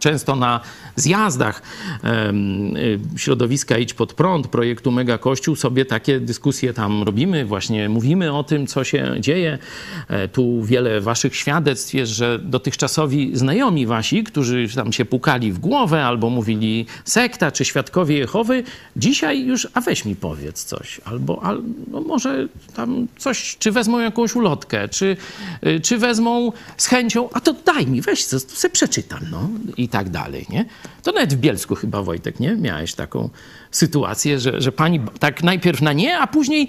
Często 0.00 0.36
na 0.36 0.60
zjazdach 0.96 1.62
y, 3.14 3.18
środowiska 3.18 3.78
Idź 3.78 3.94
Pod 3.94 4.14
Prąd, 4.14 4.48
projektu 4.48 4.90
Mega 4.90 5.18
Kościół, 5.18 5.56
sobie 5.56 5.84
takie 5.84 6.20
dyskusje 6.20 6.74
tam 6.74 7.02
robimy, 7.02 7.44
właśnie 7.44 7.88
mówimy 7.88 8.32
o 8.32 8.44
tym, 8.44 8.66
co 8.66 8.84
się 8.84 9.14
dzieje. 9.20 9.58
E, 10.08 10.28
Tu 10.28 10.62
wiele 10.64 11.00
waszych 11.00 11.36
świadectw 11.36 11.94
jest, 11.94 12.12
że 12.12 12.38
dotychczasowi 12.38 13.30
znajomi 13.34 13.86
wasi, 13.86 14.24
którzy 14.24 14.68
tam 14.74 14.92
się 14.92 15.04
pukali 15.04 15.52
w 15.52 15.58
głowę 15.58 16.04
albo 16.04 16.30
mówili 16.30 16.86
sekta 17.04 17.50
czy 17.50 17.64
świadkowie 17.64 18.18
Jehowy, 18.18 18.64
dzisiaj 18.96 19.44
już, 19.44 19.68
a 19.74 19.80
weź 19.80 20.04
mi 20.04 20.16
powiedz 20.16 20.64
coś, 20.64 21.00
albo, 21.04 21.42
albo 21.42 22.00
może 22.00 22.48
tam 22.74 23.06
coś, 23.18 23.56
czy 23.58 23.72
wezmą 23.72 23.98
jakąś 24.00 24.36
ulotkę, 24.36 24.88
czy, 24.88 25.16
y, 25.66 25.80
czy 25.80 25.98
wezmą 25.98 26.52
z 26.76 26.86
chęcią, 26.86 27.28
a 27.32 27.40
to 27.40 27.52
daj 27.52 27.86
mi, 27.86 28.00
weź, 28.00 28.24
sobie 28.24 28.72
przeczytam, 28.72 29.20
no 29.30 29.48
i 29.76 29.88
tak 29.90 30.10
dalej, 30.10 30.46
nie? 30.50 30.64
To 31.02 31.12
nawet 31.12 31.34
w 31.34 31.36
Bielsku 31.36 31.74
chyba, 31.74 32.02
Wojtek, 32.02 32.40
nie? 32.40 32.56
Miałeś 32.56 32.94
taką 32.94 33.30
sytuację, 33.70 34.40
że, 34.40 34.60
że 34.60 34.72
pani 34.72 35.00
tak 35.18 35.42
najpierw 35.42 35.82
na 35.82 35.92
nie, 35.92 36.18
a 36.18 36.26
później 36.26 36.68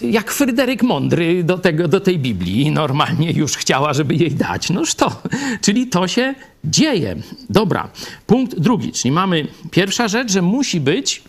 jak 0.00 0.30
Fryderyk 0.30 0.82
Mądry 0.82 1.44
do, 1.44 1.58
tego, 1.58 1.88
do 1.88 2.00
tej 2.00 2.18
Biblii 2.18 2.70
normalnie 2.70 3.32
już 3.32 3.56
chciała, 3.56 3.92
żeby 3.92 4.14
jej 4.14 4.30
dać. 4.30 4.70
Noż 4.70 4.94
to, 4.94 5.22
czyli 5.62 5.86
to 5.86 6.08
się 6.08 6.34
dzieje. 6.64 7.16
Dobra, 7.50 7.88
punkt 8.26 8.58
drugi, 8.58 8.92
czyli 8.92 9.12
mamy 9.12 9.46
pierwsza 9.70 10.08
rzecz, 10.08 10.32
że 10.32 10.42
musi 10.42 10.80
być 10.80 11.22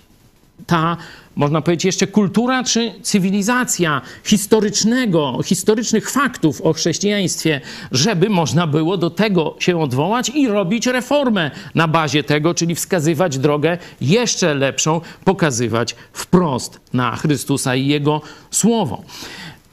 ta, 0.66 0.98
można 1.40 1.62
powiedzieć, 1.62 1.86
jeszcze 1.86 2.08
kultura 2.08 2.64
czy 2.64 2.94
cywilizacja 3.02 4.02
historycznego, 4.24 5.40
historycznych 5.46 6.12
faktów 6.12 6.62
o 6.62 6.74
chrześcijaństwie, 6.74 7.62
żeby 7.92 8.30
można 8.30 8.68
było 8.68 8.98
do 8.98 9.10
tego 9.10 9.56
się 9.60 9.82
odwołać 9.82 10.30
i 10.30 10.48
robić 10.48 10.88
reformę 10.88 11.52
na 11.76 11.88
bazie 11.88 12.24
tego, 12.24 12.54
czyli 12.54 12.76
wskazywać 12.76 13.38
drogę 13.38 13.78
jeszcze 14.02 14.54
lepszą, 14.54 15.02
pokazywać 15.26 15.96
wprost 16.14 16.80
na 16.94 17.16
Chrystusa 17.16 17.76
i 17.76 17.88
Jego 17.88 18.22
Słowo 18.52 19.04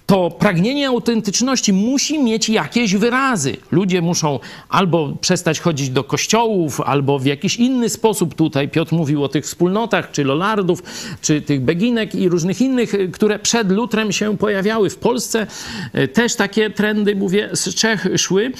to 0.06 0.30
pragnienie 0.30 0.88
autentyczności 0.88 1.72
musi 1.72 2.18
mieć 2.18 2.48
jakieś 2.48 2.94
wyrazy. 2.94 3.56
Ludzie 3.70 4.02
muszą 4.02 4.40
albo 4.68 5.16
przestać 5.20 5.60
chodzić 5.60 5.90
do 5.90 6.04
kościołów, 6.04 6.80
albo 6.80 7.18
w 7.18 7.26
jakiś 7.26 7.56
inny 7.56 7.88
sposób. 7.88 8.34
Tutaj 8.34 8.68
Piotr 8.68 8.92
mówił 8.92 9.24
o 9.24 9.28
tych 9.28 9.44
wspólnotach, 9.44 10.10
czy 10.10 10.24
lolardów, 10.24 10.82
czy 11.20 11.42
tych 11.42 11.60
beginek 11.60 12.14
i 12.14 12.28
różnych 12.28 12.60
innych, 12.60 12.94
y, 12.94 13.08
które 13.08 13.38
przed 13.38 13.70
lutrem 13.70 14.12
się 14.12 14.38
pojawiały. 14.38 14.90
W 14.90 14.96
Polsce 14.96 15.46
y, 15.94 16.08
też 16.08 16.34
takie 16.34 16.70
trendy, 16.70 17.16
mówię, 17.16 17.50
z 17.52 17.74
Czech 17.74 18.06
szły. 18.16 18.52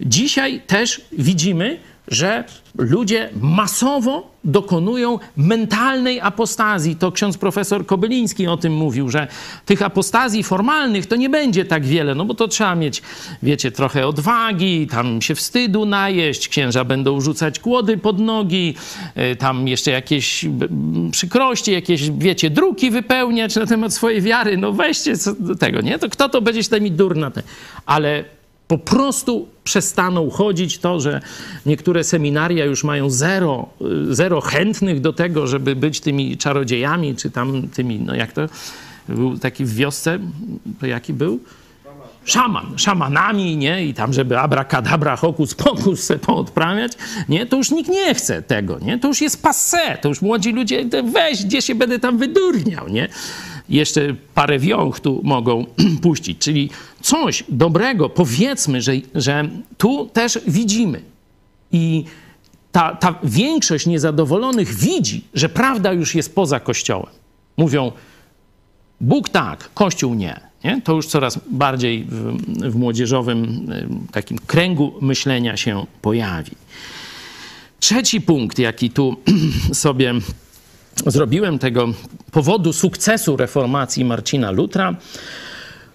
Dzisiaj 0.00 0.60
też 0.66 1.00
widzimy, 1.12 1.78
że 2.08 2.44
ludzie 2.78 3.30
masowo 3.40 4.36
dokonują 4.44 5.18
mentalnej 5.36 6.20
apostazji. 6.20 6.96
To 6.96 7.12
ksiądz 7.12 7.38
profesor 7.38 7.86
Kobyliński 7.86 8.46
o 8.46 8.56
tym 8.56 8.72
mówił, 8.72 9.08
że 9.08 9.26
tych 9.64 9.82
apostazji 9.82 10.42
formalnych 10.42 11.06
to 11.06 11.16
nie 11.16 11.30
będzie 11.30 11.64
tak 11.64 11.84
wiele, 11.84 12.14
no 12.14 12.24
bo 12.24 12.34
to 12.34 12.48
trzeba 12.48 12.74
mieć, 12.74 13.02
wiecie, 13.42 13.70
trochę 13.70 14.06
odwagi, 14.06 14.86
tam 14.86 15.22
się 15.22 15.34
wstydu 15.34 15.84
najeść, 15.84 16.48
księża 16.48 16.84
będą 16.84 17.20
rzucać 17.20 17.58
kłody 17.58 17.98
pod 17.98 18.18
nogi, 18.18 18.74
y, 19.32 19.36
tam 19.36 19.68
jeszcze 19.68 19.90
jakieś 19.90 20.44
przykrości, 21.10 21.72
jakieś, 21.72 22.10
wiecie, 22.10 22.50
druki 22.50 22.90
wypełniać 22.90 23.56
na 23.56 23.66
temat 23.66 23.94
swojej 23.94 24.20
wiary. 24.22 24.56
No 24.56 24.72
weźcie 24.72 25.14
tego, 25.58 25.80
nie? 25.80 25.98
To 25.98 26.08
kto 26.08 26.28
to 26.28 26.40
będzie 26.42 26.62
się 26.62 26.80
mi 26.80 26.90
durna? 26.90 27.32
Ale 27.86 28.24
po 28.68 28.78
prostu 28.78 29.48
przestaną 29.66 30.30
chodzić 30.30 30.78
to, 30.78 31.00
że 31.00 31.20
niektóre 31.66 32.04
seminaria 32.04 32.64
już 32.64 32.84
mają 32.84 33.10
zero, 33.10 33.68
zero 34.10 34.40
chętnych 34.40 35.00
do 35.00 35.12
tego, 35.12 35.46
żeby 35.46 35.76
być 35.76 36.00
tymi 36.00 36.36
czarodziejami, 36.36 37.16
czy 37.16 37.30
tam 37.30 37.68
tymi, 37.68 37.98
no 37.98 38.14
jak 38.14 38.32
to 38.32 38.42
był 39.08 39.38
taki 39.38 39.64
w 39.64 39.74
wiosce, 39.74 40.18
to 40.80 40.86
jaki 40.86 41.12
był? 41.12 41.40
Szaman, 42.24 42.78
szamanami, 42.78 43.56
nie? 43.56 43.86
I 43.86 43.94
tam, 43.94 44.12
żeby 44.12 44.38
abracadabra, 44.38 45.16
hokus 45.16 45.54
pokus 45.54 46.00
se 46.02 46.18
poodprawiać, 46.18 46.92
nie? 47.28 47.46
To 47.46 47.56
już 47.56 47.70
nikt 47.70 47.90
nie 47.90 48.14
chce 48.14 48.42
tego, 48.42 48.78
nie? 48.78 48.98
To 48.98 49.08
już 49.08 49.20
jest 49.20 49.42
passé, 49.42 49.98
to 50.00 50.08
już 50.08 50.22
młodzi 50.22 50.52
ludzie, 50.52 50.84
weź, 51.12 51.44
gdzie 51.44 51.62
się 51.62 51.74
będę 51.74 51.98
tam 51.98 52.18
wydurniał, 52.18 52.88
nie? 52.88 53.08
Jeszcze 53.68 54.14
parę 54.34 54.58
wiąch 54.58 55.00
tu 55.00 55.20
mogą 55.24 55.66
puścić. 56.02 56.38
Czyli 56.38 56.70
coś 57.00 57.44
dobrego, 57.48 58.08
powiedzmy, 58.08 58.82
że, 58.82 58.92
że 59.14 59.48
tu 59.78 60.06
też 60.12 60.38
widzimy. 60.46 61.02
I 61.72 62.04
ta, 62.72 62.94
ta 62.94 63.14
większość 63.24 63.86
niezadowolonych 63.86 64.74
widzi, 64.74 65.24
że 65.34 65.48
prawda 65.48 65.92
już 65.92 66.14
jest 66.14 66.34
poza 66.34 66.60
Kościołem. 66.60 67.12
Mówią, 67.56 67.92
Bóg 69.00 69.28
tak, 69.28 69.70
Kościół 69.74 70.14
nie. 70.14 70.40
nie? 70.64 70.80
To 70.84 70.92
już 70.92 71.06
coraz 71.06 71.40
bardziej 71.50 72.04
w, 72.04 72.36
w 72.70 72.76
młodzieżowym 72.76 73.66
takim 74.12 74.38
kręgu 74.38 74.92
myślenia 75.00 75.56
się 75.56 75.86
pojawi. 76.02 76.52
Trzeci 77.80 78.20
punkt, 78.20 78.58
jaki 78.58 78.90
tu 78.90 79.16
sobie 79.72 80.14
zrobiłem 81.06 81.58
tego 81.58 81.88
powodu 82.30 82.72
sukcesu 82.72 83.36
reformacji 83.36 84.04
Marcina 84.04 84.50
Lutra. 84.50 84.94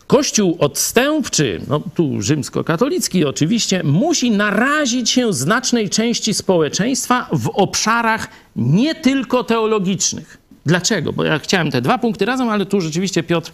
Kościół 0.08 0.58
odstępczy, 0.60 1.62
no 1.68 1.82
tu 1.95 2.22
rzymskokatolicki 2.22 3.26
oczywiście, 3.26 3.84
musi 3.84 4.32
narazić 4.32 5.10
się 5.10 5.34
znacznej 5.34 5.89
części 5.89 6.34
społeczeństwa 6.34 7.28
w 7.34 7.49
obszarach 7.54 8.28
nie 8.56 8.95
tylko 8.95 9.43
teologicznych. 9.43 10.38
Dlaczego? 10.66 11.14
Bo 11.14 11.24
ja 11.24 11.39
chciałem 11.39 11.72
te 11.72 11.82
dwa 11.82 11.97
punkty 11.97 12.26
razem, 12.26 12.49
ale 12.49 12.66
tu 12.66 12.82
rzeczywiście 12.82 13.24
Piotr 13.24 13.52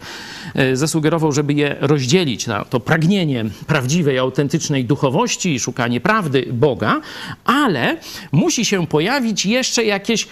e, 0.56 0.76
zasugerował, 0.76 1.32
żeby 1.32 1.54
je 1.54 1.76
rozdzielić 1.80 2.48
na 2.48 2.66
to 2.66 2.80
pragnienie 2.80 3.46
prawdziwej, 3.68 4.18
autentycznej 4.18 4.86
duchowości 4.86 5.54
i 5.54 5.60
szukanie 5.60 6.02
prawdy 6.02 6.48
Boga, 6.52 7.02
ale 7.46 7.98
musi 8.32 8.66
się 8.66 8.88
pojawić 8.88 9.46
jeszcze 9.46 9.84
jakieś 9.84 10.28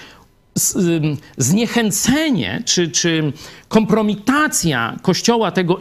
zniechęcenie 1.38 2.64
czy, 2.66 2.92
czy 2.92 3.34
kompromitacja 3.68 4.98
kościoła 5.02 5.52
tego 5.52 5.80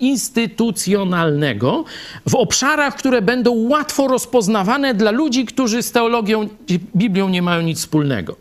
instytucjonalnego 0.00 1.84
w 2.28 2.34
obszarach, 2.34 2.96
które 2.96 3.22
będą 3.22 3.52
łatwo 3.68 4.08
rozpoznawane 4.08 4.94
dla 4.94 5.10
ludzi, 5.10 5.44
którzy 5.44 5.82
z 5.82 5.92
teologią 5.92 6.48
Biblią 6.96 7.28
nie 7.28 7.42
mają 7.42 7.62
nic 7.62 7.78
wspólnego. 7.78 8.36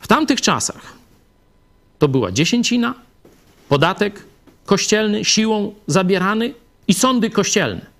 W 0.00 0.08
tamtych 0.08 0.40
czasach 0.40 0.92
to 1.98 2.08
była 2.08 2.32
dziesięcina, 2.32 2.94
podatek 3.68 4.24
kościelny 4.66 5.24
siłą 5.24 5.74
zabierany 5.86 6.54
i 6.88 6.94
sądy 6.94 7.30
kościelne 7.30 7.91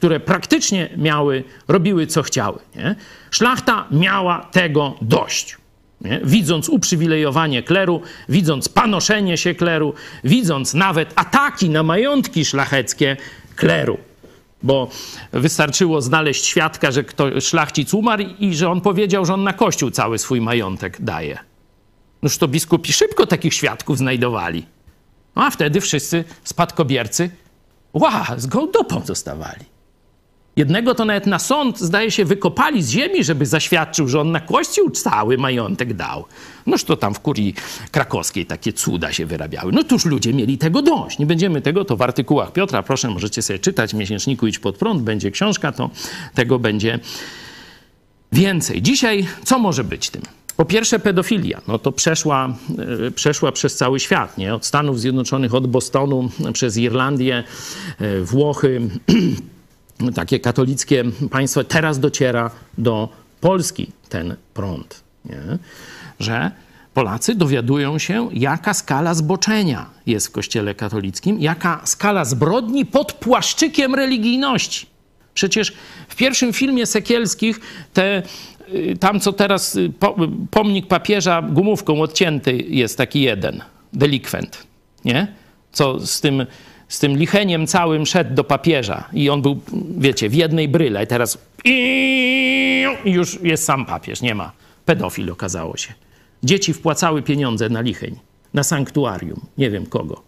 które 0.00 0.20
praktycznie 0.20 0.88
miały, 0.96 1.44
robiły 1.68 2.06
co 2.06 2.22
chciały. 2.22 2.58
Nie? 2.76 2.94
Szlachta 3.30 3.86
miała 3.90 4.48
tego 4.52 4.94
dość. 5.02 5.56
Nie? 6.00 6.20
Widząc 6.24 6.68
uprzywilejowanie 6.68 7.62
kleru, 7.62 8.02
widząc 8.28 8.68
panoszenie 8.68 9.36
się 9.36 9.54
kleru, 9.54 9.94
widząc 10.24 10.74
nawet 10.74 11.12
ataki 11.16 11.70
na 11.70 11.82
majątki 11.82 12.44
szlacheckie 12.44 13.16
kleru. 13.56 13.98
Bo 14.62 14.90
wystarczyło 15.32 16.02
znaleźć 16.02 16.44
świadka, 16.44 16.90
że 16.90 17.04
kto, 17.04 17.40
szlachcic 17.40 17.94
umarł 17.94 18.24
i 18.38 18.54
że 18.54 18.70
on 18.70 18.80
powiedział, 18.80 19.26
że 19.26 19.34
on 19.34 19.44
na 19.44 19.52
kościół 19.52 19.90
cały 19.90 20.18
swój 20.18 20.40
majątek 20.40 21.02
daje. 21.02 21.38
Noż 22.22 22.38
to 22.38 22.48
biskupi 22.48 22.92
szybko 22.92 23.26
takich 23.26 23.54
świadków 23.54 23.98
znajdowali. 23.98 24.66
No 25.36 25.44
a 25.44 25.50
wtedy 25.50 25.80
wszyscy 25.80 26.24
spadkobiercy, 26.44 27.30
ła, 27.92 28.26
z 28.36 28.46
gołdopą 28.46 29.06
zostawali. 29.06 29.69
Jednego 30.56 30.94
to 30.94 31.04
nawet 31.04 31.26
na 31.26 31.38
sąd, 31.38 31.78
zdaje 31.78 32.10
się, 32.10 32.24
wykopali 32.24 32.82
z 32.82 32.90
ziemi, 32.90 33.24
żeby 33.24 33.46
zaświadczył, 33.46 34.08
że 34.08 34.20
on 34.20 34.32
na 34.32 34.40
kościół 34.40 34.90
cały 34.90 35.38
majątek 35.38 35.94
dał. 35.94 36.24
Noż 36.66 36.84
to 36.84 36.96
tam 36.96 37.14
w 37.14 37.20
kurii 37.20 37.54
krakowskiej 37.90 38.46
takie 38.46 38.72
cuda 38.72 39.12
się 39.12 39.26
wyrabiały. 39.26 39.72
No 39.72 39.84
tuż 39.84 40.04
ludzie 40.04 40.34
mieli 40.34 40.58
tego 40.58 40.82
dość. 40.82 41.18
Nie 41.18 41.26
będziemy 41.26 41.60
tego, 41.60 41.84
to 41.84 41.96
w 41.96 42.02
artykułach 42.02 42.52
Piotra, 42.52 42.82
proszę, 42.82 43.10
możecie 43.10 43.42
sobie 43.42 43.58
czytać, 43.58 43.90
w 43.90 43.94
miesięczniku 43.94 44.46
Idź 44.46 44.58
Pod 44.58 44.76
Prąd, 44.76 45.02
będzie 45.02 45.30
książka, 45.30 45.72
to 45.72 45.90
tego 46.34 46.58
będzie 46.58 46.98
więcej. 48.32 48.82
Dzisiaj 48.82 49.26
co 49.44 49.58
może 49.58 49.84
być 49.84 50.10
tym? 50.10 50.22
Po 50.56 50.64
pierwsze, 50.64 50.98
pedofilia. 50.98 51.60
No 51.68 51.78
to 51.78 51.92
przeszła, 51.92 52.54
e, 53.06 53.10
przeszła 53.10 53.52
przez 53.52 53.76
cały 53.76 54.00
świat, 54.00 54.38
nie? 54.38 54.54
Od 54.54 54.66
Stanów 54.66 55.00
Zjednoczonych, 55.00 55.54
od 55.54 55.66
Bostonu, 55.66 56.30
przez 56.52 56.76
Irlandię, 56.76 57.44
e, 57.98 58.20
Włochy, 58.20 58.80
takie 60.14 60.40
katolickie 60.40 61.04
państwo, 61.30 61.64
teraz 61.64 62.00
dociera 62.00 62.50
do 62.78 63.08
Polski 63.40 63.92
ten 64.08 64.36
prąd, 64.54 65.00
nie? 65.24 65.58
że 66.20 66.50
Polacy 66.94 67.34
dowiadują 67.34 67.98
się, 67.98 68.28
jaka 68.32 68.74
skala 68.74 69.14
zboczenia 69.14 69.90
jest 70.06 70.28
w 70.28 70.30
Kościele 70.30 70.74
katolickim, 70.74 71.40
jaka 71.40 71.80
skala 71.84 72.24
zbrodni 72.24 72.86
pod 72.86 73.12
płaszczykiem 73.12 73.94
religijności. 73.94 74.86
Przecież 75.34 75.72
w 76.08 76.16
pierwszym 76.16 76.52
filmie 76.52 76.86
Sekielskich 76.86 77.60
te, 77.92 78.22
y, 78.74 78.96
tam 79.00 79.20
co 79.20 79.32
teraz 79.32 79.76
y, 79.76 79.92
pomnik 80.50 80.86
papieża 80.86 81.42
gumówką 81.42 82.00
odcięty 82.00 82.52
jest 82.56 82.98
taki 82.98 83.20
jeden, 83.20 83.62
delikwent, 83.92 84.66
nie? 85.04 85.26
Co 85.72 86.06
z 86.06 86.20
tym 86.20 86.46
z 86.90 86.98
tym 86.98 87.16
licheniem 87.16 87.66
całym 87.66 88.06
szedł 88.06 88.34
do 88.34 88.44
papieża 88.44 89.08
i 89.12 89.30
on 89.30 89.42
był, 89.42 89.60
wiecie, 89.98 90.28
w 90.28 90.34
jednej 90.34 90.68
bryle 90.68 91.04
i 91.04 91.06
teraz 91.06 91.38
i 91.64 92.86
już 93.04 93.42
jest 93.42 93.64
sam 93.64 93.86
papież, 93.86 94.22
nie 94.22 94.34
ma. 94.34 94.52
Pedofil 94.84 95.30
okazało 95.30 95.76
się. 95.76 95.94
Dzieci 96.42 96.72
wpłacały 96.72 97.22
pieniądze 97.22 97.68
na 97.68 97.80
licheń, 97.80 98.18
na 98.54 98.62
sanktuarium, 98.62 99.40
nie 99.58 99.70
wiem 99.70 99.86
kogo. 99.86 100.22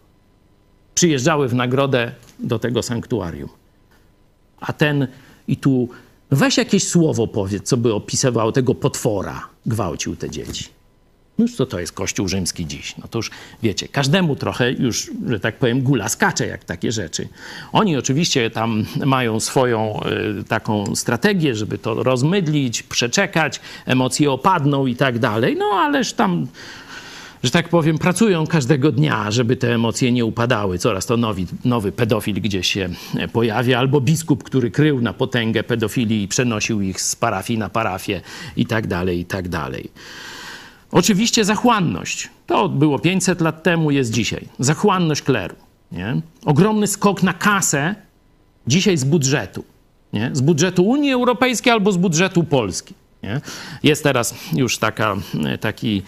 Przyjeżdżały 0.95 1.49
w 1.49 1.55
nagrodę 1.55 2.13
do 2.39 2.59
tego 2.59 2.83
sanktuarium. 2.83 3.49
A 4.61 4.73
ten 4.73 5.09
i 5.49 5.57
tu 5.57 5.89
weź 6.31 6.57
jakieś 6.57 6.89
słowo 6.89 7.27
powiedz, 7.27 7.69
co 7.69 7.77
by 7.77 7.95
opisywało 7.95 8.53
tego 8.53 8.75
potwora, 8.75 9.49
gwałcił 9.67 10.17
te 10.17 10.31
dzieci. 10.31 10.69
No 11.39 11.43
już 11.43 11.57
co 11.57 11.66
to 11.66 11.80
jest 11.80 11.93
Kościół 11.93 12.28
rzymski 12.28 12.66
dziś? 12.66 12.97
No 12.99 13.09
to 13.09 13.18
już 13.18 13.30
wiecie, 13.62 13.89
każdemu 13.89 14.37
trochę 14.37 14.72
już, 14.72 15.11
że 15.28 15.41
tak 15.41 15.57
powiem, 15.57 15.83
gula 15.83 16.09
skacze 16.09 16.47
jak 16.47 16.64
takie 16.64 16.93
rzeczy. 16.93 17.28
Oni 17.72 17.97
oczywiście 17.97 18.51
tam 18.51 18.85
mają 19.07 19.41
swoją 19.41 20.01
y, 20.41 20.45
taką 20.45 20.97
strategię, 20.97 21.55
żeby 21.55 21.78
to 21.78 22.03
rozmydlić, 22.03 22.83
przeczekać, 22.83 23.61
emocje 23.87 24.30
opadną 24.30 24.87
i 24.87 24.97
tak 24.97 25.18
dalej, 25.18 25.57
no 25.57 25.66
ależ 25.66 26.12
tam 26.12 26.47
że 27.43 27.51
tak 27.51 27.68
powiem, 27.68 27.99
pracują 27.99 28.47
każdego 28.47 28.93
dnia, 28.93 29.30
żeby 29.30 29.57
te 29.57 29.74
emocje 29.74 30.12
nie 30.12 30.24
upadały. 30.24 30.78
Coraz 30.78 31.07
to 31.07 31.16
nowy, 31.16 31.43
nowy 31.64 31.93
pedofil 31.93 32.41
gdzieś 32.41 32.72
się 32.72 32.89
pojawia, 33.33 33.78
albo 33.78 34.01
biskup, 34.01 34.43
który 34.43 34.70
krył 34.70 35.01
na 35.01 35.12
potęgę 35.12 35.62
pedofilii 35.62 36.22
i 36.22 36.28
przenosił 36.28 36.80
ich 36.80 37.01
z 37.01 37.16
parafii 37.16 37.59
na 37.59 37.68
parafię 37.68 38.20
i 38.57 38.66
tak 38.66 38.87
dalej, 38.87 39.18
i 39.18 39.24
tak 39.24 39.49
dalej. 39.49 39.91
Oczywiście 40.93 41.45
zachłanność. 41.45 42.30
To 42.47 42.68
było 42.68 42.99
500 42.99 43.40
lat 43.40 43.62
temu, 43.62 43.90
jest 43.90 44.11
dzisiaj. 44.11 44.49
Zachłanność 44.59 45.22
kleru. 45.22 45.57
Nie? 45.93 46.20
Ogromny 46.45 46.86
skok 46.86 47.22
na 47.22 47.32
kasę 47.32 47.95
dzisiaj 48.66 48.97
z 48.97 49.05
budżetu. 49.05 49.64
Nie? 50.12 50.30
Z 50.32 50.40
budżetu 50.40 50.84
Unii 50.84 51.12
Europejskiej 51.12 51.72
albo 51.72 51.93
z 51.93 51.97
budżetu 51.97 52.45
Polski. 52.45 52.95
Nie? 53.22 53.40
Jest 53.82 54.03
teraz 54.03 54.34
już 54.53 54.78
taka, 54.78 55.16
taki 55.61 56.03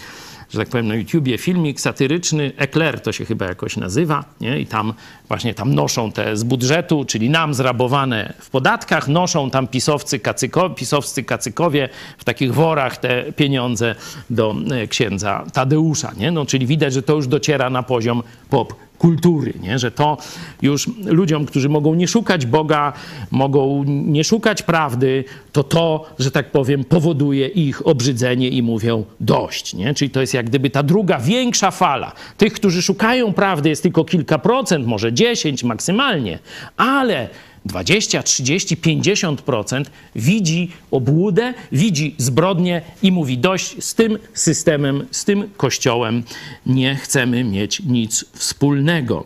że 0.51 0.59
tak 0.59 0.69
powiem, 0.69 0.89
na 0.89 0.95
YouTubie 0.95 1.39
filmik 1.39 1.81
satyryczny, 1.81 2.53
Eclair 2.57 3.01
to 3.01 3.13
się 3.13 3.25
chyba 3.25 3.47
jakoś 3.47 3.77
nazywa, 3.77 4.25
nie? 4.41 4.61
i 4.61 4.67
tam 4.67 4.95
właśnie 5.29 5.55
tam 5.55 5.75
noszą 5.75 6.13
te 6.13 6.37
z 6.37 6.43
budżetu, 6.43 7.05
czyli 7.05 7.31
nam 7.31 7.55
zrabowane 7.55 8.35
w 8.41 8.51
podatkach, 8.51 9.09
noszą 9.09 9.51
tam 9.51 9.69
pisowcy, 9.69 10.19
kacyko, 10.19 10.71
pisowscy 10.71 11.25
kacykowie 11.25 11.89
w 12.19 12.25
takich 12.25 12.55
worach 12.55 12.97
te 12.97 13.33
pieniądze 13.33 13.95
do 14.31 14.55
e, 14.71 14.87
księdza 14.87 15.45
Tadeusza, 15.53 16.13
nie? 16.17 16.31
No, 16.31 16.47
czyli 16.47 16.67
widać, 16.67 16.93
że 16.93 17.03
to 17.03 17.15
już 17.15 17.27
dociera 17.27 17.71
na 17.71 17.83
poziom 17.83 18.23
pop 18.51 18.84
kultury, 18.99 19.55
nie? 19.63 19.79
że 19.79 19.91
to 19.91 20.17
już 20.63 20.91
ludziom, 21.05 21.47
którzy 21.47 21.69
mogą 21.69 21.95
nie 21.95 22.09
szukać 22.09 22.47
Boga, 22.47 22.93
mogą 23.31 23.85
nie 23.87 24.25
szukać 24.25 24.63
prawdy, 24.63 25.25
to 25.53 25.65
to, 25.65 26.07
że 26.19 26.31
tak 26.31 26.51
powiem, 26.51 26.85
powoduje 26.85 27.49
ich 27.49 27.87
obrzydzenie 27.87 28.49
i 28.49 28.63
mówią 28.63 29.05
dość. 29.21 29.75
Nie? 29.75 29.95
Czyli 29.95 30.11
to 30.11 30.21
jest 30.21 30.35
jak 30.35 30.47
gdyby 30.47 30.71
ta 30.71 30.83
druga, 30.83 31.19
większa 31.19 31.71
fala. 31.71 32.13
Tych, 32.37 32.53
którzy 32.53 32.83
szukają 32.83 33.33
prawdy 33.33 33.69
jest 33.69 33.83
tylko 33.83 34.05
kilka 34.05 34.39
procent, 34.39 34.87
może 34.87 35.13
10 35.13 35.65
maksymalnie, 35.65 36.39
ale 36.77 37.29
20, 37.65 38.23
30, 38.23 38.77
50% 38.77 39.85
widzi 40.17 40.71
obłudę, 40.91 41.55
widzi 41.73 42.15
zbrodnię 42.19 42.83
i 43.03 43.13
mówi 43.13 43.39
dość 43.39 43.85
z 43.85 43.95
tym 43.95 44.19
systemem, 44.35 45.07
z 45.11 45.25
tym 45.25 45.51
kościołem 45.57 46.23
nie 46.67 46.97
chcemy 46.97 47.45
mieć 47.45 47.81
nic 47.81 48.25
wspólnego. 48.33 49.25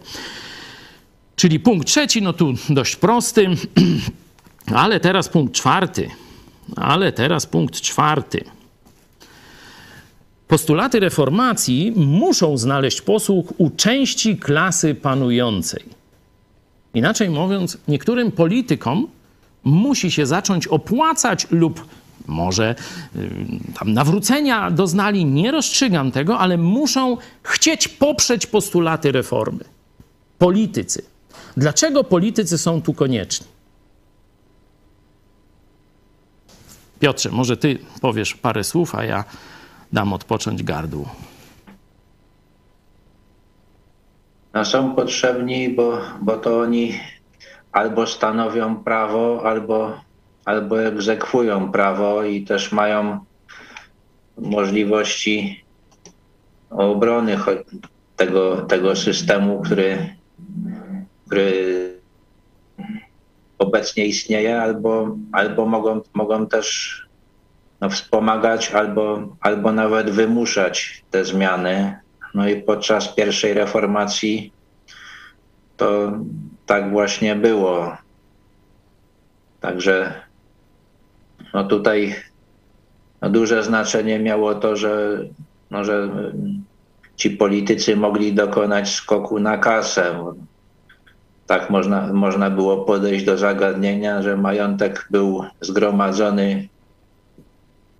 Czyli 1.36 1.60
punkt 1.60 1.88
trzeci, 1.88 2.22
no 2.22 2.32
tu 2.32 2.54
dość 2.68 2.96
prosty, 2.96 3.46
ale 4.74 5.00
teraz 5.00 5.28
punkt 5.28 5.54
czwarty. 5.54 6.10
Ale 6.76 7.12
teraz 7.12 7.46
punkt 7.46 7.80
czwarty. 7.80 8.44
Postulaty 10.48 11.00
reformacji 11.00 11.92
muszą 11.96 12.58
znaleźć 12.58 13.00
posłuch 13.00 13.52
u 13.58 13.70
części 13.70 14.36
klasy 14.36 14.94
panującej. 14.94 15.97
Inaczej 16.94 17.30
mówiąc, 17.30 17.78
niektórym 17.88 18.32
politykom 18.32 19.06
musi 19.64 20.10
się 20.10 20.26
zacząć 20.26 20.66
opłacać 20.66 21.46
lub 21.50 21.84
może 22.28 22.74
y, 23.16 23.30
tam 23.78 23.92
nawrócenia 23.92 24.70
doznali, 24.70 25.24
nie 25.24 25.50
rozstrzygam 25.50 26.12
tego, 26.12 26.38
ale 26.38 26.58
muszą 26.58 27.16
chcieć 27.42 27.88
poprzeć 27.88 28.46
postulaty 28.46 29.12
reformy. 29.12 29.64
Politycy. 30.38 31.02
Dlaczego 31.56 32.04
politycy 32.04 32.58
są 32.58 32.82
tu 32.82 32.94
konieczni? 32.94 33.46
Piotrze, 37.00 37.30
może 37.30 37.56
ty 37.56 37.78
powiesz 38.00 38.34
parę 38.34 38.64
słów, 38.64 38.94
a 38.94 39.04
ja 39.04 39.24
dam 39.92 40.12
odpocząć 40.12 40.62
gardłu. 40.62 41.08
No 44.58 44.64
są 44.64 44.94
potrzebni, 44.94 45.68
bo, 45.68 45.98
bo 46.20 46.36
to 46.36 46.60
oni 46.60 47.00
albo 47.72 48.06
stanowią 48.06 48.76
prawo, 48.76 49.42
albo, 49.44 50.00
albo 50.44 50.82
egzekwują 50.82 51.72
prawo 51.72 52.24
i 52.24 52.42
też 52.42 52.72
mają 52.72 53.24
możliwości 54.38 55.64
obrony 56.70 57.38
tego, 58.16 58.56
tego 58.56 58.96
systemu, 58.96 59.62
który, 59.62 60.16
który 61.26 61.54
obecnie 63.58 64.06
istnieje, 64.06 64.62
albo, 64.62 65.16
albo 65.32 65.66
mogą, 65.66 66.00
mogą 66.14 66.46
też 66.46 66.68
no, 67.80 67.90
wspomagać 67.90 68.70
albo, 68.70 69.36
albo 69.40 69.72
nawet 69.72 70.10
wymuszać 70.10 71.04
te 71.10 71.24
zmiany. 71.24 72.07
No 72.34 72.48
i 72.48 72.62
podczas 72.62 73.08
pierwszej 73.08 73.54
reformacji 73.54 74.52
to 75.76 76.12
tak 76.66 76.90
właśnie 76.90 77.36
było. 77.36 77.96
Także 79.60 80.12
no 81.54 81.64
tutaj 81.64 82.14
no 83.22 83.30
duże 83.30 83.62
znaczenie 83.62 84.18
miało 84.18 84.54
to, 84.54 84.76
że, 84.76 85.24
no, 85.70 85.84
że 85.84 86.08
ci 87.16 87.30
politycy 87.30 87.96
mogli 87.96 88.34
dokonać 88.34 88.88
skoku 88.88 89.40
na 89.40 89.58
kasę. 89.58 90.34
Tak 91.46 91.70
można, 91.70 92.12
można 92.12 92.50
było 92.50 92.84
podejść 92.84 93.24
do 93.24 93.38
zagadnienia, 93.38 94.22
że 94.22 94.36
majątek 94.36 95.08
był 95.10 95.44
zgromadzony 95.60 96.68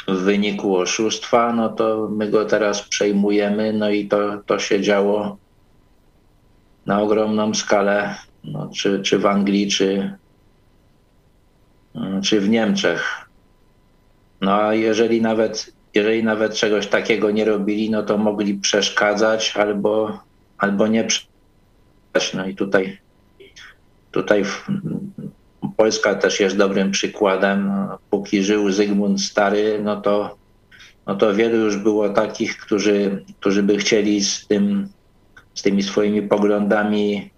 w 0.09 0.16
wyniku 0.16 0.76
oszustwa, 0.76 1.52
no 1.52 1.68
to 1.68 2.09
my 2.11 2.30
go 2.30 2.44
teraz 2.44 2.82
przejmujemy, 2.82 3.72
no 3.72 3.90
i 3.90 4.09
to, 4.09 4.42
to 4.46 4.59
się 4.59 4.80
działo 4.80 5.36
na 6.86 7.02
ogromną 7.02 7.54
skalę, 7.54 8.16
no, 8.44 8.70
czy, 8.74 9.02
czy 9.02 9.18
w 9.18 9.26
Anglii, 9.26 9.70
czy, 9.70 10.16
czy 12.22 12.40
w 12.40 12.48
Niemczech. 12.48 13.28
No 14.40 14.54
a 14.54 14.74
jeżeli 14.74 15.22
nawet, 15.22 15.72
jeżeli 15.94 16.24
nawet 16.24 16.54
czegoś 16.54 16.86
takiego 16.86 17.30
nie 17.30 17.44
robili, 17.44 17.90
no 17.90 18.02
to 18.02 18.18
mogli 18.18 18.54
przeszkadzać 18.54 19.56
albo, 19.56 20.20
albo 20.59 20.86
nie 20.86 21.04
przeszkadzać. 21.04 22.34
No 22.34 22.46
i 22.46 22.54
tutaj, 22.54 22.98
tutaj 24.11 24.44
Polska 25.79 26.14
też 26.14 26.41
jest 26.41 26.57
dobrym 26.57 26.91
przykładem. 26.91 27.72
Póki 28.11 28.43
żył 28.43 28.72
Zygmunt 28.72 29.20
Stary, 29.20 29.81
no 29.85 30.01
to, 30.01 30.37
no 31.07 31.14
to 31.14 31.35
wielu 31.35 31.57
już 31.57 31.76
było 31.76 32.09
takich, 32.09 32.57
którzy, 32.57 33.24
którzy 33.41 33.62
by 33.62 33.79
chcieli 33.79 34.24
z, 34.24 34.47
tym, 34.47 34.89
z 35.55 35.62
tymi 35.62 35.83
swoimi 35.83 36.22
poglądami 36.22 37.31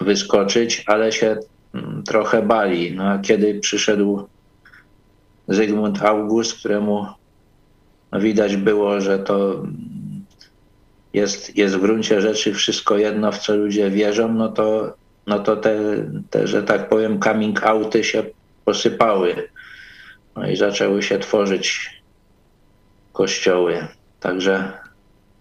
wyskoczyć, 0.00 0.84
ale 0.86 1.12
się 1.12 1.36
mm, 1.74 2.02
trochę 2.02 2.42
bali. 2.42 2.92
No 2.94 3.04
a 3.04 3.18
kiedy 3.18 3.60
przyszedł 3.60 4.28
Zygmunt 5.48 6.02
August, 6.02 6.58
któremu 6.58 7.06
widać 8.12 8.56
było, 8.56 9.00
że 9.00 9.18
to 9.18 9.62
jest, 11.12 11.56
jest 11.56 11.76
w 11.76 11.80
gruncie 11.80 12.20
rzeczy 12.20 12.54
wszystko 12.54 12.98
jedno, 12.98 13.32
w 13.32 13.38
co 13.38 13.56
ludzie 13.56 13.90
wierzą, 13.90 14.34
no 14.34 14.48
to, 14.48 14.99
no 15.26 15.38
to 15.38 15.56
te, 15.56 15.76
te, 16.30 16.46
że 16.46 16.62
tak 16.62 16.88
powiem, 16.88 17.20
coming 17.20 17.62
outy 17.62 18.04
się 18.04 18.24
posypały. 18.64 19.48
No 20.36 20.48
i 20.48 20.56
zaczęły 20.56 21.02
się 21.02 21.18
tworzyć 21.18 22.00
kościoły. 23.12 23.86
Także, 24.20 24.72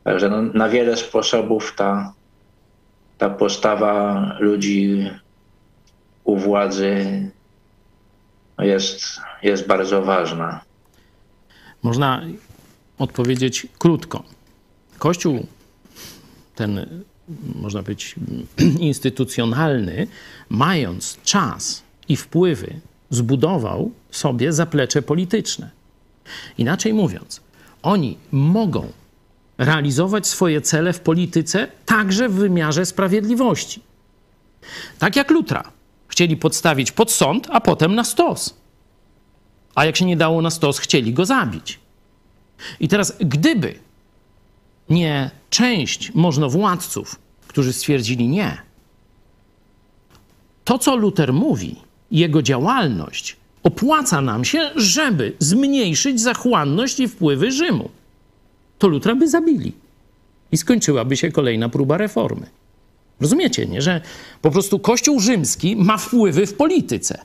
także 0.04 0.30
no, 0.30 0.42
na 0.42 0.70
wiele 0.70 0.98
sposobów 0.98 1.74
ta, 1.76 2.14
ta 3.18 3.30
postawa 3.30 4.26
ludzi 4.40 5.12
u 6.24 6.38
władzy 6.38 7.06
jest, 8.60 9.22
jest 9.44 9.68
bardzo 9.68 10.02
ważna. 10.02 10.62
Można 11.84 12.22
odpowiedzieć 12.98 13.68
krótko. 13.80 14.24
Kościół, 14.98 15.48
ten, 16.56 17.04
można 17.56 17.84
być 17.84 18.16
instytucjonalny, 18.80 20.08
mając 20.50 21.18
czas 21.24 21.84
i 22.08 22.16
wpływy, 22.16 22.80
zbudował 23.10 23.92
sobie 24.12 24.54
zaplecze 24.54 25.02
polityczne. 25.02 25.70
Inaczej 26.58 26.94
mówiąc, 26.94 27.42
oni 27.84 28.18
mogą 28.32 28.92
realizować 29.58 30.28
swoje 30.28 30.62
cele 30.62 30.94
w 30.94 31.00
polityce 31.00 31.68
także 31.86 32.30
w 32.30 32.34
wymiarze 32.34 32.86
sprawiedliwości. 32.86 33.82
Tak 35.00 35.16
jak 35.16 35.32
Lutra 35.32 35.72
chcieli 36.08 36.38
podstawić 36.38 36.92
pod 36.92 37.12
sąd, 37.12 37.48
a 37.52 37.62
potem 37.62 37.96
na 37.96 38.04
stos. 38.04 38.56
A 39.76 39.86
jak 39.86 39.98
się 39.98 40.06
nie 40.06 40.18
dało 40.18 40.42
na 40.42 40.50
stos, 40.50 40.80
chcieli 40.80 41.14
go 41.14 41.26
zabić. 41.26 41.80
I 42.80 42.88
teraz, 42.88 43.18
gdyby 43.20 43.80
nie 44.90 45.32
część 45.50 46.14
możnowładców, 46.14 47.16
którzy 47.48 47.74
stwierdzili 47.74 48.28
nie, 48.28 48.58
to 50.70 50.80
co 50.80 50.96
Luter 50.96 51.34
mówi, 51.34 51.76
jego 52.12 52.42
działalność 52.42 53.36
opłaca 53.64 54.22
nam 54.22 54.46
się, 54.46 54.72
żeby 54.76 55.34
zmniejszyć 55.40 56.22
zachłanność 56.22 57.00
i 57.00 57.08
wpływy 57.08 57.52
Rzymu. 57.52 57.90
To 58.80 58.88
Lutra 58.88 59.16
by 59.16 59.30
zabili 59.30 59.74
i 60.52 60.58
skończyłaby 60.58 61.18
się 61.18 61.32
kolejna 61.32 61.70
próba 61.70 61.98
reformy. 61.98 62.46
Rozumiecie, 63.22 63.66
nie? 63.66 63.82
Że 63.82 64.02
po 64.42 64.52
prostu 64.52 64.80
Kościół 64.80 65.20
rzymski 65.20 65.76
ma 65.76 65.98
wpływy 65.98 66.48
w 66.48 66.54
polityce 66.54 67.22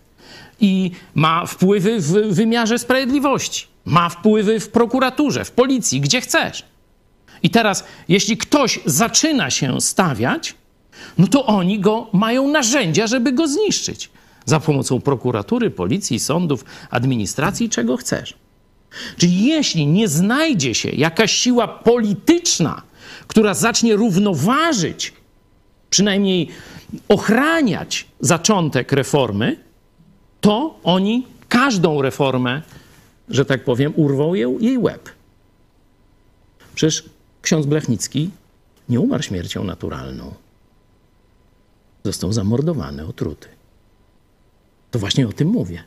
i 0.61 0.91
ma 1.15 1.47
wpływy 1.47 2.01
w 2.01 2.13
wymiarze 2.35 2.79
sprawiedliwości, 2.79 3.67
ma 3.85 4.09
wpływy 4.09 4.61
w 4.61 4.69
prokuraturze, 4.69 5.45
w 5.45 5.51
policji, 5.51 6.01
gdzie 6.01 6.21
chcesz. 6.21 6.65
I 7.45 7.51
teraz, 7.51 7.85
jeśli 8.09 8.37
ktoś 8.37 8.81
zaczyna 8.87 9.51
się 9.51 9.81
stawiać, 9.81 10.55
no 11.19 11.27
to 11.27 11.47
oni 11.47 11.81
go 11.81 12.07
mają 12.13 12.49
narzędzia, 12.49 13.07
żeby 13.07 13.33
go 13.33 13.49
zniszczyć. 13.49 14.11
Za 14.45 14.61
pomocą 14.61 15.01
prokuratury, 15.01 15.71
policji, 15.71 16.21
sądów, 16.21 16.65
administracji, 16.91 17.69
czego 17.69 17.97
chcesz. 17.97 18.35
Czyli 19.17 19.45
jeśli 19.45 19.87
nie 19.87 20.09
znajdzie 20.09 20.75
się 20.75 20.89
jakaś 20.89 21.33
siła 21.33 21.69
polityczna, 21.69 22.83
która 23.27 23.55
zacznie 23.55 23.97
równoważyć 23.97 25.13
przynajmniej 25.91 26.49
ochraniać 27.09 28.07
zaczątek 28.21 28.93
reformy, 28.93 29.57
to 30.41 30.79
oni 30.85 31.27
każdą 31.49 32.03
reformę, 32.03 32.63
że 33.29 33.45
tak 33.45 33.65
powiem, 33.65 33.93
urwą 33.97 34.35
jej, 34.35 34.57
jej 34.61 34.79
łeb. 34.79 35.11
Przecież 36.75 37.14
ksiądz 37.45 37.67
Blechnicki 37.67 38.31
nie 38.89 39.01
umarł 39.01 39.23
śmiercią 39.23 39.65
naturalną. 39.65 40.35
Został 42.05 42.33
zamordowany, 42.33 43.07
otruty. 43.07 43.49
To 44.91 44.99
właśnie 44.99 45.29
o 45.29 45.33
tym 45.33 45.49
mówię. 45.49 45.85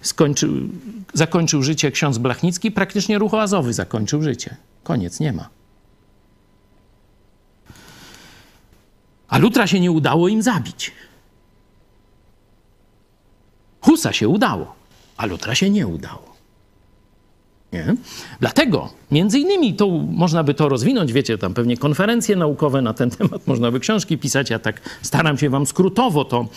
Skończył, 0.00 0.52
zakończył 1.14 1.62
życie 1.62 1.90
ksiądz 1.90 2.18
Blachnicki, 2.18 2.70
praktycznie 2.70 3.18
ruch 3.18 3.34
oazowy 3.34 3.72
zakończył 3.72 4.22
życie. 4.22 4.56
Koniec, 4.84 5.20
nie 5.20 5.32
ma. 5.32 5.48
A 9.28 9.38
Lutra 9.38 9.66
się 9.66 9.80
nie 9.80 9.90
udało 9.90 10.28
im 10.28 10.42
zabić. 10.42 10.92
Husa 13.80 14.12
się 14.12 14.28
udało, 14.28 14.74
a 15.16 15.26
Lutra 15.26 15.54
się 15.54 15.70
nie 15.70 15.86
udało. 15.86 16.25
Nie? 17.76 17.94
Dlatego, 18.40 18.92
między 19.10 19.38
innymi, 19.38 19.74
to 19.74 19.88
można 20.10 20.44
by 20.44 20.54
to 20.54 20.68
rozwinąć, 20.68 21.12
wiecie, 21.12 21.38
tam 21.38 21.54
pewnie 21.54 21.76
konferencje 21.76 22.36
naukowe 22.36 22.82
na 22.82 22.94
ten 22.94 23.10
temat, 23.18 23.46
można 23.46 23.70
by 23.70 23.80
książki 23.80 24.18
pisać, 24.18 24.50
ja 24.50 24.58
tak 24.58 24.80
staram 25.02 25.38
się 25.38 25.50
wam 25.50 25.66
skrótowo 25.66 26.24
to 26.24 26.48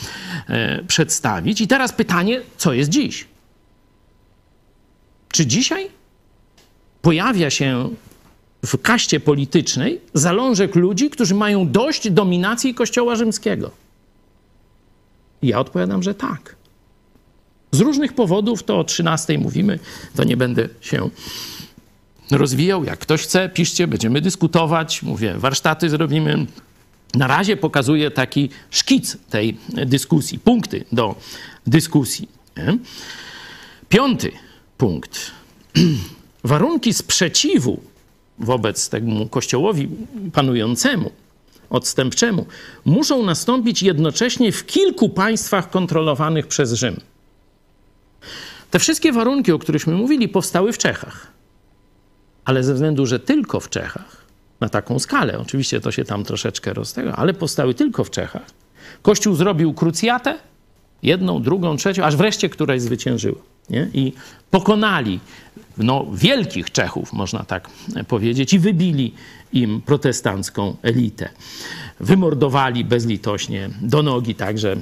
e, 0.49 0.83
przedstawić. 0.83 1.61
I 1.61 1.67
teraz 1.67 1.93
pytanie, 1.93 2.41
co 2.57 2.73
jest 2.73 2.89
dziś? 2.89 3.27
Czy 5.31 5.45
dzisiaj 5.45 5.89
pojawia 7.01 7.49
się 7.49 7.89
w 8.65 8.81
kaście 8.81 9.19
politycznej 9.19 10.01
zalążek 10.13 10.75
ludzi, 10.75 11.09
którzy 11.09 11.35
mają 11.35 11.71
dość 11.71 12.11
dominacji 12.11 12.73
Kościoła 12.73 13.15
rzymskiego? 13.15 13.71
Ja 15.41 15.59
odpowiadam, 15.59 16.03
że 16.03 16.15
tak. 16.15 16.58
Z 17.71 17.79
różnych 17.79 18.13
powodów, 18.13 18.63
to 18.63 18.79
o 18.79 18.83
13 18.83 19.37
mówimy, 19.37 19.79
to 20.15 20.23
nie 20.23 20.37
będę 20.37 20.69
się 20.81 21.09
rozwijał. 22.31 22.83
Jak 22.83 22.99
ktoś 22.99 23.21
chce, 23.21 23.49
piszcie, 23.49 23.87
będziemy 23.87 24.21
dyskutować. 24.21 25.03
Mówię, 25.03 25.33
warsztaty 25.37 25.89
zrobimy. 25.89 26.45
Na 27.15 27.27
razie 27.27 27.57
pokazuję 27.57 28.11
taki 28.11 28.49
szkic 28.69 29.17
tej 29.29 29.57
dyskusji, 29.85 30.39
punkty 30.39 30.85
do 30.91 31.15
dyskusji. 31.67 32.29
Piąty 33.89 34.31
punkt. 34.77 35.31
Warunki 36.43 36.93
sprzeciwu 36.93 37.81
wobec 38.39 38.89
temu 38.89 39.27
kościołowi 39.27 39.89
panującemu, 40.33 41.11
odstępczemu, 41.69 42.45
muszą 42.85 43.23
nastąpić 43.23 43.83
jednocześnie 43.83 44.51
w 44.51 44.65
kilku 44.65 45.09
państwach 45.09 45.69
kontrolowanych 45.69 46.47
przez 46.47 46.73
Rzym. 46.73 47.01
Te 48.71 48.79
wszystkie 48.79 49.11
warunki, 49.11 49.51
o 49.51 49.59
którychśmy 49.59 49.95
mówili, 49.95 50.27
powstały 50.27 50.73
w 50.73 50.77
Czechach. 50.77 51.27
Ale 52.45 52.63
ze 52.63 52.73
względu, 52.73 53.05
że 53.05 53.19
tylko 53.19 53.59
w 53.59 53.69
Czechach, 53.69 54.25
na 54.59 54.69
taką 54.69 54.99
skalę, 54.99 55.39
oczywiście 55.39 55.81
to 55.81 55.91
się 55.91 56.05
tam 56.05 56.23
troszeczkę 56.23 56.73
roztego, 56.73 57.15
ale 57.15 57.33
powstały 57.33 57.73
tylko 57.73 58.03
w 58.03 58.09
Czechach, 58.09 58.45
Kościół 59.01 59.35
zrobił 59.35 59.73
krucjatę, 59.73 60.39
jedną, 61.03 61.41
drugą, 61.41 61.77
trzecią, 61.77 62.03
aż 62.03 62.15
wreszcie 62.15 62.49
któraś 62.49 62.81
zwyciężyła. 62.81 63.41
Nie? 63.69 63.89
I 63.93 64.13
pokonali 64.51 65.19
no, 65.77 66.05
wielkich 66.13 66.71
Czechów, 66.71 67.13
można 67.13 67.43
tak 67.43 67.69
powiedzieć, 68.07 68.53
i 68.53 68.59
wybili 68.59 69.13
im 69.53 69.81
protestancką 69.81 70.75
elitę. 70.81 71.29
Wymordowali 71.99 72.85
bezlitośnie 72.85 73.69
do 73.81 74.03
nogi, 74.03 74.35
także 74.35 74.75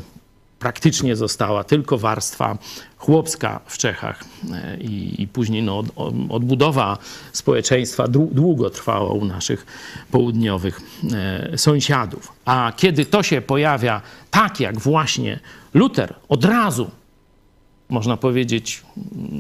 praktycznie 0.59 1.15
została 1.15 1.63
tylko 1.63 1.97
warstwa 1.97 2.57
chłopska 2.97 3.59
w 3.65 3.77
Czechach 3.77 4.23
e, 4.53 4.77
i, 4.77 5.21
i 5.21 5.27
później 5.27 5.63
no, 5.63 5.77
od, 5.77 5.89
odbudowa 6.29 6.97
społeczeństwa 7.33 8.07
długo 8.31 8.69
trwała 8.69 9.11
u 9.11 9.25
naszych 9.25 9.65
południowych 10.11 10.81
e, 11.13 11.57
sąsiadów. 11.57 12.31
A 12.45 12.73
kiedy 12.77 13.05
to 13.05 13.23
się 13.23 13.41
pojawia 13.41 14.01
tak 14.31 14.59
jak 14.59 14.79
właśnie 14.79 15.39
Luter, 15.73 16.13
od 16.29 16.45
razu 16.45 16.91
można 17.89 18.17
powiedzieć 18.17 18.81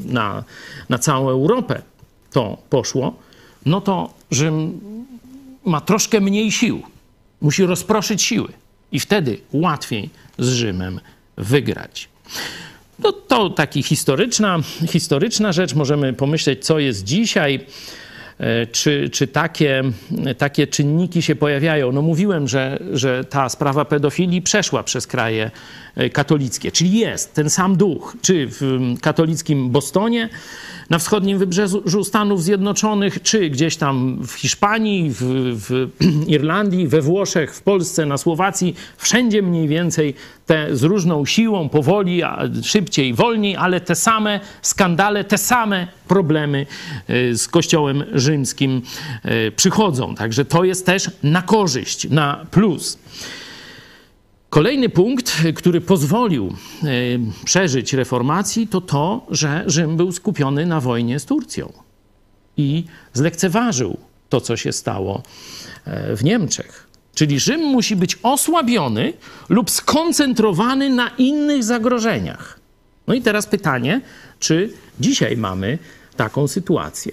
na, 0.05 0.43
na 0.89 0.97
całą 0.97 1.29
Europę 1.29 1.81
to 2.31 2.57
poszło, 2.69 3.13
no 3.65 3.81
to 3.81 4.13
Rzym 4.31 4.79
ma 5.65 5.81
troszkę 5.81 6.21
mniej 6.21 6.51
sił. 6.51 6.81
Musi 7.41 7.65
rozproszyć 7.65 8.21
siły 8.21 8.53
i 8.91 8.99
wtedy 8.99 9.37
łatwiej 9.51 10.09
z 10.37 10.49
Rzymem 10.49 10.99
wygrać. 11.37 12.09
No 12.99 13.11
to 13.11 13.49
taka 13.49 13.81
historyczna, 13.81 14.59
historyczna 14.87 15.51
rzecz. 15.51 15.73
Możemy 15.75 16.13
pomyśleć, 16.13 16.65
co 16.65 16.79
jest 16.79 17.03
dzisiaj. 17.03 17.59
E, 18.39 18.67
czy, 18.67 19.09
czy 19.09 19.27
takie, 19.27 19.83
takie 20.37 20.67
czynniki 20.67 21.21
się 21.21 21.35
pojawiają? 21.35 21.91
No 21.91 22.01
mówiłem, 22.01 22.47
że, 22.47 22.79
że 22.93 23.23
ta 23.23 23.49
sprawa 23.49 23.85
pedofilii 23.85 24.41
przeszła 24.41 24.83
przez 24.83 25.07
kraje 25.07 25.51
katolickie, 26.13 26.71
czyli 26.71 26.99
jest 26.99 27.33
ten 27.33 27.49
sam 27.49 27.77
duch, 27.77 28.17
czy 28.21 28.47
w 28.49 28.95
katolickim 29.01 29.69
Bostonie, 29.69 30.29
na 30.89 30.99
wschodnim 30.99 31.37
wybrzeżu 31.37 32.03
Stanów 32.03 32.43
Zjednoczonych, 32.43 33.21
czy 33.21 33.49
gdzieś 33.49 33.77
tam 33.77 34.19
w 34.27 34.31
Hiszpanii, 34.31 35.09
w, 35.09 35.21
w, 35.67 35.89
Irlandii, 36.27 36.87
we 36.87 37.01
Włoszech, 37.01 37.55
w 37.55 37.61
Polsce, 37.61 38.05
na 38.05 38.17
Słowacji, 38.17 38.75
wszędzie 38.97 39.41
mniej 39.41 39.67
więcej 39.67 40.13
te 40.45 40.75
z 40.75 40.83
różną 40.83 41.25
siłą, 41.25 41.69
powoli, 41.69 42.21
szybciej, 42.63 43.13
wolniej, 43.13 43.55
ale 43.55 43.81
te 43.81 43.95
same 43.95 44.39
skandale, 44.61 45.23
te 45.23 45.37
same 45.37 45.87
problemy 46.07 46.65
e, 47.07 47.35
z 47.35 47.47
Kościołem 47.47 48.03
rzymskim 48.13 48.81
e, 49.23 49.51
przychodzą. 49.51 50.15
Także 50.15 50.45
to 50.45 50.63
jest 50.63 50.85
też 50.85 51.11
na 51.23 51.41
korzyść, 51.41 52.09
na 52.09 52.45
plus. 52.51 52.97
Kolejny 54.49 54.89
punkt, 54.89 55.33
który 55.55 55.81
pozwolił 55.81 56.47
e, 56.83 56.87
przeżyć 57.45 57.93
reformacji, 57.93 58.67
to 58.67 58.81
to, 58.81 59.25
że 59.29 59.63
Rzym 59.67 59.97
był 59.97 60.11
skupiony 60.11 60.65
na 60.65 60.81
wojnie 60.81 61.19
z 61.19 61.25
Turcją 61.25 61.73
i 62.57 62.83
zlekceważył 63.13 63.97
to, 64.29 64.41
co 64.41 64.57
się 64.57 64.71
stało 64.71 65.23
e, 65.85 66.15
w 66.15 66.23
Niemczech. 66.23 66.87
Czyli 67.15 67.39
Rzym 67.39 67.61
musi 67.61 67.95
być 67.95 68.17
osłabiony 68.23 69.13
lub 69.49 69.71
skoncentrowany 69.71 70.89
na 70.89 71.09
innych 71.17 71.63
zagrożeniach. 71.63 72.59
No 73.07 73.13
i 73.13 73.21
teraz 73.21 73.45
pytanie, 73.45 74.01
czy 74.39 74.73
dzisiaj 74.99 75.37
mamy 75.37 75.77
taką 76.15 76.47
sytuację? 76.47 77.11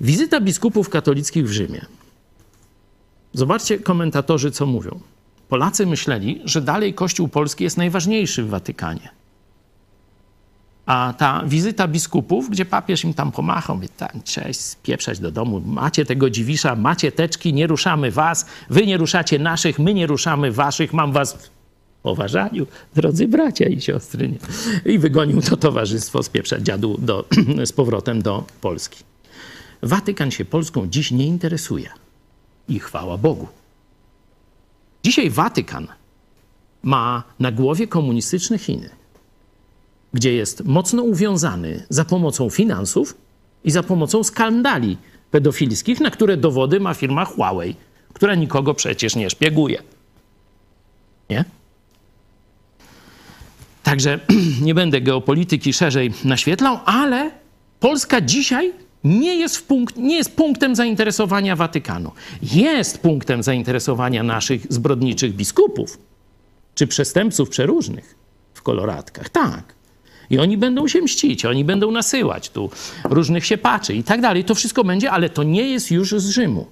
Wizyta 0.00 0.40
biskupów 0.40 0.88
katolickich 0.88 1.48
w 1.48 1.52
Rzymie 1.52 1.86
Zobaczcie 3.34 3.78
komentatorzy, 3.78 4.50
co 4.50 4.66
mówią. 4.66 5.00
Polacy 5.48 5.86
myśleli, 5.86 6.40
że 6.44 6.60
dalej 6.60 6.94
Kościół 6.94 7.28
Polski 7.28 7.64
jest 7.64 7.76
najważniejszy 7.76 8.42
w 8.42 8.48
Watykanie. 8.48 9.08
A 10.86 11.14
ta 11.18 11.42
wizyta 11.46 11.88
biskupów, 11.88 12.50
gdzie 12.50 12.64
papież 12.64 13.04
im 13.04 13.14
tam 13.14 13.32
pomachał, 13.32 13.76
mówi, 13.76 13.88
tak, 13.88 14.24
cześć, 14.24 14.60
spieprzać 14.60 15.18
do 15.18 15.30
domu, 15.30 15.60
macie 15.66 16.04
tego 16.04 16.30
dziwisza, 16.30 16.76
macie 16.76 17.12
teczki, 17.12 17.54
nie 17.54 17.66
ruszamy 17.66 18.10
was, 18.10 18.46
wy 18.70 18.86
nie 18.86 18.96
ruszacie 18.96 19.38
naszych, 19.38 19.78
my 19.78 19.94
nie 19.94 20.06
ruszamy 20.06 20.52
waszych, 20.52 20.92
mam 20.92 21.12
was 21.12 21.32
w 21.32 21.50
poważaniu, 22.02 22.66
drodzy 22.94 23.28
bracia 23.28 23.68
i 23.68 23.80
siostry. 23.80 24.28
Nie? 24.28 24.38
I 24.92 24.98
wygonił 24.98 25.42
to 25.42 25.56
towarzystwo 25.56 26.22
spieprzać 26.22 26.62
dziadu 26.62 26.96
do, 26.98 27.24
z 27.70 27.72
powrotem 27.72 28.22
do 28.22 28.44
Polski. 28.60 29.04
Watykan 29.82 30.30
się 30.30 30.44
Polską 30.44 30.86
dziś 30.86 31.10
nie 31.10 31.26
interesuje. 31.26 32.03
I 32.68 32.78
chwała 32.78 33.18
Bogu. 33.18 33.48
Dzisiaj 35.04 35.30
Watykan 35.30 35.88
ma 36.82 37.22
na 37.38 37.52
głowie 37.52 37.86
komunistyczne 37.88 38.58
Chiny, 38.58 38.90
gdzie 40.12 40.32
jest 40.32 40.64
mocno 40.64 41.02
uwiązany 41.02 41.86
za 41.88 42.04
pomocą 42.04 42.50
finansów 42.50 43.14
i 43.64 43.70
za 43.70 43.82
pomocą 43.82 44.24
skandali 44.24 44.96
pedofilskich, 45.30 46.00
na 46.00 46.10
które 46.10 46.36
dowody 46.36 46.80
ma 46.80 46.94
firma 46.94 47.24
Huawei, 47.24 47.76
która 48.12 48.34
nikogo 48.34 48.74
przecież 48.74 49.16
nie 49.16 49.30
szpieguje. 49.30 49.82
Nie? 51.30 51.44
Także 53.82 54.18
nie 54.66 54.74
będę 54.74 55.00
geopolityki 55.00 55.72
szerzej 55.72 56.12
naświetlał, 56.24 56.78
ale 56.84 57.30
Polska 57.80 58.20
dzisiaj 58.20 58.72
nie 59.04 59.36
jest, 59.36 59.68
punkt, 59.68 59.96
nie 59.96 60.16
jest 60.16 60.36
punktem 60.36 60.76
zainteresowania 60.76 61.56
Watykanu. 61.56 62.12
Jest 62.42 62.98
punktem 62.98 63.42
zainteresowania 63.42 64.22
naszych 64.22 64.72
zbrodniczych 64.72 65.34
biskupów 65.34 65.98
czy 66.74 66.86
przestępców 66.86 67.48
przeróżnych 67.48 68.14
w 68.54 68.62
koloratkach. 68.62 69.28
Tak. 69.28 69.74
I 70.30 70.38
oni 70.38 70.58
będą 70.58 70.88
się 70.88 71.02
mścić, 71.02 71.44
oni 71.44 71.64
będą 71.64 71.90
nasyłać 71.90 72.50
tu 72.50 72.70
różnych 73.04 73.46
siepaczy 73.46 73.94
i 73.94 74.04
tak 74.04 74.20
dalej. 74.20 74.44
To 74.44 74.54
wszystko 74.54 74.84
będzie, 74.84 75.10
ale 75.10 75.30
to 75.30 75.42
nie 75.42 75.68
jest 75.70 75.90
już 75.90 76.10
z 76.10 76.28
Rzymu, 76.28 76.66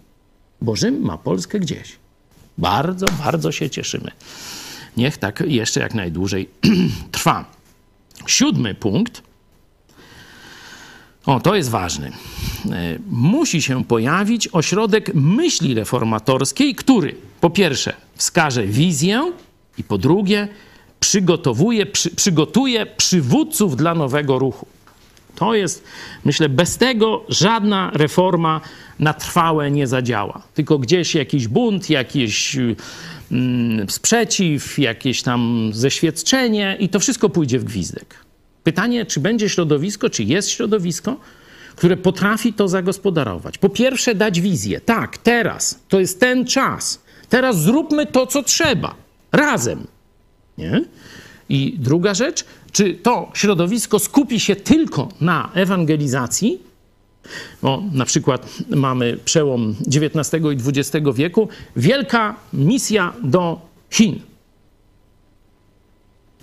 bo 0.60 0.76
Rzym 0.76 1.00
ma 1.00 1.18
Polskę 1.18 1.60
gdzieś. 1.60 1.96
Bardzo, 2.58 3.06
bardzo 3.24 3.52
się 3.52 3.70
cieszymy. 3.70 4.10
Niech 4.96 5.16
tak 5.16 5.42
jeszcze 5.46 5.80
jak 5.80 5.94
najdłużej 5.94 6.48
trwa. 7.12 7.44
Siódmy 8.26 8.74
punkt 8.74 9.22
o, 11.26 11.40
to 11.40 11.54
jest 11.54 11.70
ważne. 11.70 12.06
E, 12.08 12.12
musi 13.10 13.62
się 13.62 13.84
pojawić 13.84 14.48
ośrodek 14.52 15.14
myśli 15.14 15.74
reformatorskiej, 15.74 16.74
który 16.74 17.14
po 17.40 17.50
pierwsze 17.50 17.96
wskaże 18.14 18.66
wizję 18.66 19.32
i 19.78 19.84
po 19.84 19.98
drugie 19.98 20.48
przygotowuje, 21.00 21.86
przy, 21.86 22.10
przygotuje 22.10 22.86
przywódców 22.86 23.76
dla 23.76 23.94
nowego 23.94 24.38
ruchu. 24.38 24.66
To 25.34 25.54
jest, 25.54 25.84
myślę, 26.24 26.48
bez 26.48 26.78
tego 26.78 27.24
żadna 27.28 27.90
reforma 27.94 28.60
na 28.98 29.14
trwałe 29.14 29.70
nie 29.70 29.86
zadziała. 29.86 30.42
Tylko 30.54 30.78
gdzieś 30.78 31.14
jakiś 31.14 31.48
bunt, 31.48 31.90
jakiś 31.90 32.56
mm, 33.32 33.90
sprzeciw, 33.90 34.78
jakieś 34.78 35.22
tam 35.22 35.70
zeświadczenie 35.74 36.76
i 36.80 36.88
to 36.88 37.00
wszystko 37.00 37.28
pójdzie 37.28 37.58
w 37.58 37.64
gwizdek. 37.64 38.31
Pytanie, 38.64 39.06
czy 39.06 39.20
będzie 39.20 39.48
środowisko, 39.48 40.10
czy 40.10 40.24
jest 40.24 40.50
środowisko, 40.50 41.16
które 41.76 41.96
potrafi 41.96 42.52
to 42.52 42.68
zagospodarować. 42.68 43.58
Po 43.58 43.68
pierwsze, 43.68 44.14
dać 44.14 44.40
wizję. 44.40 44.80
Tak, 44.80 45.18
teraz 45.18 45.78
to 45.88 46.00
jest 46.00 46.20
ten 46.20 46.46
czas. 46.46 47.00
Teraz 47.28 47.62
zróbmy 47.62 48.06
to, 48.06 48.26
co 48.26 48.42
trzeba. 48.42 48.94
Razem. 49.32 49.86
Nie? 50.58 50.84
I 51.48 51.76
druga 51.78 52.14
rzecz, 52.14 52.44
czy 52.72 52.94
to 52.94 53.30
środowisko 53.34 53.98
skupi 53.98 54.40
się 54.40 54.56
tylko 54.56 55.08
na 55.20 55.50
ewangelizacji? 55.54 56.62
Bo 57.62 57.82
na 57.92 58.04
przykład 58.04 58.46
mamy 58.68 59.16
przełom 59.24 59.76
XIX 59.86 60.44
i 60.44 60.80
XX 60.80 61.06
wieku, 61.14 61.48
wielka 61.76 62.36
misja 62.52 63.12
do 63.22 63.60
Chin. 63.90 64.20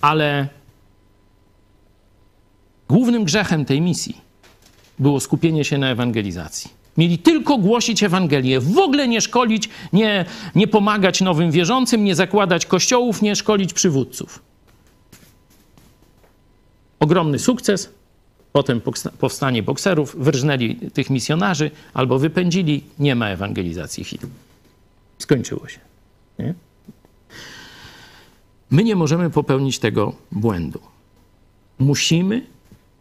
Ale 0.00 0.48
Głównym 2.90 3.24
grzechem 3.24 3.64
tej 3.64 3.80
misji 3.80 4.16
było 4.98 5.20
skupienie 5.20 5.64
się 5.64 5.78
na 5.78 5.90
ewangelizacji. 5.90 6.70
Mieli 6.96 7.18
tylko 7.18 7.58
głosić 7.58 8.02
Ewangelię, 8.02 8.60
w 8.60 8.78
ogóle 8.78 9.08
nie 9.08 9.20
szkolić, 9.20 9.68
nie, 9.92 10.24
nie 10.54 10.68
pomagać 10.68 11.20
nowym 11.20 11.50
wierzącym, 11.50 12.04
nie 12.04 12.14
zakładać 12.14 12.66
kościołów, 12.66 13.22
nie 13.22 13.36
szkolić 13.36 13.72
przywódców. 13.72 14.42
Ogromny 17.00 17.38
sukces, 17.38 17.90
potem 18.52 18.80
powstanie 19.18 19.62
bokserów, 19.62 20.16
wyrżnęli 20.18 20.76
tych 20.76 21.10
misjonarzy 21.10 21.70
albo 21.94 22.18
wypędzili, 22.18 22.84
nie 22.98 23.14
ma 23.14 23.28
ewangelizacji 23.28 24.04
Chin. 24.04 24.20
Skończyło 25.18 25.68
się. 25.68 25.80
Nie? 26.38 26.54
My 28.70 28.84
nie 28.84 28.96
możemy 28.96 29.30
popełnić 29.30 29.78
tego 29.78 30.14
błędu. 30.32 30.80
Musimy 31.78 32.46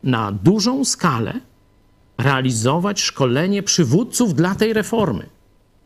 na 0.04 0.32
dużą 0.32 0.86
skalę 0.86 1.34
realizować 2.18 3.02
szkolenie 3.02 3.64
przywódców 3.64 4.34
dla 4.34 4.56
tej 4.56 4.74
reformy. 4.74 5.30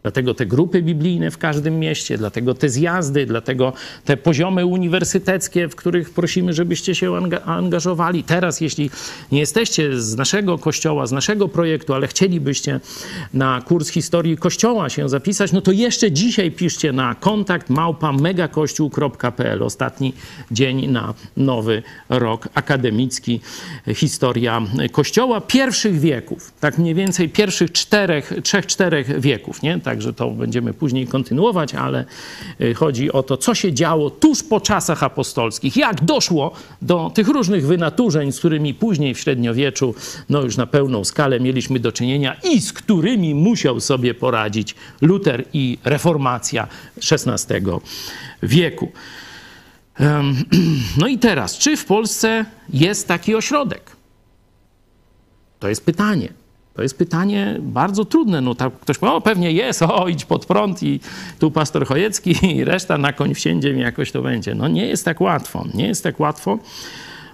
Dlatego 0.03 0.33
te 0.33 0.45
grupy 0.45 0.81
biblijne 0.81 1.31
w 1.31 1.37
każdym 1.37 1.79
mieście, 1.79 2.17
dlatego 2.17 2.53
te 2.53 2.69
zjazdy, 2.69 3.25
dlatego 3.25 3.73
te 4.05 4.17
poziomy 4.17 4.65
uniwersyteckie, 4.65 5.67
w 5.67 5.75
których 5.75 6.09
prosimy, 6.09 6.53
żebyście 6.53 6.95
się 6.95 7.13
angażowali. 7.45 8.23
Teraz, 8.23 8.61
jeśli 8.61 8.89
nie 9.31 9.39
jesteście 9.39 10.01
z 10.01 10.15
naszego 10.15 10.57
kościoła, 10.57 11.07
z 11.07 11.11
naszego 11.11 11.47
projektu, 11.47 11.93
ale 11.93 12.07
chcielibyście 12.07 12.79
na 13.33 13.61
kurs 13.61 13.89
historii 13.89 14.37
kościoła 14.37 14.89
się 14.89 15.09
zapisać, 15.09 15.51
no 15.51 15.61
to 15.61 15.71
jeszcze 15.71 16.11
dzisiaj 16.11 16.51
piszcie 16.51 16.91
na 16.91 17.15
kontakt 17.15 17.69
małpa. 17.69 18.13
Ostatni 19.59 20.13
dzień 20.51 20.87
na 20.87 21.13
nowy 21.37 21.83
rok 22.09 22.49
akademicki. 22.53 23.41
Historia 23.95 24.61
kościoła 24.91 25.41
pierwszych 25.41 25.99
wieków, 25.99 26.51
tak 26.59 26.77
mniej 26.77 26.95
więcej 26.95 27.29
pierwszych 27.29 27.71
czterech, 27.71 28.33
trzech, 28.43 28.65
czterech 28.65 29.19
wieków, 29.21 29.61
nie? 29.61 29.79
Tak 29.79 29.92
także 29.93 30.13
to 30.13 30.29
będziemy 30.29 30.73
później 30.73 31.07
kontynuować, 31.07 31.75
ale 31.75 32.05
y, 32.61 32.73
chodzi 32.73 33.11
o 33.11 33.23
to, 33.23 33.37
co 33.37 33.55
się 33.55 33.73
działo 33.73 34.09
tuż 34.09 34.43
po 34.43 34.61
czasach 34.61 35.03
apostolskich, 35.03 35.77
jak 35.77 36.03
doszło 36.03 36.51
do 36.81 37.11
tych 37.13 37.27
różnych 37.27 37.67
wynaturzeń, 37.67 38.31
z 38.31 38.39
którymi 38.39 38.73
później 38.73 39.13
w 39.13 39.19
średniowieczu, 39.19 39.95
no 40.29 40.41
już 40.41 40.57
na 40.57 40.67
pełną 40.67 41.03
skalę 41.03 41.39
mieliśmy 41.39 41.79
do 41.79 41.91
czynienia 41.91 42.35
i 42.53 42.61
z 42.61 42.73
którymi 42.73 43.35
musiał 43.35 43.79
sobie 43.79 44.13
poradzić 44.13 44.75
Luter 45.01 45.43
i 45.53 45.77
reformacja 45.83 46.67
XVI 47.11 47.57
wieku. 48.43 48.91
No 50.97 51.07
i 51.07 51.17
teraz, 51.17 51.57
czy 51.57 51.77
w 51.77 51.85
Polsce 51.85 52.45
jest 52.69 53.07
taki 53.07 53.35
ośrodek? 53.35 53.91
To 55.59 55.69
jest 55.69 55.85
pytanie. 55.85 56.42
To 56.73 56.81
jest 56.81 56.97
pytanie 56.97 57.57
bardzo 57.59 58.05
trudne. 58.05 58.41
No 58.41 58.55
tak 58.55 58.73
ktoś 58.73 58.97
powie, 58.97 59.11
o 59.11 59.21
pewnie 59.21 59.51
jest, 59.51 59.81
o 59.81 60.07
idź 60.07 60.25
pod 60.25 60.45
prąd 60.45 60.83
i 60.83 60.99
tu 61.39 61.51
pastor 61.51 61.85
Chojecki 61.85 62.35
i 62.55 62.63
reszta 62.63 62.97
na 62.97 63.13
koń 63.13 63.33
wsiędzie 63.33 63.73
mi 63.73 63.81
jakoś 63.81 64.11
to 64.11 64.21
będzie. 64.21 64.55
No 64.55 64.67
nie 64.67 64.85
jest 64.85 65.05
tak 65.05 65.21
łatwo, 65.21 65.65
nie 65.73 65.87
jest 65.87 66.03
tak 66.03 66.19
łatwo, 66.19 66.59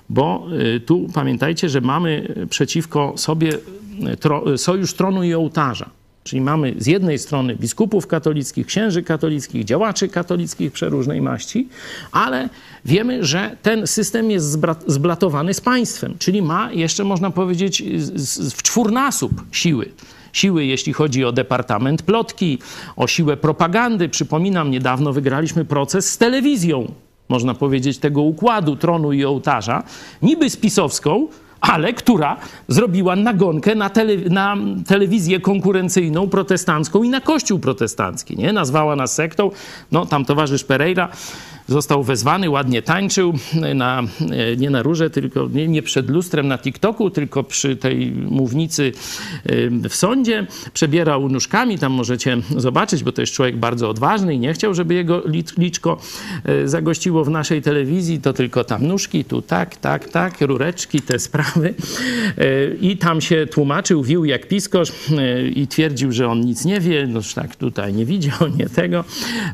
bo 0.10 0.48
y, 0.76 0.80
tu 0.80 1.08
pamiętajcie, 1.14 1.70
że 1.70 1.82
mamy 1.82 2.36
przeciwko 2.50 3.14
sobie 3.16 3.50
y, 4.54 4.58
sojusz 4.58 4.94
tronu 4.94 5.24
i 5.24 5.34
ołtarza. 5.34 5.99
Czyli 6.24 6.42
mamy 6.42 6.76
z 6.78 6.88
jednej 6.88 7.20
strony 7.20 7.56
biskupów 7.56 8.08
katolickich, 8.08 8.68
księży 8.68 9.04
katolickich, 9.04 9.66
działaczy 9.66 10.08
katolickich 10.08 10.72
przeróżnej 10.72 11.22
maści, 11.22 11.68
ale 12.12 12.50
wiemy, 12.86 13.26
że 13.26 13.58
ten 13.62 13.88
system 13.88 14.32
jest 14.32 14.60
zblatowany 14.88 15.54
z 15.54 15.62
państwem, 15.62 16.16
czyli 16.20 16.42
ma 16.42 16.72
jeszcze, 16.72 17.04
można 17.04 17.32
powiedzieć, 17.32 17.84
w 18.56 18.64
czwórnasób 18.64 19.32
siły 19.52 19.92
siły, 20.34 20.66
jeśli 20.66 20.94
chodzi 20.94 21.26
o 21.26 21.32
Departament 21.32 22.02
Plotki, 22.02 22.60
o 22.96 23.08
siłę 23.08 23.38
propagandy. 23.38 24.10
Przypominam, 24.10 24.72
niedawno 24.72 25.14
wygraliśmy 25.14 25.66
proces 25.66 26.12
z 26.12 26.18
telewizją, 26.18 26.92
można 27.30 27.54
powiedzieć, 27.54 27.98
tego 27.98 28.22
układu 28.22 28.76
tronu 28.76 29.14
i 29.14 29.26
ołtarza, 29.26 29.84
niby 30.22 30.50
spisowską, 30.50 31.28
ale 31.62 31.94
która 31.94 32.38
zrobiła 32.68 33.16
nagonkę 33.16 33.76
na, 33.76 33.90
tele, 33.90 34.16
na, 34.30 34.58
telewizję 34.88 35.40
konkurencyjną 35.40 36.30
protestancką 36.30 37.04
i 37.04 37.10
na 37.10 37.22
kościół 37.22 37.60
protestancki. 37.60 38.38
Nie? 38.38 38.54
Nazwała 38.54 38.96
nas 38.96 39.16
sektą. 39.16 39.52
No, 39.92 40.06
tam 40.06 40.26
towarzysz 40.26 40.64
Pereira 40.64 41.10
został 41.70 42.04
wezwany, 42.04 42.50
ładnie 42.50 42.82
tańczył, 42.82 43.34
na, 43.76 44.04
nie 44.58 44.70
na 44.70 44.84
róże, 44.84 45.10
tylko 45.10 45.50
nie, 45.54 45.68
nie 45.68 45.82
przed 45.82 46.10
lustrem 46.10 46.48
na 46.48 46.58
TikToku, 46.58 47.10
tylko 47.10 47.44
przy 47.44 47.76
tej 47.76 48.12
mównicy 48.12 48.92
w 49.90 49.96
sądzie. 49.96 50.48
Przebierał 50.74 51.30
nóżkami, 51.30 51.80
tam 51.80 51.92
możecie 51.92 52.38
zobaczyć, 52.58 53.04
bo 53.04 53.12
to 53.12 53.22
jest 53.22 53.34
człowiek 53.34 53.58
bardzo 53.58 53.90
odważny 53.90 54.36
i 54.36 54.40
nie 54.40 54.54
chciał, 54.54 54.74
żeby 54.74 54.94
jego 54.94 55.24
liczko 55.58 55.98
e, 56.46 56.68
zagościło 56.68 57.24
w 57.24 57.30
naszej 57.30 57.62
telewizji, 57.62 58.22
to 58.22 58.34
tylko 58.34 58.64
tam 58.64 58.88
nóżki, 58.88 59.26
tu 59.26 59.42
tak, 59.42 59.78
tak, 59.78 60.10
tak, 60.10 60.42
rureczki, 60.42 61.02
te 61.02 61.20
sprawy. 61.20 61.74
E, 62.38 62.76
I 62.82 62.98
tam 62.98 63.22
się 63.22 63.48
tłumaczył, 63.52 64.04
wił 64.04 64.26
jak 64.26 64.48
piskosz 64.48 64.92
e, 65.18 65.48
i 65.48 65.68
twierdził, 65.68 66.12
że 66.12 66.28
on 66.28 66.42
nic 66.42 66.66
nie 66.66 66.80
wie, 66.80 67.08
no 67.08 67.20
tak 67.36 67.56
tutaj 67.56 67.94
nie 67.94 68.06
widział, 68.06 68.38
nie 68.60 68.70
tego. 68.70 69.04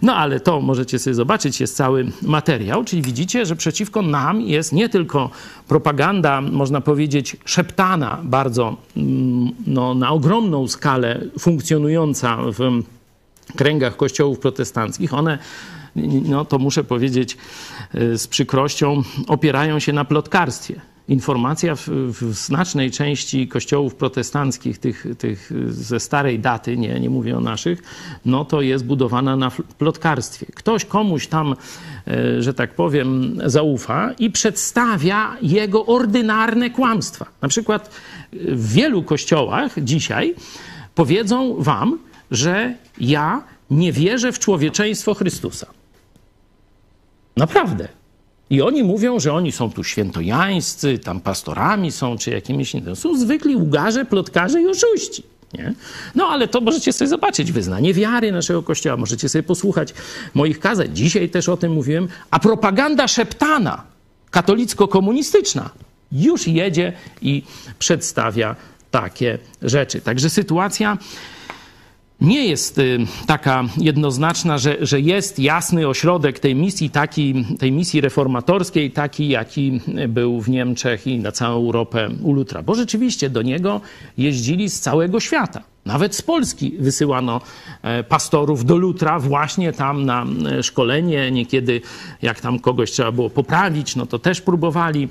No 0.01 0.15
ale 0.15 0.39
to 0.39 0.61
możecie 0.61 0.99
sobie 0.99 1.13
zobaczyć, 1.13 1.59
jest 1.59 1.75
cały 1.75 2.04
materiał, 2.21 2.83
czyli 2.83 3.01
widzicie, 3.01 3.45
że 3.45 3.55
przeciwko 3.55 4.01
nam 4.01 4.41
jest 4.41 4.73
nie 4.73 4.89
tylko 4.89 5.29
propaganda, 5.67 6.41
można 6.41 6.81
powiedzieć, 6.81 7.37
szeptana 7.45 8.19
bardzo 8.23 8.77
mm, 8.97 9.51
no, 9.67 9.93
na 9.93 10.11
ogromną 10.11 10.67
skalę 10.67 11.21
funkcjonująca 11.39 12.37
w 12.37 12.81
kręgach 13.55 13.97
kościołów 13.97 14.39
protestanckich. 14.39 15.13
One 15.13 15.37
no 16.25 16.45
to 16.45 16.59
muszę 16.59 16.83
powiedzieć 16.83 17.37
y, 17.95 18.17
z 18.17 18.27
przykrością, 18.27 19.03
opierają 19.27 19.79
się 19.79 19.93
na 19.93 20.05
plotkarstwie 20.05 20.81
informacja 21.07 21.75
w, 21.75 21.87
w, 21.89 22.33
znacznej 22.33 22.91
części 22.91 23.47
kościołów 23.47 23.95
protestanckich, 23.95 24.77
tych, 24.77 25.05
tych 25.17 25.51
ze 25.67 25.99
starej 25.99 26.39
daty, 26.39 26.77
nie, 26.77 26.99
nie 26.99 27.09
mówię 27.09 27.37
o 27.37 27.41
naszych, 27.41 27.83
no 28.25 28.45
to 28.45 28.61
jest 28.61 28.85
budowana 28.85 29.35
na 29.35 29.51
plotkarstwie. 29.77 30.45
Ktoś 30.55 30.85
komuś 30.85 31.27
tam, 31.27 31.55
e, 32.07 32.41
że 32.41 32.53
tak 32.53 32.75
powiem, 32.75 33.39
zaufa 33.45 34.11
i 34.19 34.31
przedstawia 34.31 35.37
jego 35.41 35.85
ordynarne 35.85 36.69
kłamstwa. 36.69 37.25
Na 37.41 37.47
przykład 37.47 37.91
w 38.33 38.73
wielu 38.73 39.03
kościołach 39.03 39.71
dzisiaj 39.83 40.35
powiedzą 40.95 41.55
wam, 41.63 41.99
że 42.31 42.75
ja 42.97 43.43
nie 43.69 43.91
wierzę 43.91 44.31
w 44.31 44.39
człowieczeństwo 44.39 45.13
Chrystusa. 45.13 45.67
Naprawdę. 47.37 47.87
I 48.49 48.61
oni 48.61 48.83
mówią, 48.83 49.19
że 49.19 49.33
oni 49.33 49.51
są 49.51 49.71
tu 49.71 49.83
świętojańscy, 49.83 50.99
tam 50.99 51.19
pastorami 51.21 51.91
są, 51.91 52.17
czy 52.17 52.31
jakimiś 52.31 52.73
innymi. 52.73 52.95
Są 52.95 53.17
zwykli 53.17 53.55
ugarze, 53.55 54.05
plotkarze 54.05 54.61
i 54.61 54.67
oszuści. 54.67 55.23
Nie? 55.53 55.73
No 56.15 56.27
ale 56.27 56.47
to 56.47 56.61
możecie 56.61 56.93
sobie 56.93 57.07
zobaczyć, 57.07 57.51
wyznanie 57.51 57.93
wiary 57.93 58.31
naszego 58.31 58.63
Kościoła, 58.63 58.97
możecie 58.97 59.29
sobie 59.29 59.43
posłuchać 59.43 59.93
moich 60.33 60.59
kazań. 60.59 60.87
Dzisiaj 60.93 61.29
też 61.29 61.49
o 61.49 61.57
tym 61.57 61.71
mówiłem. 61.71 62.07
A 62.31 62.39
propaganda 62.39 63.07
szeptana, 63.07 63.83
katolicko-komunistyczna, 64.31 65.69
już 66.11 66.47
jedzie 66.47 66.93
i 67.21 67.43
przedstawia 67.79 68.55
takie 68.91 69.37
rzeczy. 69.61 70.01
Także 70.01 70.29
sytuacja 70.29 70.97
nie 72.21 72.47
jest 72.47 72.77
y, 72.77 72.97
taka 73.27 73.63
jednoznaczna, 73.77 74.57
że, 74.57 74.77
że 74.81 75.01
jest 75.01 75.39
jasny 75.39 75.87
ośrodek 75.87 76.39
tej 76.39 76.55
misji, 76.55 76.89
taki, 76.89 77.45
tej 77.59 77.71
misji 77.71 78.01
reformatorskiej, 78.01 78.91
taki 78.91 79.29
jaki 79.29 79.81
był 80.07 80.41
w 80.41 80.49
Niemczech 80.49 81.07
i 81.07 81.19
na 81.19 81.31
całą 81.31 81.55
Europę 81.55 82.09
u 82.21 82.33
Lutra. 82.33 82.63
Bo 82.63 82.75
rzeczywiście 82.75 83.29
do 83.29 83.41
niego 83.41 83.81
jeździli 84.17 84.69
z 84.69 84.79
całego 84.79 85.19
świata. 85.19 85.63
Nawet 85.85 86.15
z 86.15 86.21
Polski 86.21 86.75
wysyłano 86.79 87.41
e, 87.81 88.03
pastorów 88.03 88.65
do 88.65 88.77
Lutra 88.77 89.19
właśnie 89.19 89.73
tam 89.73 90.05
na 90.05 90.25
e, 90.51 90.63
szkolenie. 90.63 91.31
Niekiedy 91.31 91.81
jak 92.21 92.41
tam 92.41 92.59
kogoś 92.59 92.91
trzeba 92.91 93.11
było 93.11 93.29
poprawić, 93.29 93.95
no 93.95 94.05
to 94.05 94.19
też 94.19 94.41
próbowali 94.41 95.07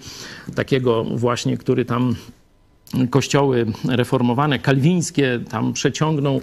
takiego 0.54 1.04
właśnie, 1.04 1.56
który 1.56 1.84
tam 1.84 2.16
kościoły 3.10 3.66
reformowane, 3.88 4.58
kalwińskie, 4.58 5.40
tam 5.50 5.72
przeciągnął 5.72 6.40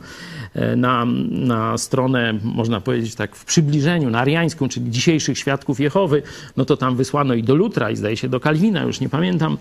e, 0.54 0.76
na, 0.76 1.06
na 1.30 1.78
stronę, 1.78 2.34
można 2.44 2.82
powiedzieć 2.82 3.16
tak, 3.16 3.36
w 3.36 3.46
przybliżeniu, 3.46 4.10
na 4.10 4.20
ariańską, 4.20 4.70
czyli 4.70 4.92
dzisiejszych 4.92 5.38
świadków 5.38 5.80
Jehowy, 5.80 6.24
no 6.58 6.66
to 6.66 6.78
tam 6.78 6.96
wysłano 6.96 7.34
i 7.34 7.44
do 7.44 7.56
Lutra, 7.56 7.92
i 7.92 7.96
zdaje 7.96 8.18
się 8.18 8.30
do 8.30 8.40
Kalwina, 8.40 8.84
już 8.84 9.00
nie 9.00 9.10
pamiętam 9.10 9.58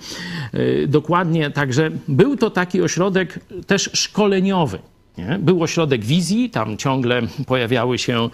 e, 0.52 0.86
dokładnie. 0.86 1.51
Także 1.51 1.90
był 2.09 2.36
to 2.36 2.51
taki 2.51 2.82
ośrodek 2.82 3.39
też 3.66 3.90
szkoleniowy. 3.93 4.78
Nie? 5.19 5.39
Był 5.39 5.62
ośrodek 5.62 6.05
wizji, 6.05 6.51
tam 6.51 6.77
ciągle 6.77 7.23
pojawiały 7.47 7.98
się 7.98 8.28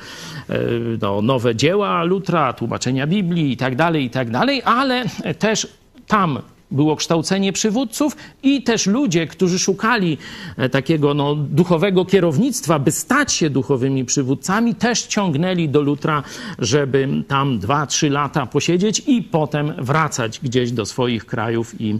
e, 0.48 0.58
no, 1.02 1.22
nowe 1.22 1.56
dzieła 1.56 2.04
Lutra, 2.04 2.52
tłumaczenia 2.52 3.06
Biblii 3.06 3.52
i 3.52 3.56
tak 3.56 3.76
dalej, 3.76 4.04
i 4.04 4.10
tak 4.10 4.30
dalej, 4.30 4.62
ale 4.64 5.04
też 5.38 5.68
tam 6.06 6.38
było 6.70 6.96
kształcenie 6.96 7.52
przywódców 7.52 8.16
i 8.42 8.62
też 8.62 8.86
ludzie, 8.86 9.26
którzy 9.26 9.58
szukali 9.58 10.18
e, 10.56 10.68
takiego 10.68 11.14
no, 11.14 11.34
duchowego 11.34 12.04
kierownictwa, 12.04 12.78
by 12.78 12.92
stać 12.92 13.32
się 13.32 13.50
duchowymi 13.50 14.04
przywódcami, 14.04 14.74
też 14.74 15.02
ciągnęli 15.02 15.68
do 15.68 15.80
Lutra, 15.80 16.22
żeby 16.58 17.08
tam 17.28 17.58
dwa, 17.58 17.86
trzy 17.86 18.10
lata 18.10 18.46
posiedzieć 18.46 19.02
i 19.06 19.22
potem 19.22 19.72
wracać 19.78 20.40
gdzieś 20.40 20.72
do 20.72 20.86
swoich 20.86 21.26
krajów 21.26 21.80
i 21.80 21.98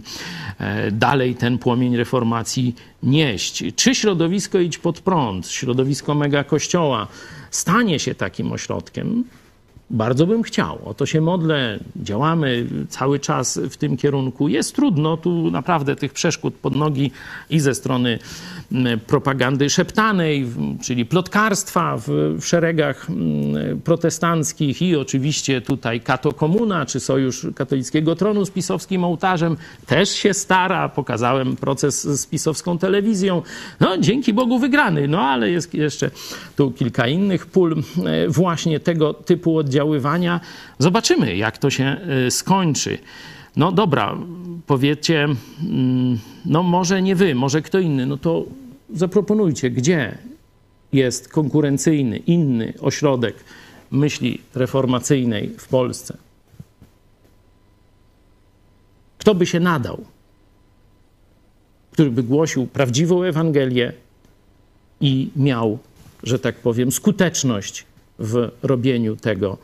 e, 0.59 0.91
dalej 0.91 1.35
ten 1.35 1.57
płomień 1.57 1.97
reformacji 1.97 2.75
nieść. 3.03 3.63
Czy 3.75 3.95
środowisko 3.95 4.59
Idź 4.59 4.77
Pod 4.77 4.99
Prąd, 4.99 5.47
środowisko 5.47 6.15
Mega 6.15 6.43
Kościoła 6.43 7.07
stanie 7.51 7.99
się 7.99 8.15
takim 8.15 8.51
ośrodkiem? 8.51 9.23
Bardzo 9.89 10.27
bym 10.27 10.43
chciał. 10.43 10.79
O 10.85 10.93
to 10.93 11.05
się 11.05 11.21
modlę, 11.21 11.79
działamy 11.95 12.67
cały 12.89 13.19
czas 13.19 13.59
w 13.69 13.77
tym 13.77 13.97
kierunku. 13.97 14.47
Jest 14.47 14.75
trudno, 14.75 15.17
tu 15.17 15.51
naprawdę 15.51 15.95
tych 15.95 16.13
przeszkód 16.13 16.53
pod 16.53 16.75
nogi 16.75 17.11
i 17.49 17.59
ze 17.59 17.75
strony 17.75 18.19
propagandy 19.07 19.69
szeptanej, 19.69 20.47
czyli 20.81 21.05
plotkarstwa 21.05 21.97
w, 21.97 22.37
szeregach 22.41 23.07
protestanckich 23.83 24.81
i 24.81 24.95
oczywiście 24.95 25.61
tutaj 25.61 26.01
Kato 26.01 26.31
Komuna, 26.31 26.85
czy 26.85 26.99
Sojusz 26.99 27.47
Katolickiego 27.55 28.15
Tronu 28.15 28.45
z 28.45 28.51
pisowskim 28.51 29.03
ołtarzem 29.03 29.57
też 29.85 30.09
się 30.09 30.33
stara. 30.33 30.89
Pokazałem 30.89 31.55
proces 31.55 32.07
z 32.21 32.25
pisowską 32.25 32.77
telewizją. 32.77 33.41
No, 33.79 33.97
dzięki 33.97 34.33
Bogu 34.33 34.59
wygrany, 34.59 35.07
no 35.07 35.21
ale 35.21 35.49
jest 35.49 35.73
jeszcze 35.73 36.11
tu 36.55 36.71
kilka 36.71 37.07
innych 37.07 37.45
pól 37.45 37.75
e, 38.05 38.29
właśnie 38.29 38.79
tego 38.79 39.13
typu 39.13 39.59
oddziaływania. 39.77 40.39
Zobaczymy, 40.79 41.35
jak 41.35 41.57
to 41.57 41.69
się 41.69 41.83
e, 41.83 42.31
skończy. 42.31 42.97
No 43.55 43.71
dobra, 43.71 44.17
powiecie, 44.65 45.23
mm, 45.23 46.19
no 46.45 46.63
może 46.63 47.01
nie 47.01 47.15
wy, 47.15 47.35
może 47.35 47.61
kto 47.61 47.79
inny, 47.79 48.05
no 48.05 48.17
to 48.17 48.45
zaproponujcie, 48.93 49.69
gdzie 49.69 50.17
jest 50.93 51.29
konkurencyjny, 51.29 52.17
inny 52.17 52.73
ośrodek 52.81 53.35
myśli 53.91 54.41
reformacyjnej 54.55 55.49
w 55.57 55.67
Polsce. 55.67 56.17
Kto 59.17 59.35
by 59.35 59.45
się 59.45 59.59
nadał, 59.59 60.05
który 61.91 62.11
by 62.11 62.23
głosił 62.23 62.67
prawdziwą 62.67 63.23
Ewangelię 63.23 63.93
i 65.01 65.29
miał, 65.35 65.79
że 66.23 66.39
tak 66.39 66.55
powiem, 66.55 66.91
skuteczność 66.91 67.86
w 68.19 68.51
robieniu 68.63 69.15
tego 69.15 69.57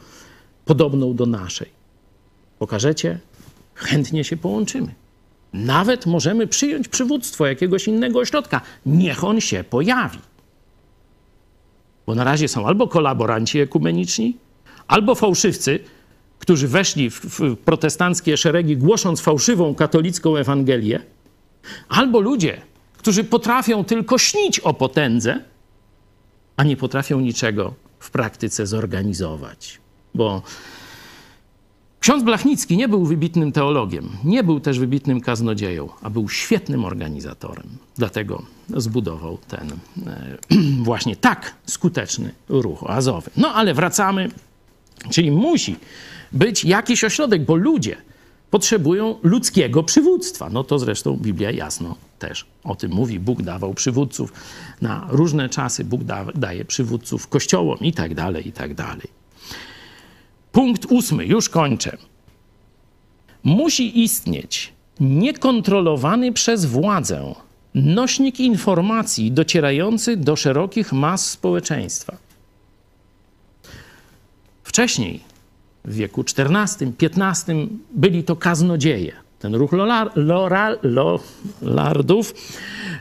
podobną 0.65 1.15
do 1.15 1.25
naszej. 1.25 1.69
Pokażecie? 2.59 3.19
Chętnie 3.75 4.23
się 4.23 4.37
połączymy. 4.37 4.93
Nawet 5.53 6.05
możemy 6.05 6.47
przyjąć 6.47 6.87
przywództwo 6.87 7.45
jakiegoś 7.47 7.87
innego 7.87 8.19
ośrodka. 8.19 8.61
Niech 8.85 9.23
on 9.23 9.41
się 9.41 9.63
pojawi. 9.63 10.19
Bo 12.05 12.15
na 12.15 12.23
razie 12.23 12.47
są 12.47 12.67
albo 12.67 12.87
kolaboranci 12.87 13.59
ekumeniczni, 13.59 14.37
albo 14.87 15.15
fałszywcy, 15.15 15.79
którzy 16.39 16.67
weszli 16.67 17.09
w, 17.09 17.19
w 17.19 17.57
protestanckie 17.57 18.37
szeregi, 18.37 18.77
głosząc 18.77 19.21
fałszywą 19.21 19.75
katolicką 19.75 20.35
Ewangelię, 20.35 20.99
albo 21.89 22.19
ludzie, 22.19 22.61
którzy 22.97 23.23
potrafią 23.23 23.83
tylko 23.83 24.17
śnić 24.17 24.59
o 24.59 24.73
potędze, 24.73 25.43
a 26.57 26.63
nie 26.63 26.77
potrafią 26.77 27.19
niczego 27.19 27.73
w 28.03 28.11
praktyce 28.11 28.67
zorganizować. 28.67 29.79
Bo 30.15 30.41
ksiądz 31.99 32.23
Blachnicki 32.23 32.77
nie 32.77 32.87
był 32.87 33.05
wybitnym 33.05 33.51
teologiem, 33.51 34.09
nie 34.23 34.43
był 34.43 34.59
też 34.59 34.79
wybitnym 34.79 35.21
kaznodzieją, 35.21 35.89
a 36.01 36.09
był 36.09 36.29
świetnym 36.29 36.85
organizatorem. 36.85 37.67
Dlatego 37.97 38.43
zbudował 38.69 39.37
ten 39.47 39.71
e, 40.07 40.37
właśnie 40.89 41.15
tak 41.15 41.55
skuteczny 41.65 42.33
ruch 42.49 42.83
azowy. 42.87 43.31
No 43.37 43.53
ale 43.53 43.73
wracamy, 43.73 44.29
czyli 45.09 45.31
musi 45.31 45.75
być 46.31 46.65
jakiś 46.65 47.03
ośrodek, 47.03 47.45
bo 47.45 47.55
ludzie 47.55 47.95
potrzebują 48.49 49.19
ludzkiego 49.23 49.83
przywództwa. 49.83 50.49
No 50.49 50.63
to 50.63 50.79
zresztą 50.79 51.17
Biblia 51.17 51.51
jasno 51.51 51.95
też 52.27 52.45
o 52.63 52.75
tym 52.75 52.91
mówi. 52.91 53.19
Bóg 53.19 53.41
dawał 53.41 53.73
przywódców 53.73 54.33
na 54.81 55.07
różne 55.09 55.49
czasy, 55.49 55.83
Bóg 55.83 56.03
da, 56.03 56.25
daje 56.35 56.65
przywódców 56.65 57.27
kościołom 57.27 57.79
i 57.79 57.93
tak 57.93 58.15
dalej, 58.15 58.47
i 58.47 58.51
tak 58.51 58.73
dalej. 58.73 59.07
Punkt 60.51 60.85
ósmy, 60.89 61.25
już 61.25 61.49
kończę. 61.49 61.97
Musi 63.43 64.03
istnieć 64.03 64.73
niekontrolowany 64.99 66.31
przez 66.31 66.65
władzę 66.65 67.35
nośnik 67.75 68.39
informacji 68.39 69.31
docierający 69.31 70.17
do 70.17 70.35
szerokich 70.35 70.93
mas 70.93 71.29
społeczeństwa. 71.29 72.17
Wcześniej, 74.63 75.19
w 75.85 75.95
wieku 75.95 76.23
XIV, 76.37 76.93
XV, 77.01 77.53
byli 77.95 78.23
to 78.23 78.35
kaznodzieje. 78.35 79.22
Ten 79.43 79.55
ruch 79.55 79.71
Lollardów 80.83 82.33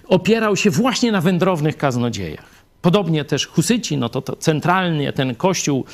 opierał 0.09 0.57
się 0.57 0.71
właśnie 0.71 1.13
na 1.13 1.21
wędrownych 1.21 1.77
kaznodziejach. 1.77 2.45
Podobnie 2.81 3.25
też 3.25 3.47
Husyci, 3.47 3.97
no 3.97 4.09
to, 4.09 4.23
to 4.23 4.37
centralnie 4.37 5.13
ten 5.13 5.35
kościół, 5.35 5.85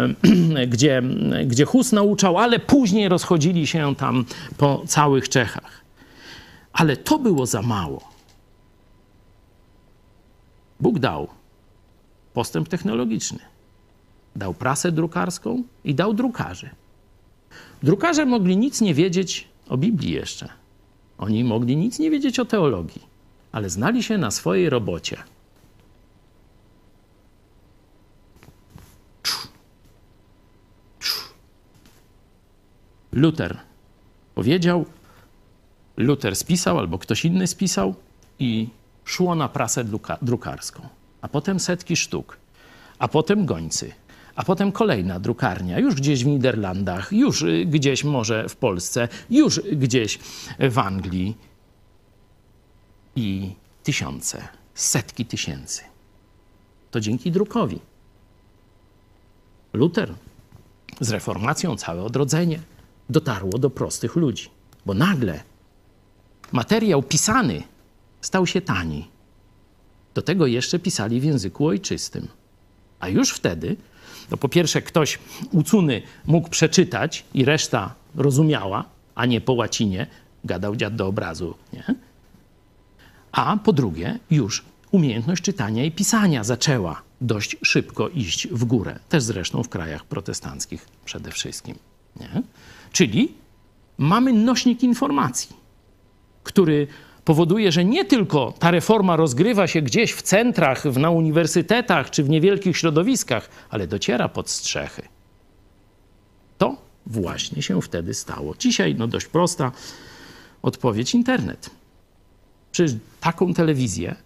gdzie, 0.72 1.02
gdzie 1.46 1.64
Hus 1.64 1.92
nauczał, 1.92 2.38
ale 2.38 2.58
później 2.58 3.08
rozchodzili 3.08 3.66
się 3.66 3.94
tam 3.96 4.24
po 4.56 4.82
całych 4.86 5.28
Czechach. 5.28 5.80
Ale 6.72 6.96
to 6.96 7.18
było 7.18 7.46
za 7.46 7.62
mało. 7.62 8.08
Bóg 10.80 10.98
dał 10.98 11.28
postęp 12.32 12.68
technologiczny. 12.68 13.38
Dał 14.36 14.54
prasę 14.54 14.92
drukarską 14.92 15.62
i 15.84 15.94
dał 15.94 16.14
drukarzy. 16.14 16.70
Drukarze 17.82 18.26
mogli 18.26 18.56
nic 18.56 18.80
nie 18.80 18.94
wiedzieć 18.94 19.53
o 19.68 19.76
Biblii 19.76 20.12
jeszcze. 20.12 20.48
Oni 21.18 21.44
mogli 21.44 21.76
nic 21.76 21.98
nie 21.98 22.10
wiedzieć 22.10 22.38
o 22.40 22.44
teologii, 22.44 23.02
ale 23.52 23.70
znali 23.70 24.02
się 24.02 24.18
na 24.18 24.30
swojej 24.30 24.70
robocie. 24.70 25.16
Luther 33.12 33.58
powiedział, 34.34 34.86
Luther 35.96 36.36
spisał 36.36 36.78
albo 36.78 36.98
ktoś 36.98 37.24
inny 37.24 37.46
spisał 37.46 37.94
i 38.38 38.68
szło 39.04 39.34
na 39.34 39.48
prasę 39.48 39.84
drukarską. 40.22 40.88
A 41.20 41.28
potem 41.28 41.60
setki 41.60 41.96
sztuk, 41.96 42.36
a 42.98 43.08
potem 43.08 43.46
gońcy, 43.46 43.92
a 44.36 44.42
potem 44.44 44.72
kolejna 44.72 45.20
drukarnia, 45.20 45.78
już 45.78 45.94
gdzieś 45.94 46.24
w 46.24 46.26
Niderlandach, 46.26 47.12
już 47.12 47.42
y, 47.42 47.66
gdzieś 47.66 48.04
może 48.04 48.48
w 48.48 48.56
Polsce, 48.56 49.08
już 49.30 49.60
gdzieś 49.60 50.18
w 50.70 50.78
Anglii. 50.78 51.36
I 53.16 53.54
tysiące, 53.82 54.48
setki 54.74 55.26
tysięcy. 55.26 55.82
To 56.90 57.00
dzięki 57.00 57.30
drukowi. 57.30 57.78
Luther 59.72 60.14
z 61.00 61.10
reformacją, 61.10 61.76
całe 61.76 62.02
odrodzenie 62.02 62.60
dotarło 63.10 63.58
do 63.58 63.70
prostych 63.70 64.16
ludzi, 64.16 64.48
bo 64.86 64.94
nagle 64.94 65.42
materiał 66.52 67.02
pisany 67.02 67.62
stał 68.20 68.46
się 68.46 68.60
tani. 68.60 69.08
Do 70.14 70.22
tego 70.22 70.46
jeszcze 70.46 70.78
pisali 70.78 71.20
w 71.20 71.24
języku 71.24 71.66
ojczystym. 71.66 72.28
A 73.00 73.08
już 73.08 73.30
wtedy, 73.30 73.76
to 74.30 74.36
po 74.36 74.48
pierwsze 74.48 74.82
ktoś 74.82 75.18
ucuny 75.52 76.02
mógł 76.26 76.48
przeczytać 76.48 77.24
i 77.34 77.44
reszta 77.44 77.94
rozumiała, 78.14 78.84
a 79.14 79.26
nie 79.26 79.40
po 79.40 79.52
łacinie, 79.52 80.06
gadał 80.44 80.76
dziad 80.76 80.96
do 80.96 81.06
obrazu, 81.06 81.54
nie? 81.72 81.84
A 83.32 83.56
po 83.56 83.72
drugie, 83.72 84.18
już 84.30 84.64
umiejętność 84.90 85.42
czytania 85.42 85.84
i 85.84 85.90
pisania 85.90 86.44
zaczęła 86.44 87.02
dość 87.20 87.56
szybko 87.62 88.08
iść 88.08 88.48
w 88.48 88.64
górę. 88.64 88.98
Też 89.08 89.22
zresztą 89.22 89.62
w 89.62 89.68
krajach 89.68 90.04
protestanckich 90.04 90.86
przede 91.04 91.30
wszystkim. 91.30 91.78
Nie? 92.20 92.42
Czyli 92.92 93.32
mamy 93.98 94.32
nośnik 94.32 94.82
informacji, 94.82 95.56
który 96.42 96.86
powoduje, 97.24 97.72
że 97.72 97.84
nie 97.84 98.04
tylko 98.04 98.54
ta 98.58 98.70
reforma 98.70 99.16
rozgrywa 99.16 99.66
się 99.66 99.82
gdzieś 99.82 100.12
w 100.12 100.22
centrach, 100.22 100.84
na 100.84 101.10
uniwersytetach 101.10 102.10
czy 102.10 102.24
w 102.24 102.28
niewielkich 102.28 102.76
środowiskach, 102.76 103.48
ale 103.70 103.86
dociera 103.86 104.28
pod 104.28 104.50
strzechy. 104.50 105.02
To 106.58 106.76
właśnie 107.06 107.62
się 107.62 107.82
wtedy 107.82 108.14
stało. 108.14 108.54
Dzisiaj 108.58 108.94
no 108.94 109.06
dość 109.06 109.26
prosta 109.26 109.72
odpowiedź 110.62 111.14
internet. 111.14 111.70
Przecież 112.72 112.96
taką 113.20 113.54
telewizję 113.54 114.16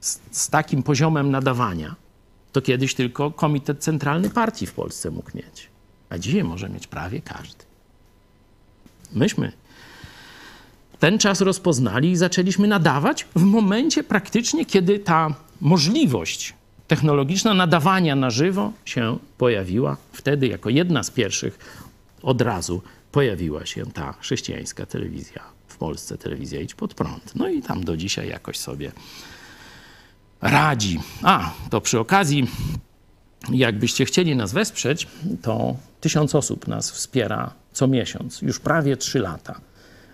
z, 0.00 0.20
z 0.30 0.50
takim 0.50 0.82
poziomem 0.82 1.30
nadawania 1.30 1.94
to 2.52 2.62
kiedyś 2.62 2.94
tylko 2.94 3.30
Komitet 3.30 3.78
Centralny 3.78 4.30
Partii 4.30 4.66
w 4.66 4.72
Polsce 4.72 5.10
mógł 5.10 5.30
mieć. 5.34 5.68
A 6.10 6.18
dzisiaj 6.18 6.44
może 6.44 6.68
mieć 6.68 6.86
prawie 6.86 7.20
każdy. 7.20 7.64
Myśmy 9.12 9.52
ten 11.02 11.18
czas 11.18 11.40
rozpoznali 11.40 12.10
i 12.10 12.16
zaczęliśmy 12.16 12.68
nadawać 12.68 13.26
w 13.36 13.42
momencie 13.42 14.04
praktycznie, 14.04 14.66
kiedy 14.66 14.98
ta 14.98 15.34
możliwość 15.60 16.54
technologiczna 16.88 17.54
nadawania 17.54 18.16
na 18.16 18.30
żywo 18.30 18.72
się 18.84 19.18
pojawiła. 19.38 19.96
Wtedy, 20.12 20.46
jako 20.46 20.70
jedna 20.70 21.02
z 21.02 21.10
pierwszych, 21.10 21.58
od 22.22 22.40
razu 22.40 22.82
pojawiła 23.12 23.66
się 23.66 23.86
ta 23.86 24.12
chrześcijańska 24.12 24.86
telewizja 24.86 25.42
w 25.66 25.76
Polsce, 25.76 26.18
telewizja 26.18 26.60
Idź 26.60 26.74
Pod 26.74 26.94
Prąd. 26.94 27.32
No 27.34 27.48
i 27.48 27.62
tam 27.62 27.84
do 27.84 27.96
dzisiaj 27.96 28.28
jakoś 28.28 28.58
sobie 28.58 28.92
radzi. 30.40 31.00
A, 31.22 31.50
to 31.70 31.80
przy 31.80 31.98
okazji 32.00 32.46
jakbyście 33.50 34.04
chcieli 34.04 34.36
nas 34.36 34.52
wesprzeć, 34.52 35.06
to 35.42 35.76
tysiąc 36.00 36.34
osób 36.34 36.68
nas 36.68 36.90
wspiera 36.90 37.52
co 37.72 37.86
miesiąc, 37.86 38.42
już 38.42 38.60
prawie 38.60 38.96
trzy 38.96 39.18
lata. 39.18 39.60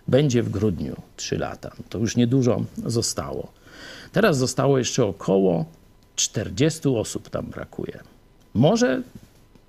Będzie 0.09 0.43
w 0.43 0.51
grudniu 0.51 0.97
trzy 1.17 1.39
lata. 1.39 1.71
To 1.89 1.99
już 1.99 2.17
niedużo 2.17 2.65
zostało. 2.87 3.53
Teraz 4.13 4.39
zostało 4.39 4.79
jeszcze 4.79 5.05
około 5.05 5.65
40 6.17 6.89
osób 6.89 7.31
tam 7.31 7.47
brakuje. 7.47 8.01
Może 8.55 9.03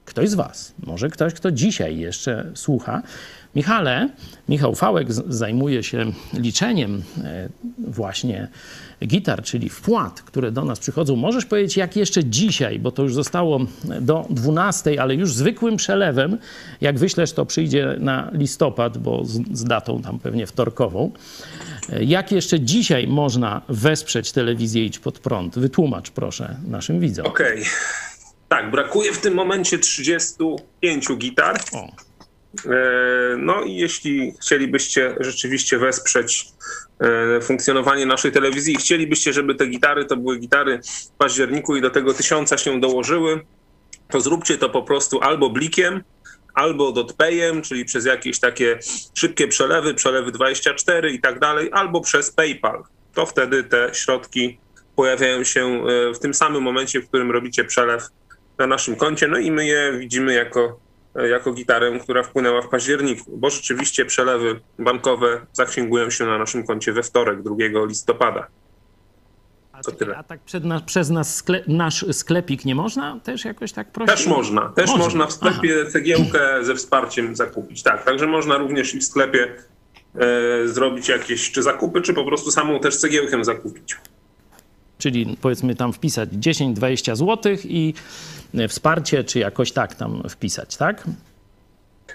ktoś 0.06 0.30
z 0.30 0.34
Was, 0.34 0.74
może 0.84 1.10
ktoś, 1.10 1.34
kto 1.34 1.52
dzisiaj 1.52 1.98
jeszcze 1.98 2.52
słucha. 2.56 3.02
Michale, 3.56 4.10
Michał 4.50 4.76
Fałek 4.76 5.14
zajmuje 5.14 5.84
się 5.84 6.12
liczeniem 6.34 7.04
e, 7.24 7.50
właśnie 7.78 8.48
gitar, 9.08 9.44
czyli 9.44 9.70
wpłat, 9.70 10.22
które 10.22 10.52
do 10.52 10.66
nas 10.66 10.80
przychodzą. 10.80 11.16
Możesz 11.16 11.46
powiedzieć, 11.46 11.78
jak 11.78 11.96
jeszcze 11.96 12.24
dzisiaj, 12.24 12.80
bo 12.80 12.92
to 12.92 13.04
już 13.04 13.14
zostało 13.14 13.60
do 14.02 14.26
12, 14.30 15.02
ale 15.02 15.16
już 15.16 15.34
zwykłym 15.34 15.78
przelewem, 15.78 16.38
jak 16.82 16.98
wyślesz, 16.98 17.34
to 17.34 17.46
przyjdzie 17.46 17.96
na 18.00 18.32
listopad, 18.34 18.98
bo 18.98 19.26
z, 19.26 19.42
z 19.52 19.64
datą 19.64 20.02
tam 20.02 20.20
pewnie 20.20 20.48
wtorkową. 20.48 21.12
E, 21.90 22.04
jak 22.04 22.32
jeszcze 22.32 22.60
dzisiaj 22.60 23.08
można 23.08 23.62
wesprzeć 23.70 24.32
telewizję 24.32 24.86
Idź 24.86 25.00
Pod 25.00 25.20
Prąd? 25.20 25.60
Wytłumacz 25.60 26.12
proszę 26.12 26.56
naszym 26.68 27.00
widzom. 27.00 27.26
Okej. 27.26 27.62
Okay. 27.62 27.72
Tak, 28.50 28.72
brakuje 28.72 29.14
w 29.14 29.18
tym 29.18 29.34
momencie 29.34 29.80
35 29.80 31.08
gitar. 31.18 31.60
O. 31.74 32.09
E, 32.66 32.70
no 33.38 33.64
i 33.64 33.76
jeśli 33.76 34.34
chcielibyście 34.42 35.16
rzeczywiście 35.20 35.78
wesprzeć 35.78 36.46
e, 37.00 37.42
funkcjonowanie 37.42 38.06
naszej 38.06 38.32
telewizji 38.32 38.74
i 38.74 38.78
chcielibyście, 38.78 39.34
żeby 39.34 39.56
te 39.56 39.68
gitary 39.68 40.06
to 40.06 40.18
były 40.18 40.40
gitary 40.40 40.80
w 40.84 41.18
październiku 41.18 41.76
i 41.76 41.82
do 41.82 41.90
tego 41.90 42.14
tysiąca 42.14 42.58
się 42.58 42.80
dołożyły, 42.80 43.42
to 44.10 44.22
zróbcie 44.22 44.58
to 44.58 44.70
po 44.70 44.82
prostu 44.82 45.22
albo 45.22 45.50
blikiem, 45.50 46.04
albo 46.54 46.92
dotpayem, 46.92 47.62
czyli 47.62 47.86
przez 47.86 48.06
jakieś 48.06 48.40
takie 48.40 48.80
szybkie 49.14 49.48
przelewy, 49.48 49.94
przelewy 49.94 50.32
24 50.32 51.12
i 51.12 51.22
tak 51.22 51.40
dalej, 51.40 51.70
albo 51.72 52.02
przez 52.02 52.32
PayPal. 52.32 52.84
To 53.14 53.26
wtedy 53.26 53.64
te 53.64 53.90
środki 53.94 54.60
pojawiają 54.96 55.44
się 55.44 55.84
e, 55.88 56.14
w 56.14 56.20
tym 56.20 56.34
samym 56.34 56.64
momencie, 56.64 57.02
w 57.02 57.08
którym 57.08 57.32
robicie 57.32 57.64
przelew 57.64 58.04
na 58.58 58.68
naszym 58.68 58.96
koncie, 58.96 59.28
no 59.28 59.38
i 59.38 59.52
my 59.52 59.66
je 59.66 59.94
widzimy 60.00 60.34
jako 60.34 60.89
jako 61.16 61.54
gitarę, 61.54 62.00
która 62.00 62.24
wpłynęła 62.24 62.62
w 62.62 62.70
październiku, 62.70 63.38
bo 63.38 63.50
rzeczywiście 63.50 64.06
przelewy 64.06 64.60
bankowe 64.80 65.42
zaksięgują 65.54 66.10
się 66.10 66.26
na 66.26 66.38
naszym 66.38 66.68
koncie 66.68 66.94
we 66.94 67.04
wtorek, 67.04 67.42
2 67.42 67.56
listopada. 67.86 68.48
To 69.86 69.92
tyle. 69.92 70.18
A 70.18 70.24
tak 70.24 70.40
na, 70.64 70.80
przez 70.80 71.10
nas 71.10 71.44
nasz 71.68 72.06
sklepik 72.12 72.66
nie 72.66 72.76
można 72.76 73.20
też 73.20 73.46
jakoś 73.46 73.72
tak 73.72 73.92
prosić? 73.92 74.16
Też 74.16 74.28
można. 74.28 74.70
Też 74.70 74.90
można, 74.90 75.04
można 75.04 75.26
w 75.26 75.34
sklepie 75.34 75.76
Aha. 75.82 75.92
cegiełkę 75.92 76.64
ze 76.64 76.76
wsparciem 76.76 77.36
zakupić. 77.36 77.84
Tak, 77.84 78.06
także 78.06 78.28
można 78.28 78.58
również 78.58 78.96
i 78.96 79.00
w 79.00 79.04
sklepie 79.04 79.56
e, 80.16 80.68
zrobić 80.68 81.10
jakieś 81.10 81.52
czy 81.52 81.64
zakupy, 81.64 82.02
czy 82.02 82.14
po 82.14 82.26
prostu 82.26 82.52
samą 82.52 82.80
też 82.80 82.98
cegiełkę 82.98 83.44
zakupić. 83.44 83.98
Czyli 84.98 85.38
powiedzmy 85.42 85.76
tam 85.76 85.94
wpisać 85.94 86.30
10-20 86.30 87.16
zł 87.16 87.56
i 87.64 87.94
E, 87.94 88.39
wsparcie, 88.68 89.24
czy 89.24 89.40
jakoś 89.40 89.72
tak 89.72 89.96
tam 89.96 90.24
wpisać, 90.30 90.78
tak? 90.78 91.04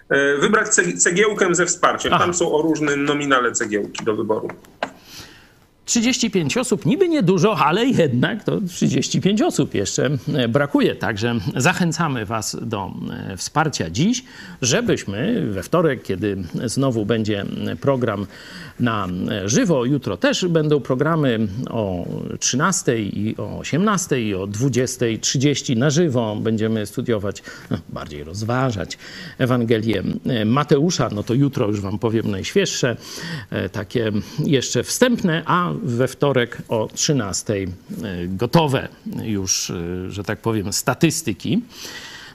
E, 0.08 0.38
wybrać 0.38 0.68
cegiełkę 0.98 1.54
ze 1.54 1.66
wsparciem. 1.66 2.12
Aha. 2.12 2.24
Tam 2.24 2.34
są 2.34 2.52
o 2.52 2.62
różnym 2.62 3.04
nominale 3.04 3.52
cegiełki 3.52 4.04
do 4.04 4.16
wyboru. 4.16 4.48
35 5.84 6.56
osób, 6.56 6.86
niby 6.86 7.08
niedużo, 7.08 7.56
ale 7.56 7.86
jednak 7.86 8.44
to 8.44 8.60
35 8.60 9.42
osób 9.42 9.74
jeszcze 9.74 10.10
e, 10.34 10.48
brakuje. 10.48 10.94
Także 10.94 11.34
zachęcamy 11.56 12.26
Was 12.26 12.56
do 12.62 12.92
e, 13.30 13.36
wsparcia 13.36 13.90
dziś, 13.90 14.24
żebyśmy 14.62 15.46
we 15.50 15.62
wtorek, 15.62 16.02
kiedy 16.02 16.36
znowu 16.64 17.06
będzie 17.06 17.44
program 17.80 18.26
na 18.80 19.08
e, 19.30 19.48
żywo, 19.48 19.84
jutro 19.84 20.16
też 20.16 20.46
będą 20.48 20.80
programy 20.80 21.48
o 21.70 22.06
13 22.38 22.98
i 22.98 23.36
o 23.36 23.58
18 23.58 24.22
i 24.22 24.34
o 24.34 24.46
20.30 24.46 25.76
na 25.76 25.90
żywo. 25.90 26.36
Będziemy 26.40 26.86
studiować, 26.86 27.42
no, 27.70 27.78
bardziej 27.88 28.24
rozważać 28.24 28.98
Ewangelię 29.38 30.02
Mateusza. 30.46 31.10
No 31.12 31.22
to 31.22 31.34
jutro 31.34 31.66
już 31.66 31.80
Wam 31.80 31.98
powiem 31.98 32.30
najświeższe, 32.30 32.96
takie 33.72 34.12
jeszcze 34.44 34.82
wstępne, 34.82 35.42
a 35.46 35.73
we 35.82 36.08
wtorek 36.08 36.62
o 36.68 36.88
13 36.94 37.54
e, 37.54 37.66
gotowe 38.28 38.88
już, 39.22 39.70
e, 39.70 40.10
że 40.10 40.24
tak 40.24 40.38
powiem, 40.38 40.72
statystyki. 40.72 41.62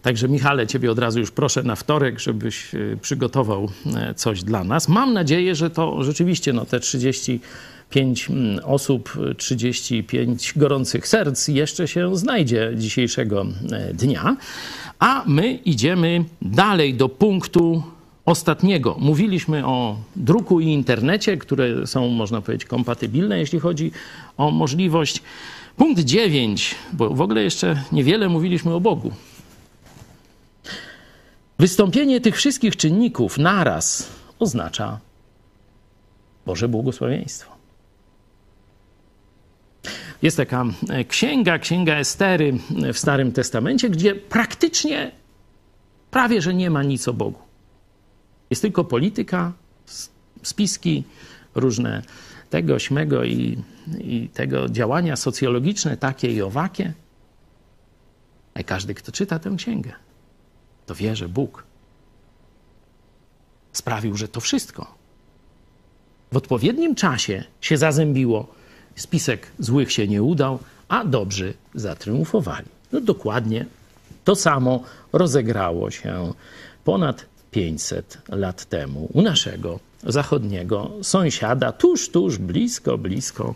Także 0.02 0.30
Michale, 0.30 0.68
ciebie 0.68 0.92
od 0.92 1.00
razu 1.00 1.20
już 1.20 1.32
proszę 1.32 1.64
na 1.64 1.76
wtorek, 1.76 2.20
żebyś 2.20 2.76
e, 2.76 2.98
przygotował 3.02 3.70
coś 4.16 4.44
dla 4.44 4.64
nas. 4.64 4.88
Mam 4.88 5.14
nadzieję, 5.14 5.56
że 5.56 5.70
to 5.70 6.04
rzeczywiście 6.04 6.54
no, 6.54 6.66
te 6.66 6.80
35 6.80 8.30
mm, 8.30 8.66
osób, 8.66 9.18
35 9.38 10.54
gorących 10.56 11.08
serc 11.08 11.48
jeszcze 11.48 11.88
się 11.88 12.18
znajdzie 12.18 12.72
dzisiejszego 12.76 13.46
dnia. 13.94 14.38
A 15.00 15.24
my 15.28 15.54
idziemy 15.54 16.26
dalej 16.42 16.94
do 16.94 17.10
punktu 17.10 17.84
ostatniego. 18.26 18.96
Mówiliśmy 19.00 19.66
o 19.66 19.98
druku 20.16 20.60
i 20.60 20.68
internecie, 20.68 21.38
które 21.38 21.88
są, 21.88 22.08
można 22.08 22.42
powiedzieć, 22.42 22.68
kompatybilne, 22.68 23.40
jeśli 23.40 23.60
chodzi 23.60 23.92
o 24.38 24.52
możliwość. 24.52 25.22
Punkt 25.78 26.04
9, 26.04 26.76
bo 26.94 27.10
w 27.10 27.22
ogóle 27.22 27.44
jeszcze 27.44 27.84
niewiele 27.92 28.30
mówiliśmy 28.30 28.74
o 28.74 28.80
Bogu. 28.80 29.12
Wystąpienie 31.60 32.22
tych 32.22 32.36
wszystkich 32.36 32.76
czynników 32.76 33.38
naraz 33.38 34.10
oznacza 34.40 35.00
Boże 36.46 36.68
błogosławieństwo. 36.68 37.60
Jest 40.22 40.38
taka 40.38 40.66
księga, 41.08 41.60
księga 41.60 41.96
Estery 41.96 42.58
w 42.94 42.98
Starym 42.98 43.32
Testamencie, 43.32 43.90
gdzie 43.90 44.16
praktycznie 44.16 45.12
prawie 46.12 46.42
że 46.42 46.54
nie 46.54 46.70
ma 46.70 46.84
nic 46.84 47.08
o 47.08 47.14
Bogu. 47.14 47.49
Jest 48.50 48.62
tylko 48.62 48.84
polityka, 48.84 49.54
spiski 50.44 51.04
różne 51.56 52.02
tego, 52.50 52.80
śmego 52.80 53.24
i, 53.24 53.64
i 54.00 54.30
tego 54.34 54.70
działania 54.70 55.16
socjologiczne, 55.16 55.98
takie 55.98 56.32
i 56.32 56.42
owakie. 56.42 56.94
A 58.54 58.64
każdy, 58.64 58.94
kto 58.94 59.12
czyta 59.12 59.40
tę 59.40 59.56
księgę, 59.58 59.92
to 60.86 60.96
wie, 60.96 61.16
że 61.16 61.30
Bóg 61.30 61.64
sprawił, 63.74 64.18
że 64.18 64.28
to 64.28 64.40
wszystko 64.40 65.00
w 66.32 66.38
odpowiednim 66.38 66.96
czasie 66.96 67.44
się 67.62 67.78
zazębiło. 67.78 68.48
Spisek 68.96 69.48
złych 69.60 69.92
się 69.92 70.08
nie 70.08 70.24
udał, 70.24 70.60
a 70.88 71.06
dobrzy 71.06 71.54
zatriumfowali. 71.76 72.68
No 72.92 73.02
dokładnie 73.02 73.66
to 74.24 74.36
samo 74.36 74.84
rozegrało 75.14 75.92
się 75.92 76.34
ponad 76.84 77.26
500 77.52 78.18
lat 78.30 78.66
temu 78.66 79.10
u 79.14 79.22
naszego 79.22 79.80
zachodniego 80.04 80.92
sąsiada, 81.02 81.72
tuż, 81.72 82.10
tuż, 82.10 82.38
blisko, 82.38 82.98
blisko 82.98 83.56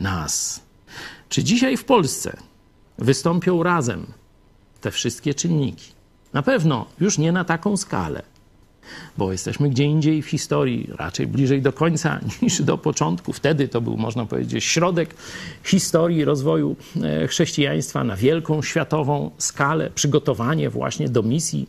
nas. 0.00 0.60
Czy 1.28 1.44
dzisiaj 1.44 1.76
w 1.76 1.84
Polsce 1.84 2.36
wystąpią 2.98 3.62
razem 3.62 4.06
te 4.80 4.90
wszystkie 4.90 5.34
czynniki? 5.34 5.92
Na 6.32 6.42
pewno 6.42 6.86
już 7.00 7.18
nie 7.18 7.32
na 7.32 7.44
taką 7.44 7.76
skalę, 7.76 8.22
bo 9.18 9.32
jesteśmy 9.32 9.70
gdzie 9.70 9.84
indziej 9.84 10.22
w 10.22 10.26
historii, 10.26 10.90
raczej 10.98 11.26
bliżej 11.26 11.62
do 11.62 11.72
końca 11.72 12.20
niż 12.42 12.62
do 12.62 12.78
początku. 12.78 13.32
Wtedy 13.32 13.68
to 13.68 13.80
był, 13.80 13.96
można 13.96 14.26
powiedzieć, 14.26 14.64
środek 14.64 15.14
historii 15.64 16.24
rozwoju 16.24 16.76
e, 17.02 17.28
chrześcijaństwa 17.28 18.04
na 18.04 18.16
wielką 18.16 18.62
światową 18.62 19.30
skalę, 19.38 19.90
przygotowanie 19.94 20.70
właśnie 20.70 21.08
do 21.08 21.22
misji 21.22 21.68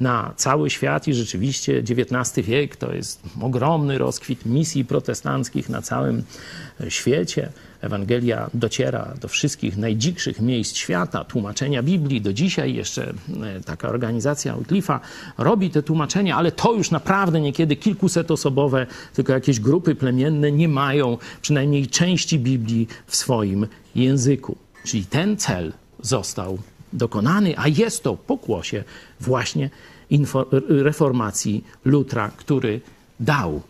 na 0.00 0.34
cały 0.36 0.70
świat 0.70 1.08
i 1.08 1.14
rzeczywiście 1.14 1.78
XIX 1.78 2.46
wiek 2.46 2.76
to 2.76 2.94
jest 2.94 3.22
ogromny 3.40 3.98
rozkwit 3.98 4.46
misji 4.46 4.84
protestanckich 4.84 5.68
na 5.68 5.82
całym 5.82 6.22
świecie. 6.88 7.52
Ewangelia 7.82 8.50
dociera 8.54 9.14
do 9.20 9.28
wszystkich 9.28 9.76
najdzikszych 9.76 10.40
miejsc 10.40 10.76
świata, 10.76 11.24
tłumaczenia 11.24 11.82
Biblii. 11.82 12.20
Do 12.20 12.32
dzisiaj 12.32 12.74
jeszcze 12.74 13.12
e, 13.42 13.60
taka 13.60 13.88
organizacja 13.88 14.56
Wycliffe'a 14.56 15.00
robi 15.38 15.70
te 15.70 15.82
tłumaczenia, 15.82 16.36
ale 16.36 16.52
to 16.52 16.74
już 16.74 16.90
naprawdę 16.90 17.40
niekiedy 17.40 17.76
kilkusetosobowe, 17.76 18.86
tylko 19.14 19.32
jakieś 19.32 19.60
grupy 19.60 19.94
plemienne 19.94 20.52
nie 20.52 20.68
mają 20.68 21.18
przynajmniej 21.42 21.86
części 21.86 22.38
Biblii 22.38 22.88
w 23.06 23.16
swoim 23.16 23.66
języku. 23.94 24.56
Czyli 24.84 25.04
ten 25.04 25.36
cel 25.36 25.72
został 26.00 26.58
dokonany, 26.92 27.54
a 27.56 27.68
jest 27.68 28.02
to 28.02 28.16
pokłosie 28.16 28.84
właśnie 29.20 29.70
reformacji 30.68 31.64
Lutra, 31.84 32.30
który 32.36 32.80
dał 33.20 33.62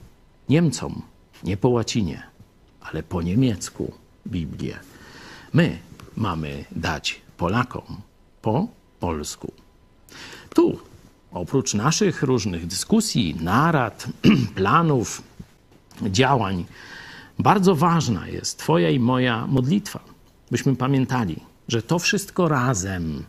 Niemcom, 0.49 1.03
nie 1.45 1.57
po 1.57 1.69
łacinie, 1.69 2.23
ale 2.81 3.03
po 3.03 3.23
niemiecku 3.23 4.02
Biblię. 4.27 4.79
My 5.53 5.79
mamy 6.17 6.65
dać 6.73 7.21
Polakom 7.37 8.01
po 8.43 8.69
polsku. 9.01 9.53
Tu, 10.55 10.79
oprócz 11.33 11.75
naszych 11.75 12.23
różnych 12.23 12.67
dyskusji, 12.67 13.37
narad, 13.41 14.09
planów, 14.55 15.23
działań, 16.03 16.65
bardzo 17.39 17.75
ważna 17.75 18.29
jest 18.29 18.59
Twoja 18.59 18.91
i 18.91 18.99
moja 18.99 19.47
modlitwa, 19.47 20.01
byśmy 20.51 20.77
pamiętali, 20.77 21.37
że 21.69 21.83
to 21.83 21.99
wszystko 21.99 22.49
razem 22.49 23.25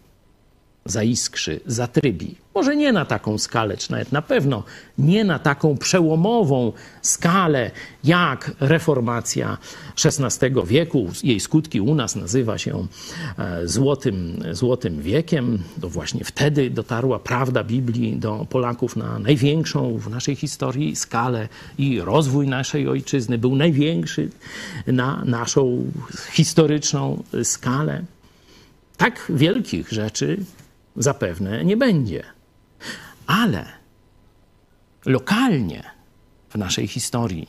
zaiskrzy, 0.85 1.59
zatrybi. 1.65 2.35
Może 2.55 2.75
nie 2.75 2.91
na 2.93 3.05
taką 3.05 3.37
skalę, 3.37 3.77
czy 3.77 3.91
nawet 3.91 4.11
na 4.11 4.21
pewno 4.21 4.63
nie 4.97 5.23
na 5.23 5.39
taką 5.39 5.77
przełomową 5.77 6.73
skalę 7.01 7.71
jak 8.03 8.51
reformacja 8.59 9.57
XVI 10.05 10.49
wieku. 10.65 11.09
Jej 11.23 11.39
skutki 11.39 11.81
u 11.81 11.95
nas 11.95 12.15
nazywa 12.15 12.57
się 12.57 12.87
e, 13.37 13.67
złotym, 13.67 14.43
złotym 14.51 15.01
wiekiem. 15.01 15.59
To 15.81 15.89
właśnie 15.89 16.23
wtedy 16.23 16.69
dotarła 16.69 17.19
prawda 17.19 17.63
Biblii 17.63 18.17
do 18.17 18.47
Polaków 18.49 18.95
na 18.95 19.19
największą 19.19 19.97
w 19.97 20.09
naszej 20.09 20.35
historii 20.35 20.95
skalę 20.95 21.47
i 21.77 22.01
rozwój 22.01 22.47
naszej 22.47 22.87
ojczyzny 22.87 23.37
był 23.37 23.55
największy 23.55 24.29
na 24.87 25.23
naszą 25.25 25.91
historyczną 26.31 27.23
skalę. 27.43 28.03
Tak 28.97 29.25
wielkich 29.29 29.91
rzeczy 29.91 30.37
zapewne 30.95 31.65
nie 31.65 31.77
będzie. 31.77 32.23
Ale 33.27 33.65
lokalnie 35.05 35.83
w 36.49 36.55
naszej 36.55 36.87
historii, 36.87 37.47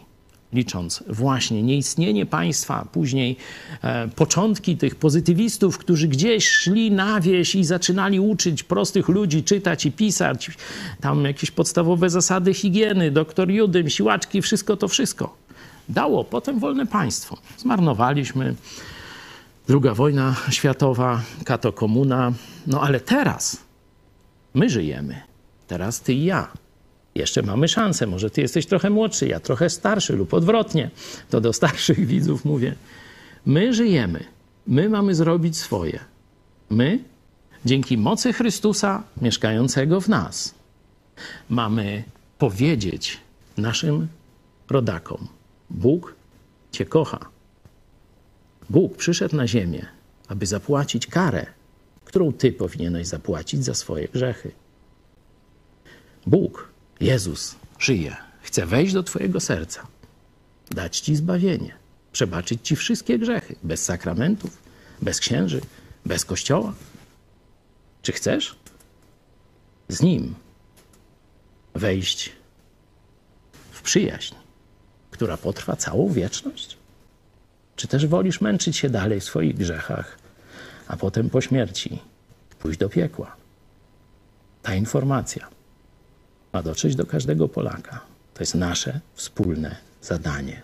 licząc 0.53 1.05
właśnie 1.09 1.63
nieistnienie 1.63 2.27
państwa, 2.27 2.87
później 2.93 3.37
e, 3.83 4.09
początki 4.09 4.77
tych 4.77 4.95
pozytywistów, 4.95 5.79
którzy 5.79 6.09
gdzieś 6.09 6.49
szli 6.49 6.91
na 6.91 7.21
wieś 7.21 7.55
i 7.55 7.65
zaczynali 7.65 8.21
uczyć 8.21 8.63
prostych 8.63 9.09
ludzi 9.09 9.45
czytać 9.45 9.87
i 9.87 9.93
pisać, 9.93 10.51
tam 11.01 11.25
jakieś 11.25 11.51
podstawowe 11.51 12.11
zasady 12.11 12.55
higieny, 12.55 13.11
doktor 13.11 13.51
Judym, 13.51 13.91
siłaczki, 13.91 14.43
wszystko 14.43 14.77
to 14.77 14.89
wszystko. 14.89 15.37
Dało 15.89 16.25
potem 16.25 16.59
wolne 16.59 16.87
państwo. 16.87 17.39
Zmarnowaliśmy. 17.59 18.55
Druga 19.67 19.95
wojna 19.95 20.37
światowa, 20.51 21.23
kato 21.45 21.73
komuna. 21.73 22.33
No 22.67 22.81
ale 22.83 23.01
teraz 23.01 23.57
my 24.55 24.71
żyjemy. 24.71 25.21
Teraz 25.67 26.01
ty 26.01 26.13
i 26.13 26.25
ja. 26.25 26.53
Jeszcze 27.15 27.43
mamy 27.43 27.69
szansę. 27.69 28.07
Może 28.07 28.31
ty 28.31 28.41
jesteś 28.41 28.67
trochę 28.67 28.91
młodszy, 28.91 29.29
ja 29.29 29.41
trochę 29.41 29.71
starszy 29.71 30.17
lub 30.17 30.35
odwrotnie. 30.35 30.91
To 31.31 31.41
do 31.41 31.53
starszych 31.53 32.07
widzów 32.13 32.45
mówię. 32.45 32.75
My 33.47 33.75
żyjemy. 33.75 34.25
My 34.67 34.89
mamy 34.89 35.15
zrobić 35.15 35.59
swoje. 35.59 35.99
My, 36.71 36.99
dzięki 37.65 37.99
mocy 37.99 38.33
Chrystusa 38.33 39.03
mieszkającego 39.21 40.01
w 40.01 40.09
nas, 40.09 40.55
mamy 41.49 42.05
powiedzieć 42.39 43.21
naszym 43.57 44.09
rodakom: 44.71 45.29
Bóg 45.71 46.15
Cię 46.73 46.85
kocha. 46.85 47.19
Bóg 48.71 48.97
przyszedł 48.97 49.37
na 49.37 49.47
ziemię, 49.47 49.87
aby 50.29 50.47
zapłacić 50.47 51.07
karę, 51.07 51.47
którą 52.15 52.33
Ty 52.33 52.53
powinieneś 52.53 53.07
zapłacić 53.07 53.65
za 53.65 53.75
swoje 53.75 54.09
grzechy. 54.09 54.51
Bóg, 56.27 56.69
Jezus, 57.01 57.57
żyje, 57.79 58.17
chce 58.43 58.67
wejść 58.67 58.95
do 58.95 59.03
Twojego 59.03 59.41
serca, 59.41 59.87
dać 60.71 61.01
Ci 61.01 61.17
zbawienie, 61.17 61.75
przebaczyć 62.13 62.69
Ci 62.69 62.77
wszystkie 62.77 63.19
grzechy, 63.19 63.57
bez 63.63 63.85
sakramentów, 63.85 64.63
bez 65.03 65.21
księży, 65.21 65.61
bez 66.07 66.25
kościoła. 66.25 66.75
Czy 68.03 68.13
chcesz 68.13 68.57
z 69.89 70.03
Nim 70.03 70.35
wejść 71.75 72.33
w 73.71 73.83
przyjaźń, 73.83 74.35
która 75.11 75.37
potrwa 75.37 75.77
całą 75.77 76.09
wieczność? 76.09 76.77
Czy 77.77 77.89
też 77.89 78.07
wolisz 78.07 78.41
męczyć 78.41 78.77
się 78.77 78.91
dalej 78.91 79.21
w 79.21 79.25
swoich 79.25 79.57
grzechach, 79.57 80.24
a 80.89 80.97
potem 80.97 81.31
po 81.31 81.41
śmierci 81.41 81.99
pójść 82.59 82.79
do 82.79 82.89
piekła? 82.89 83.37
Ta 84.63 84.75
informacja 84.75 85.49
ma 86.53 86.63
dotrzeć 86.63 86.97
do 86.97 87.07
każdego 87.07 87.49
Polaka. 87.49 88.01
To 88.35 88.43
jest 88.43 88.55
nasze 88.55 89.01
wspólne 89.15 89.77
zadanie. 90.03 90.63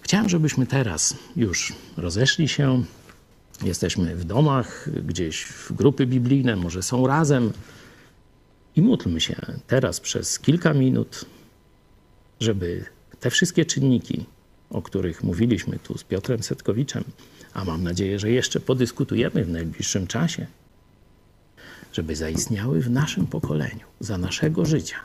Chciałem, 0.00 0.28
żebyśmy 0.28 0.66
teraz 0.66 1.16
już 1.36 1.72
rozeszli 1.96 2.48
się. 2.48 2.84
Jesteśmy 3.62 4.16
w 4.16 4.24
domach, 4.24 4.88
gdzieś 5.04 5.42
w 5.42 5.72
grupy 5.72 6.06
biblijne, 6.06 6.56
może 6.56 6.82
są 6.82 7.06
razem. 7.06 7.52
I 8.76 8.82
módlmy 8.82 9.20
się 9.20 9.36
teraz 9.66 10.00
przez 10.00 10.38
kilka 10.38 10.74
minut, 10.74 11.24
żeby 12.40 12.84
te 13.20 13.30
wszystkie 13.30 13.64
czynniki, 13.64 14.26
o 14.70 14.82
których 14.82 15.24
mówiliśmy 15.24 15.78
tu 15.78 15.98
z 15.98 16.04
Piotrem 16.04 16.42
Setkowiczem, 16.42 17.04
a 17.54 17.64
mam 17.64 17.82
nadzieję, 17.82 18.18
że 18.18 18.30
jeszcze 18.30 18.60
podyskutujemy 18.60 19.44
w 19.44 19.48
najbliższym 19.48 20.06
czasie, 20.06 20.46
żeby 21.92 22.16
zaistniały 22.16 22.80
w 22.80 22.90
naszym 22.90 23.26
pokoleniu, 23.26 23.86
za 24.00 24.18
naszego 24.18 24.66
życia 24.66 24.96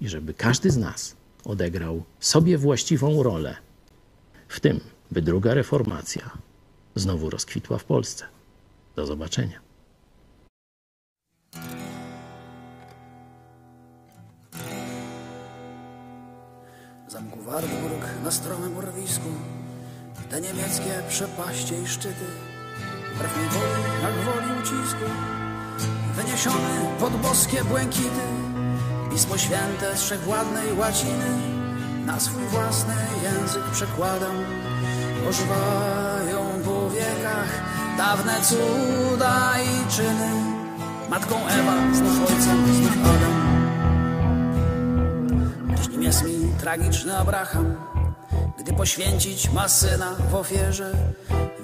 i 0.00 0.08
żeby 0.08 0.34
każdy 0.34 0.70
z 0.70 0.76
nas 0.76 1.16
odegrał 1.44 2.02
sobie 2.20 2.58
właściwą 2.58 3.22
rolę 3.22 3.56
w 4.48 4.60
tym, 4.60 4.80
by 5.10 5.22
druga 5.22 5.54
reformacja 5.54 6.30
znowu 6.94 7.30
rozkwitła 7.30 7.78
w 7.78 7.84
Polsce. 7.84 8.24
Do 8.96 9.06
zobaczenia. 9.06 9.60
Zamku 17.08 17.42
Wartburg 17.42 18.22
na 18.24 18.30
stromym 18.30 18.76
urwisku 18.76 19.28
Te 20.30 20.40
niemieckie 20.40 21.02
przepaście 21.08 21.82
i 21.82 21.86
szczyty. 21.86 22.24
Wbrew 23.14 23.36
mej 23.36 23.48
woli, 23.48 23.82
jak 24.02 24.14
woli 24.14 24.60
ucisku. 24.60 25.04
Wyniesiony 26.14 26.98
pod 27.00 27.12
boskie 27.16 27.64
błękity. 27.64 28.26
Pismo 29.10 29.38
Święte 29.38 29.96
z 29.96 30.02
wszechwładnej 30.02 30.72
łaciny. 30.72 31.26
Na 32.06 32.20
swój 32.20 32.42
własny 32.42 32.94
język 33.22 33.62
przekładam. 33.72 34.36
Ożywają 35.28 36.62
po 36.64 36.90
wiekach 36.90 37.62
Dawne 37.98 38.40
cuda 38.40 39.54
i 39.62 39.90
czyny. 39.96 40.30
Matką 41.08 41.36
Ewa, 41.46 41.94
znów 41.94 42.20
ojcem, 42.20 42.74
znów 42.74 42.92
Adam 43.04 43.40
Dziś 45.76 45.88
nim 45.88 46.02
jest 46.02 46.24
mi 46.24 46.52
tragiczny 46.60 47.18
Abraham 47.18 47.76
Gdy 48.60 48.72
poświęcić 48.72 49.50
ma 49.50 49.68
syna 49.68 50.14
w 50.30 50.34
ofierze 50.34 50.92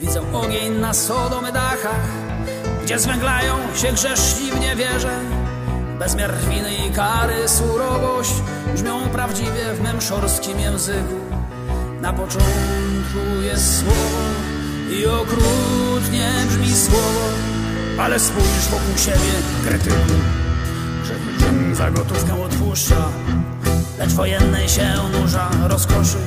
Widzę 0.00 0.32
ogień 0.32 0.72
na 0.72 0.94
Sodomy 0.94 1.52
dachach 1.52 2.08
Gdzie 2.84 2.98
zwęglają 2.98 3.54
się 3.74 3.92
grzeszni 3.92 4.50
w 4.50 4.60
niewierze 4.60 5.20
Bezmiar 5.98 6.34
winy 6.36 6.74
i 6.74 6.90
kary, 6.92 7.48
surowość 7.48 8.32
Brzmią 8.74 9.08
prawdziwie 9.08 9.74
w 9.74 9.82
mym 9.82 10.00
szorskim 10.00 10.60
języku. 10.60 11.14
Na 12.00 12.12
początku 12.12 13.42
jest 13.42 13.80
słowo 13.80 14.20
I 14.90 15.06
okrutnie 15.06 16.30
brzmi 16.48 16.70
słowo 16.70 17.28
Ale 17.98 18.20
spójrz 18.20 18.68
wokół 18.70 18.98
siebie, 18.98 19.32
krytyku 19.68 19.96
Że 21.04 21.14
za 21.74 21.90
gotówkę 21.90 22.42
odpuszcza 22.42 23.08
Lecz 23.98 24.12
wojennej 24.12 24.68
się 24.68 24.94
nurza 25.12 25.50
rozkoszy 25.68 26.18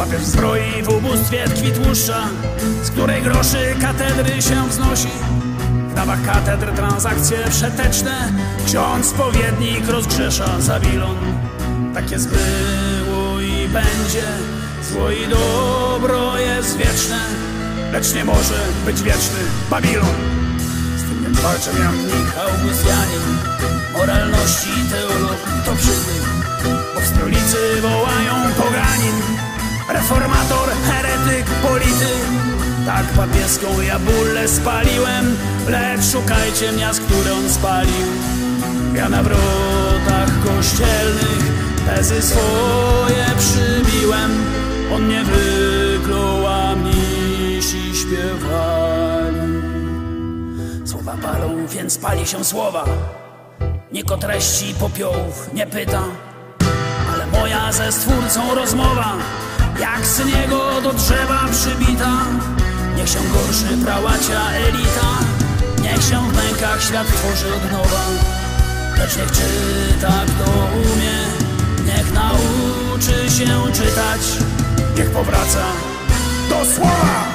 Papież 0.00 0.22
zbroi 0.22 0.82
w 0.82 0.88
ubóstwie 0.88 1.44
tkwi 1.44 1.72
tłuszcza 1.72 2.28
Z 2.82 2.90
której 2.90 3.22
groszy 3.22 3.74
katedry 3.80 4.42
się 4.42 4.68
wznosi. 4.68 5.08
W 5.90 5.94
dawach 5.94 6.22
katedr 6.26 6.72
transakcje 6.72 7.38
przeteczne 7.50 8.32
Ksiądz 8.66 9.06
spowiednik 9.06 9.88
rozgrzesza 9.88 10.60
Zabilon 10.60 11.16
Tak 11.94 12.10
jest 12.10 12.28
było 12.28 13.40
i 13.40 13.68
będzie 13.68 14.22
Zło 14.82 15.10
i 15.10 15.28
dobro 15.28 16.38
jest 16.38 16.76
wieczne 16.76 17.18
Lecz 17.92 18.14
nie 18.14 18.24
może 18.24 18.58
być 18.86 19.02
wieczny 19.02 19.38
Babilon. 19.70 20.06
Z 20.96 21.02
tym 21.02 21.24
więc 21.24 21.40
walczę 21.40 21.70
Augustianin 22.40 23.38
Moralności 23.92 24.70
teolog 24.90 25.38
to 25.64 25.72
przybył 25.76 26.30
bo 26.94 27.00
w 27.00 27.06
stolicy 27.06 27.80
wołają 27.82 28.52
poganin 28.56 29.49
Reformator, 29.92 30.68
heretyk, 30.88 31.46
polityk. 31.62 32.24
Tak 32.86 33.06
papieską 33.16 33.80
ja 33.80 33.98
spaliłem 34.46 35.36
Lecz 35.68 36.04
szukajcie 36.12 36.72
miast, 36.72 37.00
które 37.00 37.34
on 37.34 37.50
spalił. 37.50 38.06
Ja 38.94 39.08
na 39.08 39.22
wrotach 39.22 40.30
kościelnych 40.44 41.60
Tezy 41.86 42.22
swoje 42.22 43.26
przybiłem. 43.38 44.30
On 44.94 45.08
nie 45.08 45.24
wyklął, 45.24 46.46
a 46.46 46.76
mnisi 46.76 47.92
śpiewali. 47.94 49.60
Słowa 50.84 51.16
palą, 51.22 51.66
więc 51.66 51.98
pali 51.98 52.26
się 52.26 52.44
słowa. 52.44 52.84
Nikt 53.92 54.10
o 54.10 54.16
treści 54.16 54.74
popiołów 54.74 55.50
nie 55.54 55.66
pyta, 55.66 56.02
ale 57.14 57.26
moja 57.26 57.72
ze 57.72 57.92
stwórcą 57.92 58.54
rozmowa, 58.54 59.16
jak 59.80 60.06
syn 60.06 60.28
jego 60.28 60.80
do 60.80 60.92
drzewa 60.92 61.40
przybita. 61.52 62.12
Niech 62.96 63.08
się 63.08 63.18
gorszy 63.32 63.84
prałacia 63.84 64.50
elita, 64.50 65.10
niech 65.82 66.02
się 66.02 66.30
w 66.30 66.36
mękach 66.36 66.82
świat 66.82 67.06
tworzy 67.06 67.54
od 67.54 67.72
nowa. 67.72 68.04
Lecz 68.98 69.16
niech 69.16 69.32
czyta 69.32 70.24
kto 70.26 70.50
umie, 70.76 71.18
niech 71.86 72.12
nauczy 72.12 73.30
się 73.30 73.72
czytać, 73.72 74.20
niech 74.96 75.10
powraca 75.10 75.64
do 76.48 76.64
słowa. 76.74 77.29